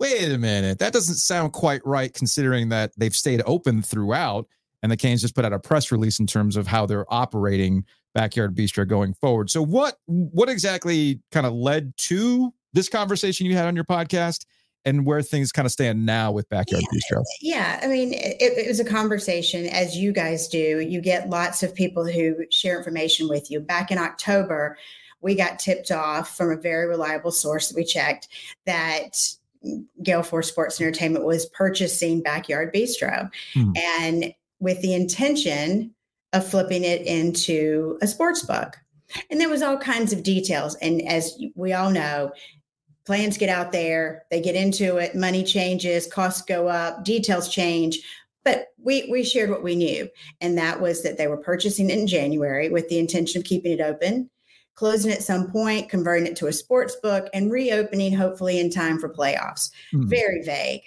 [0.00, 4.46] wait a minute, that doesn't sound quite right, considering that they've stayed open throughout.
[4.82, 7.84] And the Canes just put out a press release in terms of how they're operating
[8.14, 9.50] Backyard Bistro going forward.
[9.50, 14.46] So what what exactly kind of led to this conversation you had on your podcast
[14.84, 17.22] and where things kind of stand now with Backyard Bistro?
[17.40, 20.80] Yeah, I mean, it, it was a conversation as you guys do.
[20.80, 23.60] You get lots of people who share information with you.
[23.60, 24.78] Back in October,
[25.20, 28.28] we got tipped off from a very reliable source that we checked
[28.66, 29.18] that
[30.02, 33.72] Gale Force Sports Entertainment was purchasing Backyard Bistro Hmm.
[33.76, 35.94] and with the intention
[36.32, 38.78] of flipping it into a sports book.
[39.30, 40.76] And there was all kinds of details.
[40.76, 42.30] And as we all know,
[43.04, 48.00] plans get out there, they get into it, money changes, costs go up, details change.
[48.44, 50.08] But we we shared what we knew,
[50.40, 53.72] and that was that they were purchasing it in January with the intention of keeping
[53.72, 54.30] it open,
[54.74, 58.98] closing at some point, converting it to a sports book, and reopening hopefully in time
[58.98, 59.70] for playoffs.
[59.90, 60.08] Hmm.
[60.08, 60.82] Very vague,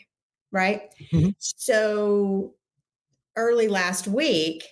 [0.52, 0.82] right?
[1.12, 1.36] Mhm.
[1.38, 2.56] So
[3.36, 4.64] early last week,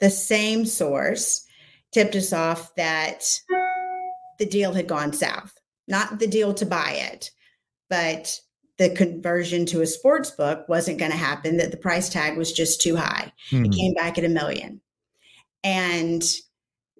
[0.00, 1.46] the same source
[1.92, 3.40] tipped us off that
[4.38, 5.55] the deal had gone south.
[5.88, 7.30] Not the deal to buy it,
[7.88, 8.40] but
[8.78, 12.52] the conversion to a sports book wasn't going to happen, that the price tag was
[12.52, 13.32] just too high.
[13.50, 13.64] Hmm.
[13.64, 14.80] It came back at a million.
[15.64, 16.22] And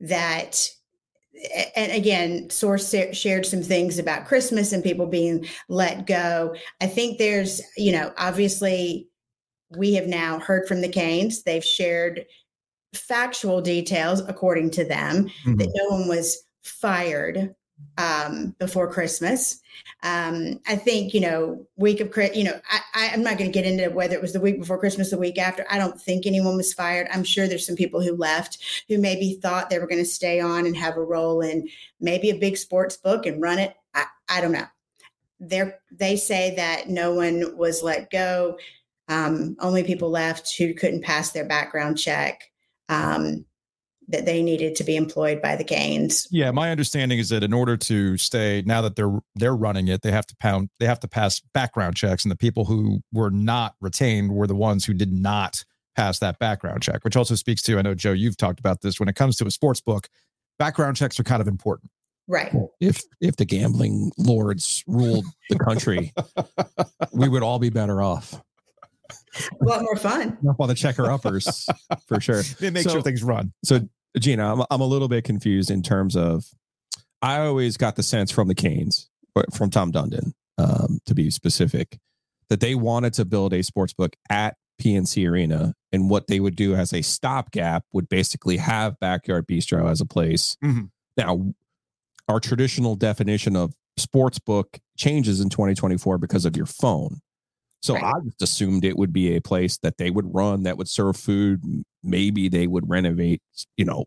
[0.01, 0.71] that,
[1.77, 6.55] and again, Source shared some things about Christmas and people being let go.
[6.81, 9.09] I think there's, you know, obviously
[9.77, 11.43] we have now heard from the Canes.
[11.43, 12.25] They've shared
[12.95, 15.59] factual details according to them Mhm.
[15.59, 17.55] that no one was fired
[17.99, 19.61] um, before Christmas.
[20.03, 22.59] Um, I think, you know, week of, you know,
[22.95, 25.19] I, I'm not going to get into whether it was the week before Christmas, the
[25.19, 25.67] week after.
[25.71, 27.09] I don't think anyone was fired.
[27.13, 30.41] I'm sure there's some people who left who maybe thought they were going to stay
[30.41, 31.69] on and have a role in
[32.01, 33.75] maybe a big sports book and run it.
[33.95, 34.67] I, I don't know.
[35.41, 38.59] They're, they say that no one was let go.
[39.09, 42.51] Um, only people left who couldn't pass their background check.
[42.89, 43.45] Um,
[44.09, 46.29] that they needed to be employed by the Canes.
[46.31, 50.03] Yeah, my understanding is that in order to stay, now that they're they're running it,
[50.03, 53.31] they have to pound, they have to pass background checks, and the people who were
[53.31, 55.65] not retained were the ones who did not
[55.97, 57.05] pass that background check.
[57.05, 59.47] Which also speaks to, I know Joe, you've talked about this when it comes to
[59.47, 60.09] a sports book,
[60.59, 61.91] background checks are kind of important.
[62.29, 62.53] Right.
[62.81, 66.13] if if the gambling lords ruled the country,
[67.13, 68.41] we would all be better off.
[69.61, 70.39] A lot more fun.
[70.57, 71.67] While the checker uppers,
[72.07, 72.43] for sure.
[72.61, 73.53] They make So- sure things run.
[73.65, 76.47] So Gina, I'm I'm a little bit confused in terms of
[77.23, 79.09] I always got the sense from the Canes,
[79.55, 81.99] from Tom Dundon, um, to be specific,
[82.49, 86.55] that they wanted to build a sports book at PNC Arena, and what they would
[86.57, 90.57] do as a stopgap would basically have Backyard Bistro as a place.
[90.63, 90.91] Mhm.
[91.17, 91.53] Now,
[92.29, 97.21] our traditional definition of sports book changes in 2024 because of your phone.
[97.87, 98.05] So Right.
[98.05, 101.17] I just assumed it would be a place that they would run that would serve
[101.17, 101.63] food.
[102.03, 103.41] Maybe they would renovate,
[103.77, 104.07] you know,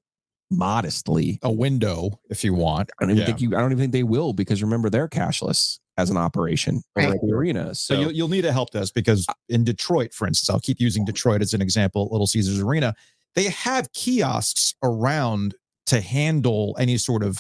[0.52, 1.40] modestly.
[1.44, 2.92] A window, if you want.
[3.00, 3.26] I don't even Yeah.
[3.28, 3.56] think you.
[3.56, 7.14] I don't even think they will because remember they're cashless as an operation Right.
[7.14, 7.74] at the arena.
[7.74, 10.82] So So you'll, you'll need a help desk because in Detroit, for instance, I'll keep
[10.82, 12.94] using Detroit as an example, Little Caesars Arena,
[13.36, 17.40] they have kiosks around to handle any sort of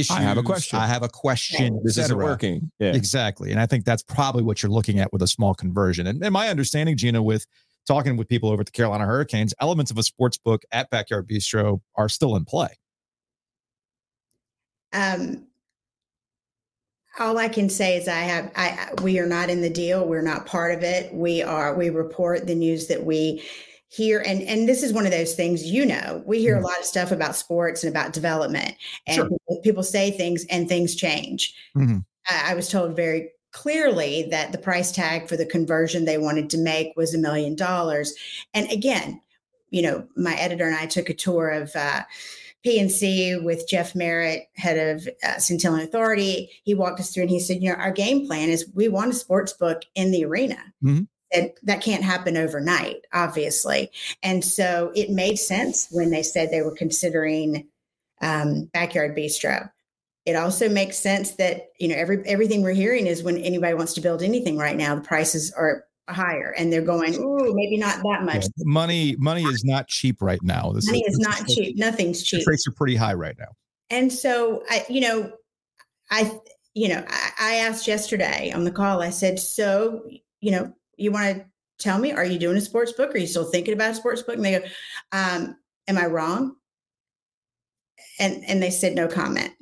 [0.00, 0.16] issues.
[0.16, 0.78] I have a question.
[0.78, 1.80] I have a question.
[1.84, 2.70] this isn't working.
[2.78, 2.94] Yeah.
[2.94, 3.50] Exactly.
[3.50, 6.06] And I think that's probably what you're looking at with a small conversion.
[6.06, 7.46] And, and my understanding, Gina, with
[7.86, 11.28] talking with people over at the Carolina Hurricanes, elements of a sports book at Backyard
[11.28, 12.68] Bistro are still in play.
[14.92, 15.46] Um,
[17.18, 20.06] all I can say is I have I we are not in the deal.
[20.06, 21.12] We're not part of it.
[21.12, 23.42] We are we report the news that we
[23.88, 26.22] hear and and this is one of those things you know.
[26.26, 28.74] We hear a lot of stuff about sports and about development
[29.06, 29.28] and Sure.
[29.28, 31.54] people, people say things and things change.
[31.76, 32.04] Mhm.
[32.28, 36.50] I, I was told very clearly that the price tag for the conversion they wanted
[36.50, 38.14] to make was a million dollars.
[38.52, 39.20] And again,
[39.70, 42.02] you know, my editor and I took a tour of uh,
[42.64, 46.50] PNC with Jeff Merritt, head of uh, Centennial Authority.
[46.64, 49.12] He walked us through and he said, you know, our game plan is we want
[49.12, 50.58] a sports book in the arena.
[50.84, 51.04] Mm-hmm.
[51.32, 53.90] And that can't happen overnight, obviously.
[54.22, 57.68] And so it made sense when they said they were considering
[58.22, 59.70] um, Backyard Bistro.
[60.24, 63.94] It also makes sense that you know every everything we're hearing is when anybody wants
[63.94, 67.96] to build anything right now, the prices are higher and they're going ooh maybe not
[68.02, 68.44] that much.
[68.44, 70.72] Yeah, money money is not cheap right now.
[70.72, 71.76] This money is, is not cheap.
[71.78, 72.46] Nothing's cheap.
[72.46, 73.48] rates are pretty high right now.
[73.90, 75.32] And so i you know
[76.10, 76.38] i
[76.74, 80.02] you know I, I asked yesterday on the call i said so
[80.40, 81.44] you know you want to
[81.78, 84.22] tell me are you doing a sports book are you still thinking about a sports
[84.22, 84.64] book and they go
[85.12, 85.56] um
[85.86, 86.56] am i wrong
[88.18, 89.52] and and they said no comment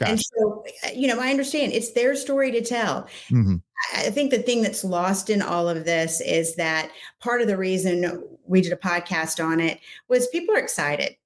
[0.00, 0.12] Gotcha.
[0.12, 0.64] And so,
[0.94, 3.02] you know, I understand it's their story to tell.
[3.28, 3.56] Mm-hmm.
[3.96, 6.90] I think the thing that's lost in all of this is that
[7.20, 9.78] part of the reason we did a podcast on it
[10.08, 11.16] was people are excited.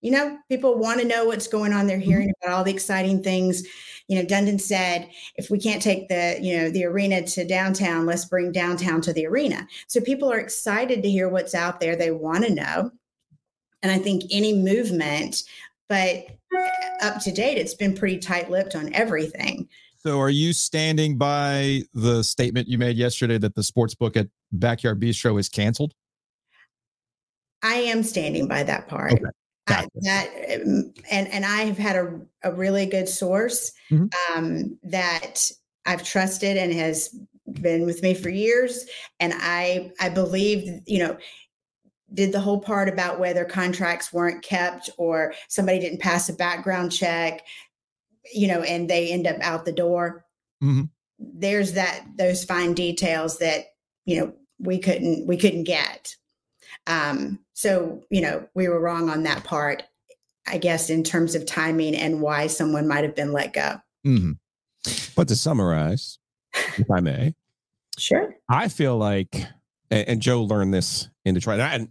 [0.00, 1.86] You know, people want to know what's going on.
[1.86, 2.08] They're mm-hmm.
[2.08, 3.62] hearing about all the exciting things.
[4.08, 8.06] You know, Dundon said, if we can't take the, you know, the arena to downtown,
[8.06, 9.66] let's bring downtown to the arena.
[9.86, 11.96] So people are excited to hear what's out there.
[11.96, 12.90] They want to know.
[13.82, 15.42] And I think any movement,
[15.88, 16.26] but
[17.00, 19.68] up to date, it's been pretty tight lipped on everything.
[19.98, 24.26] So, are you standing by the statement you made yesterday that the sports book at
[24.50, 25.94] Backyard Bistro is canceled?
[27.62, 29.12] I am standing by that part.
[29.12, 29.22] Okay.
[29.66, 29.86] Gotcha.
[29.86, 30.28] I, that
[31.10, 34.06] and and I have had a, a really good source mm-hmm.
[34.36, 35.50] um, that
[35.86, 37.16] I've trusted and has
[37.60, 38.86] been with me for years,
[39.20, 41.16] and I I believe you know
[42.14, 46.92] did the whole part about whether contracts weren't kept or somebody didn't pass a background
[46.92, 47.42] check,
[48.34, 50.24] you know, and they end up out the door.
[50.62, 50.84] Mm-hmm.
[51.18, 53.66] There's that those fine details that
[54.04, 56.16] you know we couldn't we couldn't get.
[56.86, 59.82] Um, so you know we were wrong on that part,
[60.46, 63.80] I guess, in terms of timing and why someone might have been let go.
[64.06, 64.32] Mm-hmm.
[65.14, 66.18] But to summarize,
[66.76, 67.34] if I may,
[67.98, 69.46] sure, I feel like
[69.92, 71.60] and, Joe learned this in Detroit.
[71.60, 71.88] And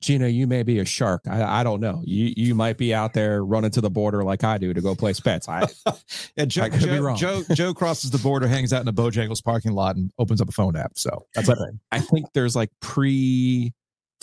[0.00, 1.22] Gina, you may be a shark.
[1.28, 2.02] I, I don't know.
[2.04, 4.96] You you might be out there running to the border like I do to go
[4.96, 5.48] place bets.
[5.48, 5.68] I,
[6.36, 7.16] yeah, Joe, I could Joe, be wrong.
[7.16, 10.48] Joe Joe crosses the border, hangs out in a Bojangles parking lot, and opens up
[10.48, 10.98] a phone app.
[10.98, 11.58] So that's what
[11.92, 13.72] I think there's like pre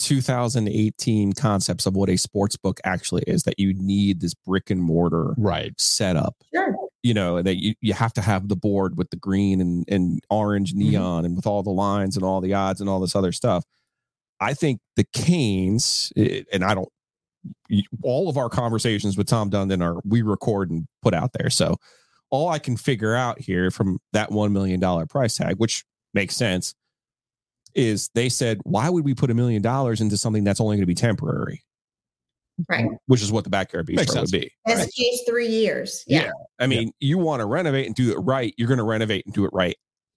[0.00, 3.44] 2018 concepts of what a sports book actually is.
[3.44, 6.34] That you need this brick and mortar right setup.
[6.52, 6.74] Sure.
[7.02, 10.20] You know that you, you have to have the board with the green and and
[10.28, 10.90] orange mm-hmm.
[10.90, 11.26] neon mm-hmm.
[11.26, 13.64] and with all the lines and all the odds and all this other stuff
[14.40, 16.88] I think the Canes, and I don't,
[18.02, 21.50] all of our conversations with Tom Dundon are we record and put out there.
[21.50, 21.76] So
[22.30, 26.74] all I can figure out here from that $1 million price tag, which makes sense,
[27.74, 30.82] is they said, why would we put a million dollars into something that's only going
[30.82, 31.62] to be temporary?
[32.68, 32.86] Right.
[33.06, 34.50] Which is what the backyard bistro would be.
[34.66, 34.92] Best right?
[34.92, 36.04] case, three years.
[36.06, 36.24] Yeah.
[36.24, 36.30] yeah.
[36.58, 37.08] I mean, yeah.
[37.08, 38.54] you want to renovate and do it right.
[38.58, 39.76] You're going to renovate and do it right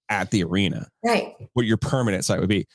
[0.10, 0.88] at the arena.
[1.04, 1.34] Right.
[1.54, 2.66] What your permanent site would be.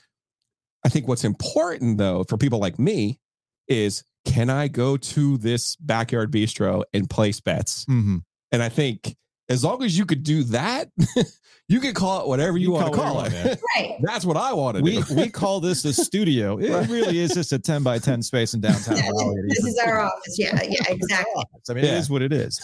[0.84, 3.18] I think what's important though for people like me
[3.66, 7.84] is can I go to this backyard bistro and place bets?
[7.86, 8.18] Mm-hmm.
[8.52, 9.16] And I think
[9.48, 10.88] as long as you could do that,
[11.68, 13.32] you can call it whatever you, you want to call it.
[13.32, 13.60] it.
[13.76, 13.96] right.
[14.02, 15.14] That's what I want to we, do.
[15.14, 16.58] we call this a studio.
[16.68, 16.88] It right.
[16.88, 19.42] really is just a 10 by 10 space in downtown Raleigh.
[19.48, 20.38] This is our office.
[20.38, 20.60] Yeah.
[20.62, 21.44] Yeah, exactly.
[21.70, 21.92] I mean, yeah.
[21.92, 22.60] it is what it is.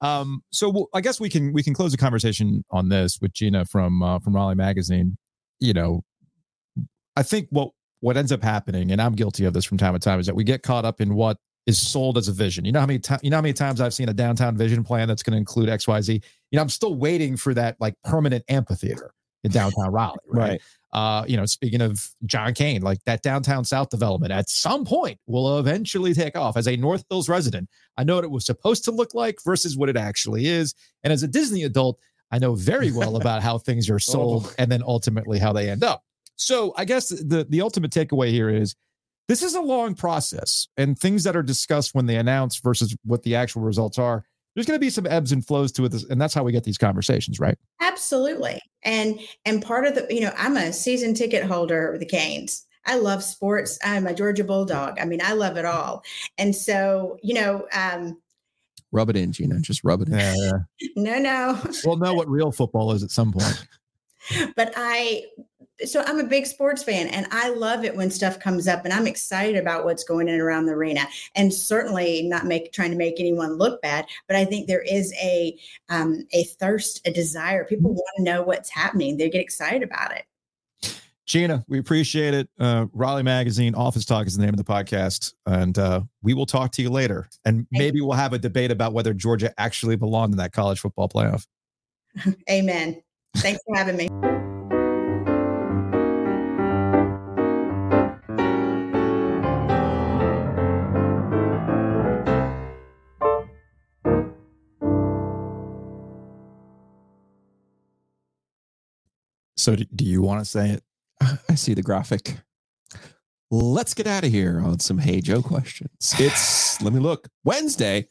[0.00, 3.32] Um, so we'll, I guess we can, we can close the conversation on this with
[3.32, 5.16] Gina from, uh, from Raleigh magazine.
[5.60, 6.04] You know,
[7.16, 7.70] I think what
[8.00, 10.36] what ends up happening, and I'm guilty of this from time to time, is that
[10.36, 11.36] we get caught up in what
[11.68, 12.64] is sold as a vision.
[12.64, 14.82] You know how many times you know how many times I've seen a downtown vision
[14.82, 16.14] plan that's going to include X, Y, Z.
[16.50, 19.12] You know, I'm still waiting for that like permanent amphitheater
[19.44, 20.16] in downtown Raleigh.
[20.26, 20.50] Right.
[20.50, 20.60] right.
[20.90, 25.20] Uh, you know, speaking of John Kane, like that downtown South development at some point
[25.26, 26.56] will eventually take off.
[26.56, 27.68] As a North Hills resident,
[27.98, 30.74] I know what it was supposed to look like versus what it actually is.
[31.04, 31.98] And as a Disney adult,
[32.32, 34.54] I know very well about how things are sold oh.
[34.58, 36.02] and then ultimately how they end up.
[36.36, 38.74] So I guess the the ultimate takeaway here is
[39.28, 43.22] this is a long process, and things that are discussed when they announce versus what
[43.22, 44.24] the actual results are.
[44.54, 46.64] There's going to be some ebbs and flows to it, and that's how we get
[46.64, 47.56] these conversations, right?
[47.80, 48.60] Absolutely.
[48.82, 52.66] And and part of the, you know, I'm a season ticket holder with the Canes.
[52.86, 53.78] I love sports.
[53.84, 54.98] I'm a Georgia Bulldog.
[54.98, 56.02] I mean, I love it all.
[56.38, 58.18] And so, you know, um,
[58.92, 59.60] rub it in, Gina.
[59.60, 60.14] Just rub it in.
[60.14, 60.34] Yeah,
[60.80, 60.88] yeah.
[60.96, 61.62] no, no.
[61.84, 63.66] We'll know what real football is at some point.
[64.56, 65.24] but I
[65.84, 68.92] so I'm a big sports fan and I love it when stuff comes up and
[68.92, 72.96] I'm excited about what's going in around the arena and certainly not make trying to
[72.96, 75.56] make anyone look bad but I think there is a
[75.88, 80.12] um, a thirst a desire people want to know what's happening they get excited about
[80.12, 80.24] it
[81.26, 82.48] Gina, we appreciate it.
[82.58, 85.34] Uh, Raleigh Magazine, Office Talk is the name of the podcast.
[85.44, 87.28] And uh, we will talk to you later.
[87.44, 91.06] And maybe we'll have a debate about whether Georgia actually belonged in that college football
[91.06, 91.46] playoff.
[92.50, 93.02] Amen.
[93.36, 94.08] Thanks for having me.
[109.58, 110.82] So, do, you want to say it?
[111.48, 112.36] I see the graphic.
[113.50, 116.14] Let's get out of here on some Hey Joe questions.
[116.18, 118.08] It's, let me look, Wednesday.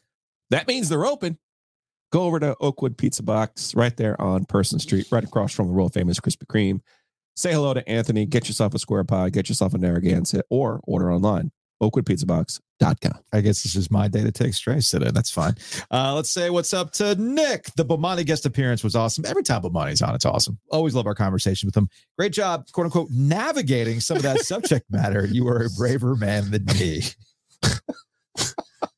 [0.49, 1.37] That means they're open.
[2.11, 5.73] Go over to Oakwood Pizza Box right there on Person Street, right across from the
[5.73, 6.81] world famous Krispy Kreme.
[7.35, 8.25] Say hello to Anthony.
[8.25, 11.51] Get yourself a square pie, get yourself a Narragansett, or order online
[11.81, 13.19] oakwoodpizzabox.com.
[13.33, 15.11] I guess this is my day to take strays today.
[15.13, 15.55] That's fine.
[15.91, 17.73] Uh, let's say what's up to Nick.
[17.75, 19.25] The Bomani guest appearance was awesome.
[19.25, 20.59] Every time Bomani's on, it's awesome.
[20.71, 21.89] Always love our conversation with him.
[22.17, 25.25] Great job, quote unquote, navigating some of that subject matter.
[25.25, 27.01] You are a braver man than me.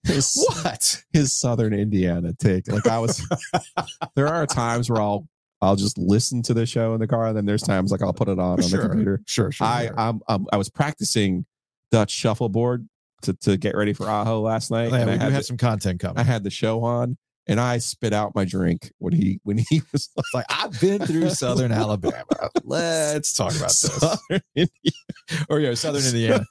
[0.04, 1.04] His, what?
[1.14, 2.72] his Southern Indiana take.
[2.72, 3.26] Like I was,
[4.16, 5.28] there are times where I'll
[5.62, 8.14] I'll just listen to the show in the car, and then there's times like I'll
[8.14, 9.22] put it on on the computer.
[9.26, 9.68] Sure, sure.
[9.68, 10.00] I sure.
[10.00, 11.46] I'm, I'm I was practicing
[11.92, 12.88] Dutch shuffleboard
[13.24, 14.92] to to get ready for Aho last night.
[14.92, 16.18] Yeah, and we I do had the, some content coming.
[16.18, 17.18] I had the show on,
[17.48, 21.06] and I spit out my drink when he when he was It's like I've been
[21.06, 22.26] through Southern Alabama.
[22.64, 23.80] Let's talk about this.
[23.80, 25.46] Southern Indiana.
[25.50, 26.46] Or yeah, Southern Indiana.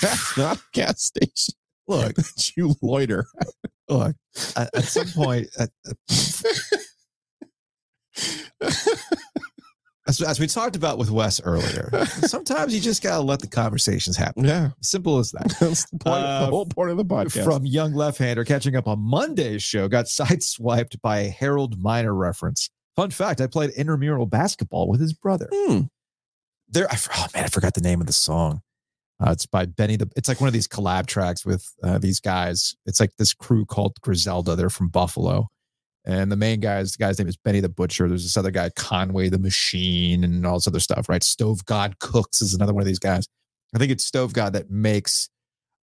[0.00, 1.54] That's not a gas station.
[1.86, 2.16] Look,
[2.56, 3.26] you loiter.
[3.88, 4.16] look.
[4.56, 5.70] At, at some point, at,
[10.06, 14.16] as, as we talked about with Wes earlier, sometimes you just gotta let the conversations
[14.16, 14.44] happen.
[14.44, 15.56] Yeah, Simple as that.
[15.60, 17.44] that's the, point, Uh, the whole point of the podcast.
[17.44, 22.70] From young left-hander catching up on Monday's show, got sideswiped by a Harold Miner reference.
[22.96, 25.48] Fun fact: I played intramural basketball with his brother.
[25.52, 25.80] Hmm.
[26.68, 28.62] there I, oh man i forgot the name of the song
[29.24, 32.20] uh, it's by benny the it's like one of these collab tracks with uh, these
[32.20, 35.48] guys it's like this crew called griselda they're from buffalo
[36.06, 38.70] and the main guys the guy's name is benny the butcher there's this other guy
[38.70, 42.82] conway the machine and all this other stuff right stove god cooks is another one
[42.82, 43.26] of these guys
[43.74, 45.28] i think it's stove god that makes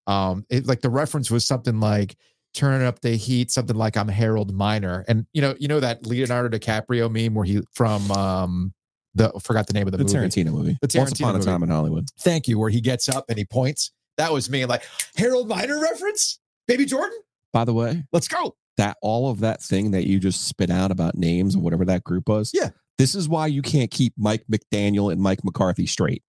[0.06, 2.16] um it like the reference was something like
[2.52, 6.04] turning up the heat something like i'm harold miner and you know you know that
[6.06, 8.72] leonardo dicaprio meme where he from um
[9.14, 10.78] the forgot the name of the, the movie Tarantino movie.
[10.80, 12.06] The Once Tarantino upon a time in Hollywood.
[12.20, 13.92] thank you, where he gets up and he points.
[14.18, 14.64] That was me.
[14.66, 14.84] Like
[15.16, 16.38] Harold Miner reference,
[16.68, 17.18] Baby Jordan.
[17.52, 18.54] By the way, Let's go.
[18.80, 22.02] That all of that thing that you just spit out about names and whatever that
[22.02, 22.50] group was.
[22.54, 22.70] Yeah.
[22.98, 26.22] This is why you can't keep Mike McDaniel and Mike McCarthy straight.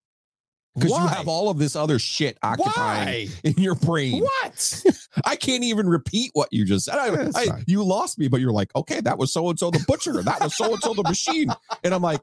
[0.75, 3.27] Because you have all of this other shit occupying Why?
[3.43, 4.21] in your brain.
[4.21, 4.83] What?
[5.25, 6.95] I can't even repeat what you just said.
[6.97, 9.83] I, I- you lost me, but you're like, okay, that was so and so the
[9.87, 11.49] butcher, that was so and so the machine,
[11.83, 12.21] and I'm like,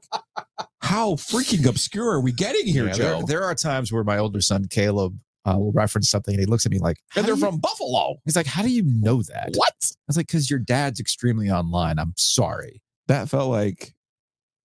[0.81, 3.03] how freaking obscure are we getting here, Yeah, Joe?
[3.17, 6.45] there, there are times where my older son Caleb uh, will reference something and he
[6.45, 8.15] looks at me like, and they're do you-" from Buffalo.
[8.25, 9.73] He's like, "How do you know that?" What?
[9.81, 12.81] I was like, "Because your dad's extremely online." I'm sorry.
[13.07, 13.93] That felt like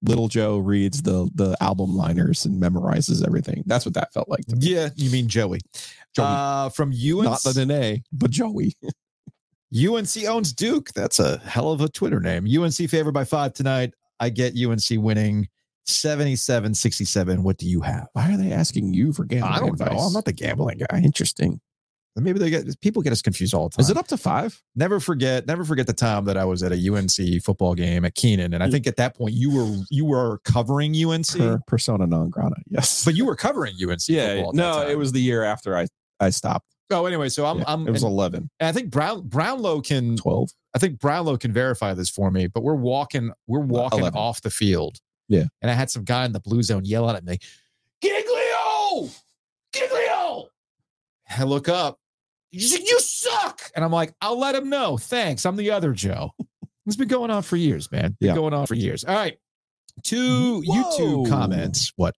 [0.03, 3.63] little Joe reads the the album liners and memorizes everything.
[3.67, 4.45] That's what that felt like.
[4.47, 4.67] To me.
[4.67, 5.61] Yeah, you mean Joey?
[6.15, 6.27] Joey.
[6.27, 8.75] Uh, from UNC, Not the Nene, but Joey.
[9.75, 10.91] UNC owns Duke.
[10.95, 12.47] That's a hell of a Twitter name.
[12.47, 13.93] UNC favored by five tonight.
[14.21, 15.49] I get UNC winning
[15.87, 17.43] 77 67.
[17.43, 18.07] What do you have?
[18.13, 19.91] Why are they asking you for gambling I don't advice?
[19.93, 19.99] know.
[19.99, 21.01] I'm not the gambling guy.
[21.01, 21.61] Interesting.
[22.17, 23.83] Maybe they get people get us confused all the time.
[23.83, 24.63] Is it up to five?
[24.77, 28.15] Never forget, never forget the time that I was at a UNC football game at
[28.15, 32.07] Kenan, and I think at that point you were you were covering UNC, Per, persona
[32.07, 32.55] non grata.
[32.69, 33.05] Yes.
[33.05, 33.99] but you were covering UNC.
[34.09, 34.35] yeah.
[34.37, 35.89] football at that No, it was the year after I
[36.21, 36.69] I stopped.
[36.93, 39.81] Oh, anyway, so I'm Yeah, I'm it was and- 11, and I think Brown Brownlow
[39.81, 40.51] can 12.
[40.73, 44.17] I think Brownlow can verify this for me, but we're walking, we're walking 11.
[44.17, 44.99] off the field.
[45.29, 45.45] Yeah.
[45.63, 47.39] And I had some guy in the blue zone yelling at me,
[48.03, 49.09] Giglio!
[49.73, 50.49] Giglio!
[51.37, 51.99] I look up.
[52.51, 52.61] You
[53.01, 53.61] suck.
[53.75, 54.97] And I'm like, I'll let him know.
[54.97, 55.45] Thanks.
[55.45, 56.31] I'm the other Joe.
[56.87, 58.15] It's been going on for years, man.
[58.21, 58.35] Been Yeah.
[58.35, 59.05] going on for years.
[59.05, 59.39] All right.
[60.03, 60.75] Two Whoa.
[61.25, 61.91] YouTube comments.
[61.97, 62.15] What?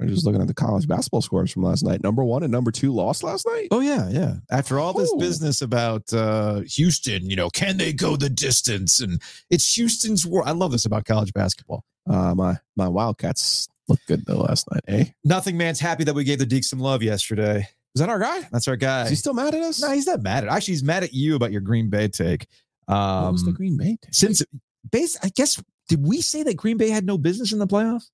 [0.00, 2.02] I'm just looking at the college basketball scores from last night.
[2.02, 3.68] Number one and number two lost last night.
[3.70, 4.34] Oh yeah, yeah.
[4.50, 5.18] After all this Ooh.
[5.18, 9.00] business about uh Houston, you know, can they go the distance?
[9.00, 10.48] And it's Houston's world.
[10.48, 11.84] I love this about college basketball.
[12.08, 14.82] Uh, my my Wildcats looked good though last night.
[14.88, 15.04] Eh?
[15.24, 17.66] Nothing man's happy that we gave the Deeks some love yesterday.
[17.94, 18.42] Is that our guy?
[18.52, 19.04] That's our guy.
[19.04, 19.80] Is he still mad at us?
[19.80, 20.50] no, he's not mad at.
[20.50, 22.46] Actually, he's mad at you about your Green Bay take.
[22.84, 23.96] What was the Um, Green Bay?
[24.02, 24.12] take?
[24.14, 24.42] since
[24.92, 28.10] base, I guess did we say that Green Bay had no business in the playoffs?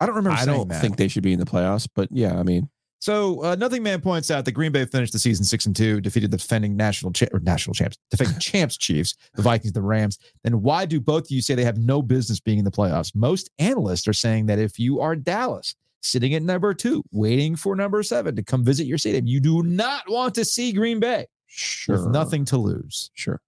[0.00, 0.80] I don't remember I don't that.
[0.80, 2.68] think they should be in the playoffs, but yeah, I mean,
[2.98, 6.00] So uh, Nothing Man points out that Green Bay finished the season six and two,
[6.00, 10.18] defeated the defending national cha- or national champs, defending champs Chiefs, the Vikings, the Rams.
[10.44, 13.14] Then why do both of you say they have no business being in the playoffs?
[13.14, 17.74] Most analysts are saying that if you are Dallas, sitting at number two, waiting for
[17.74, 21.26] number seven to come visit your stadium, you do not want to see Green Bay
[21.46, 23.10] sure, with nothing to lose.
[23.14, 23.40] Sure,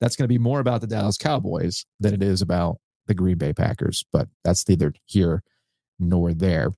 [0.00, 2.76] That's going to be more about the Dallas Cowboys than it is about
[3.06, 5.42] the Green Bay Packers, but that's neither here
[5.98, 6.74] nor there.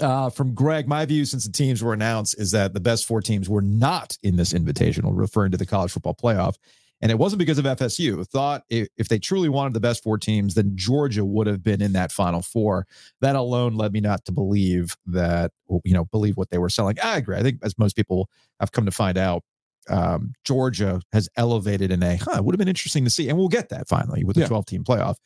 [0.00, 3.22] Uh, from Greg, my view since the teams were announced is that the best four
[3.22, 6.56] teams were not in this invitational, referring to the college football playoff.
[7.02, 8.26] And it wasn't because of FSU.
[8.26, 11.92] Thought if, they truly wanted the best four teams, then Georgia would have been in
[11.92, 12.86] that final four.
[13.20, 15.52] That alone led me not to believe that,
[15.84, 16.96] you know, believe what they were selling.
[17.02, 17.36] I agree.
[17.36, 19.44] I think as most people have come to find out,
[19.88, 23.28] um, Georgia has elevated in a, huh, it would have been interesting to see.
[23.28, 24.48] And we'll get that finally with the Yeah.
[24.48, 25.16] 12 team playoff.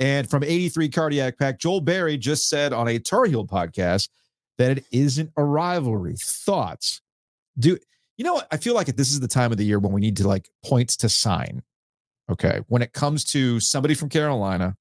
[0.00, 4.08] And from 83 Cardiac Pack, Joel Berry just said on a Tar Heel podcast
[4.56, 6.16] that it isn't a rivalry.
[6.18, 7.02] Thoughts?
[7.58, 7.78] Do
[8.16, 8.48] you know what?
[8.50, 10.48] I feel like this is the time of the year when we need to like
[10.64, 11.62] points to sign.
[12.30, 12.60] Okay.
[12.68, 14.76] When it comes to somebody from Carolina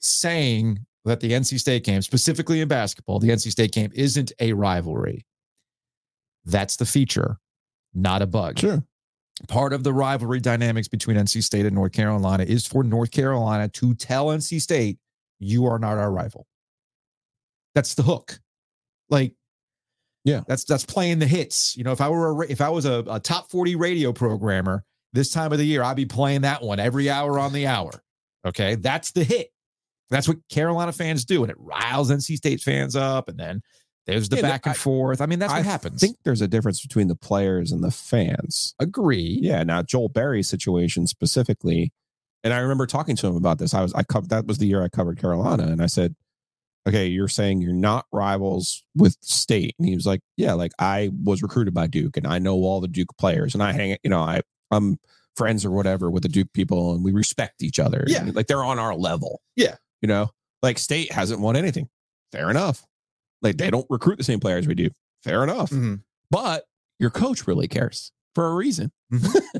[0.00, 4.52] saying that the NC State game, specifically in basketball, the NC State game isn't a
[4.52, 5.26] rivalry.
[6.44, 7.38] That's the feature,
[7.94, 8.82] not a bug sure.
[9.48, 13.68] Part of the rivalry dynamics between NC State and North Carolina is for North Carolina
[13.68, 14.98] to tell NC State,
[15.38, 16.46] you are not our rival.
[17.74, 18.40] That's the hook.
[19.08, 19.32] Like,
[20.24, 20.42] Yeah.
[20.46, 21.76] that's that's playing the hits.
[21.76, 24.84] You know, if I were a, if I was a, a top 40 radio programmer
[25.12, 27.90] this time of the year, I'd be playing that one every hour on the hour.
[28.46, 28.74] Okay.
[28.76, 29.48] That's the hit.
[30.10, 31.42] That's what Carolina fans do.
[31.42, 33.28] And it riles NC State fans up.
[33.28, 33.62] And then
[34.10, 35.20] there's the Yeah, back and I- forth.
[35.20, 36.02] I mean, that's what I happens.
[36.02, 38.74] I think there's a difference between the players and the fans.
[38.78, 39.38] Agree.
[39.40, 39.62] Yeah.
[39.62, 41.92] Now Joel Berry's situation specifically,
[42.44, 43.74] and I remember talking to him about this.
[43.74, 46.14] I was I covered that was the year I covered Carolina, and I said,
[46.88, 51.10] "Okay, you're saying you're not rivals with State," and he was like, "Yeah, like I
[51.22, 54.10] was recruited by Duke, and I know all the Duke players, and I hang, you
[54.10, 54.98] know, I I'm
[55.36, 58.04] friends or whatever with the Duke people, and we respect each other.
[58.06, 58.30] Yeah.
[58.34, 59.40] like they're on our level.
[59.56, 59.76] Yeah.
[60.02, 60.30] you know,
[60.62, 61.88] like State hasn't won anything.
[62.32, 62.86] Fair enough.
[63.42, 64.90] Like they don't recruit the same players we do.
[65.24, 65.70] Fair enough.
[65.70, 66.02] Mhm.
[66.30, 66.64] But
[66.98, 68.92] your coach really cares for a reason.
[69.12, 69.58] Mm-hmm.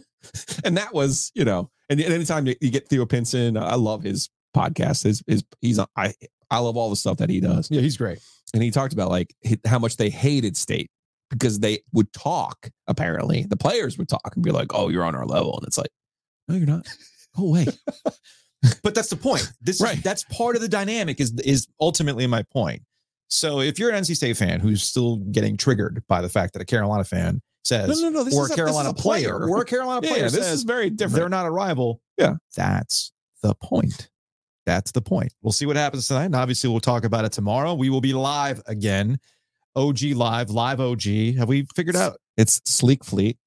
[0.65, 4.29] and that was, you know, and anytime you you get Theo Pinson, I love his
[4.57, 5.05] podcast.
[5.05, 6.15] His, his, he's, I,
[6.51, 7.71] I love all the stuff that he does.
[7.71, 8.19] Yeah, he's great.
[8.55, 9.35] And he talked about like
[9.65, 10.91] how much they hated state
[11.31, 13.45] because they would talk, apparently.
[13.49, 15.57] The players would talk and be like, oh, you're on our level.
[15.59, 15.91] And it's like,
[16.49, 16.87] no, you're not.
[17.37, 17.67] Go away.
[18.83, 19.51] but that's the point.
[19.61, 19.97] This Right.
[19.99, 22.83] is that's part of the dynamic is is ultimately my point.
[23.31, 26.63] So if you're an NC State fan who's still getting triggered by the fact that
[26.63, 28.25] a Carolina fan says No, no, no.
[28.25, 29.49] This or is a a- this Carolina a player, player.
[29.49, 31.15] or a Carolina yeah, player this says is very different.
[31.17, 32.01] they're not a rival.
[32.19, 32.35] Yeah.
[32.57, 33.13] That's
[33.43, 34.09] the point.
[34.67, 35.33] That's the point.
[35.43, 36.27] We'll see what happens tonight.
[36.27, 37.75] And obviously we'll talk about it tomorrow.
[37.75, 39.19] We will be live again.
[39.77, 41.05] OG live, live OG.
[41.39, 43.39] Have we figured out It's Sleek Fleet,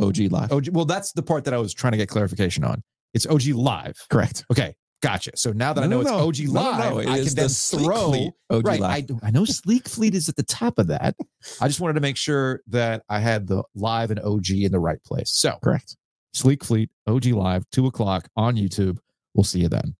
[0.00, 0.50] OG Live.
[0.52, 0.68] OG?
[0.72, 2.82] Well, that's the part that I was trying to get clarification on.
[3.14, 3.94] It's OG live.
[4.10, 4.44] correct.
[4.50, 5.32] Okay, gotcha.
[5.36, 6.62] So now that I know no, it's OG no.
[6.62, 6.98] No, no, live, no.
[6.98, 8.60] It I can then the throw.
[8.60, 8.82] Right.
[8.82, 11.16] I, I know Sleek Fleet is at the top of that.
[11.60, 14.80] I just wanted to make sure that I had the live and OG in the
[14.80, 15.30] right place.
[15.30, 15.96] So Correct.
[16.32, 18.98] Sleek Fleet OG live, two o'clock on YouTube.
[19.34, 19.94] We'll see you then.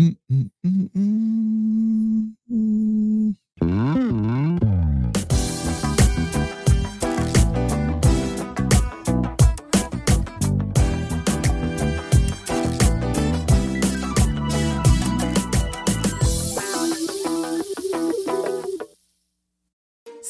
[0.00, 0.50] Mm, mm,
[2.50, 4.73] mm, mm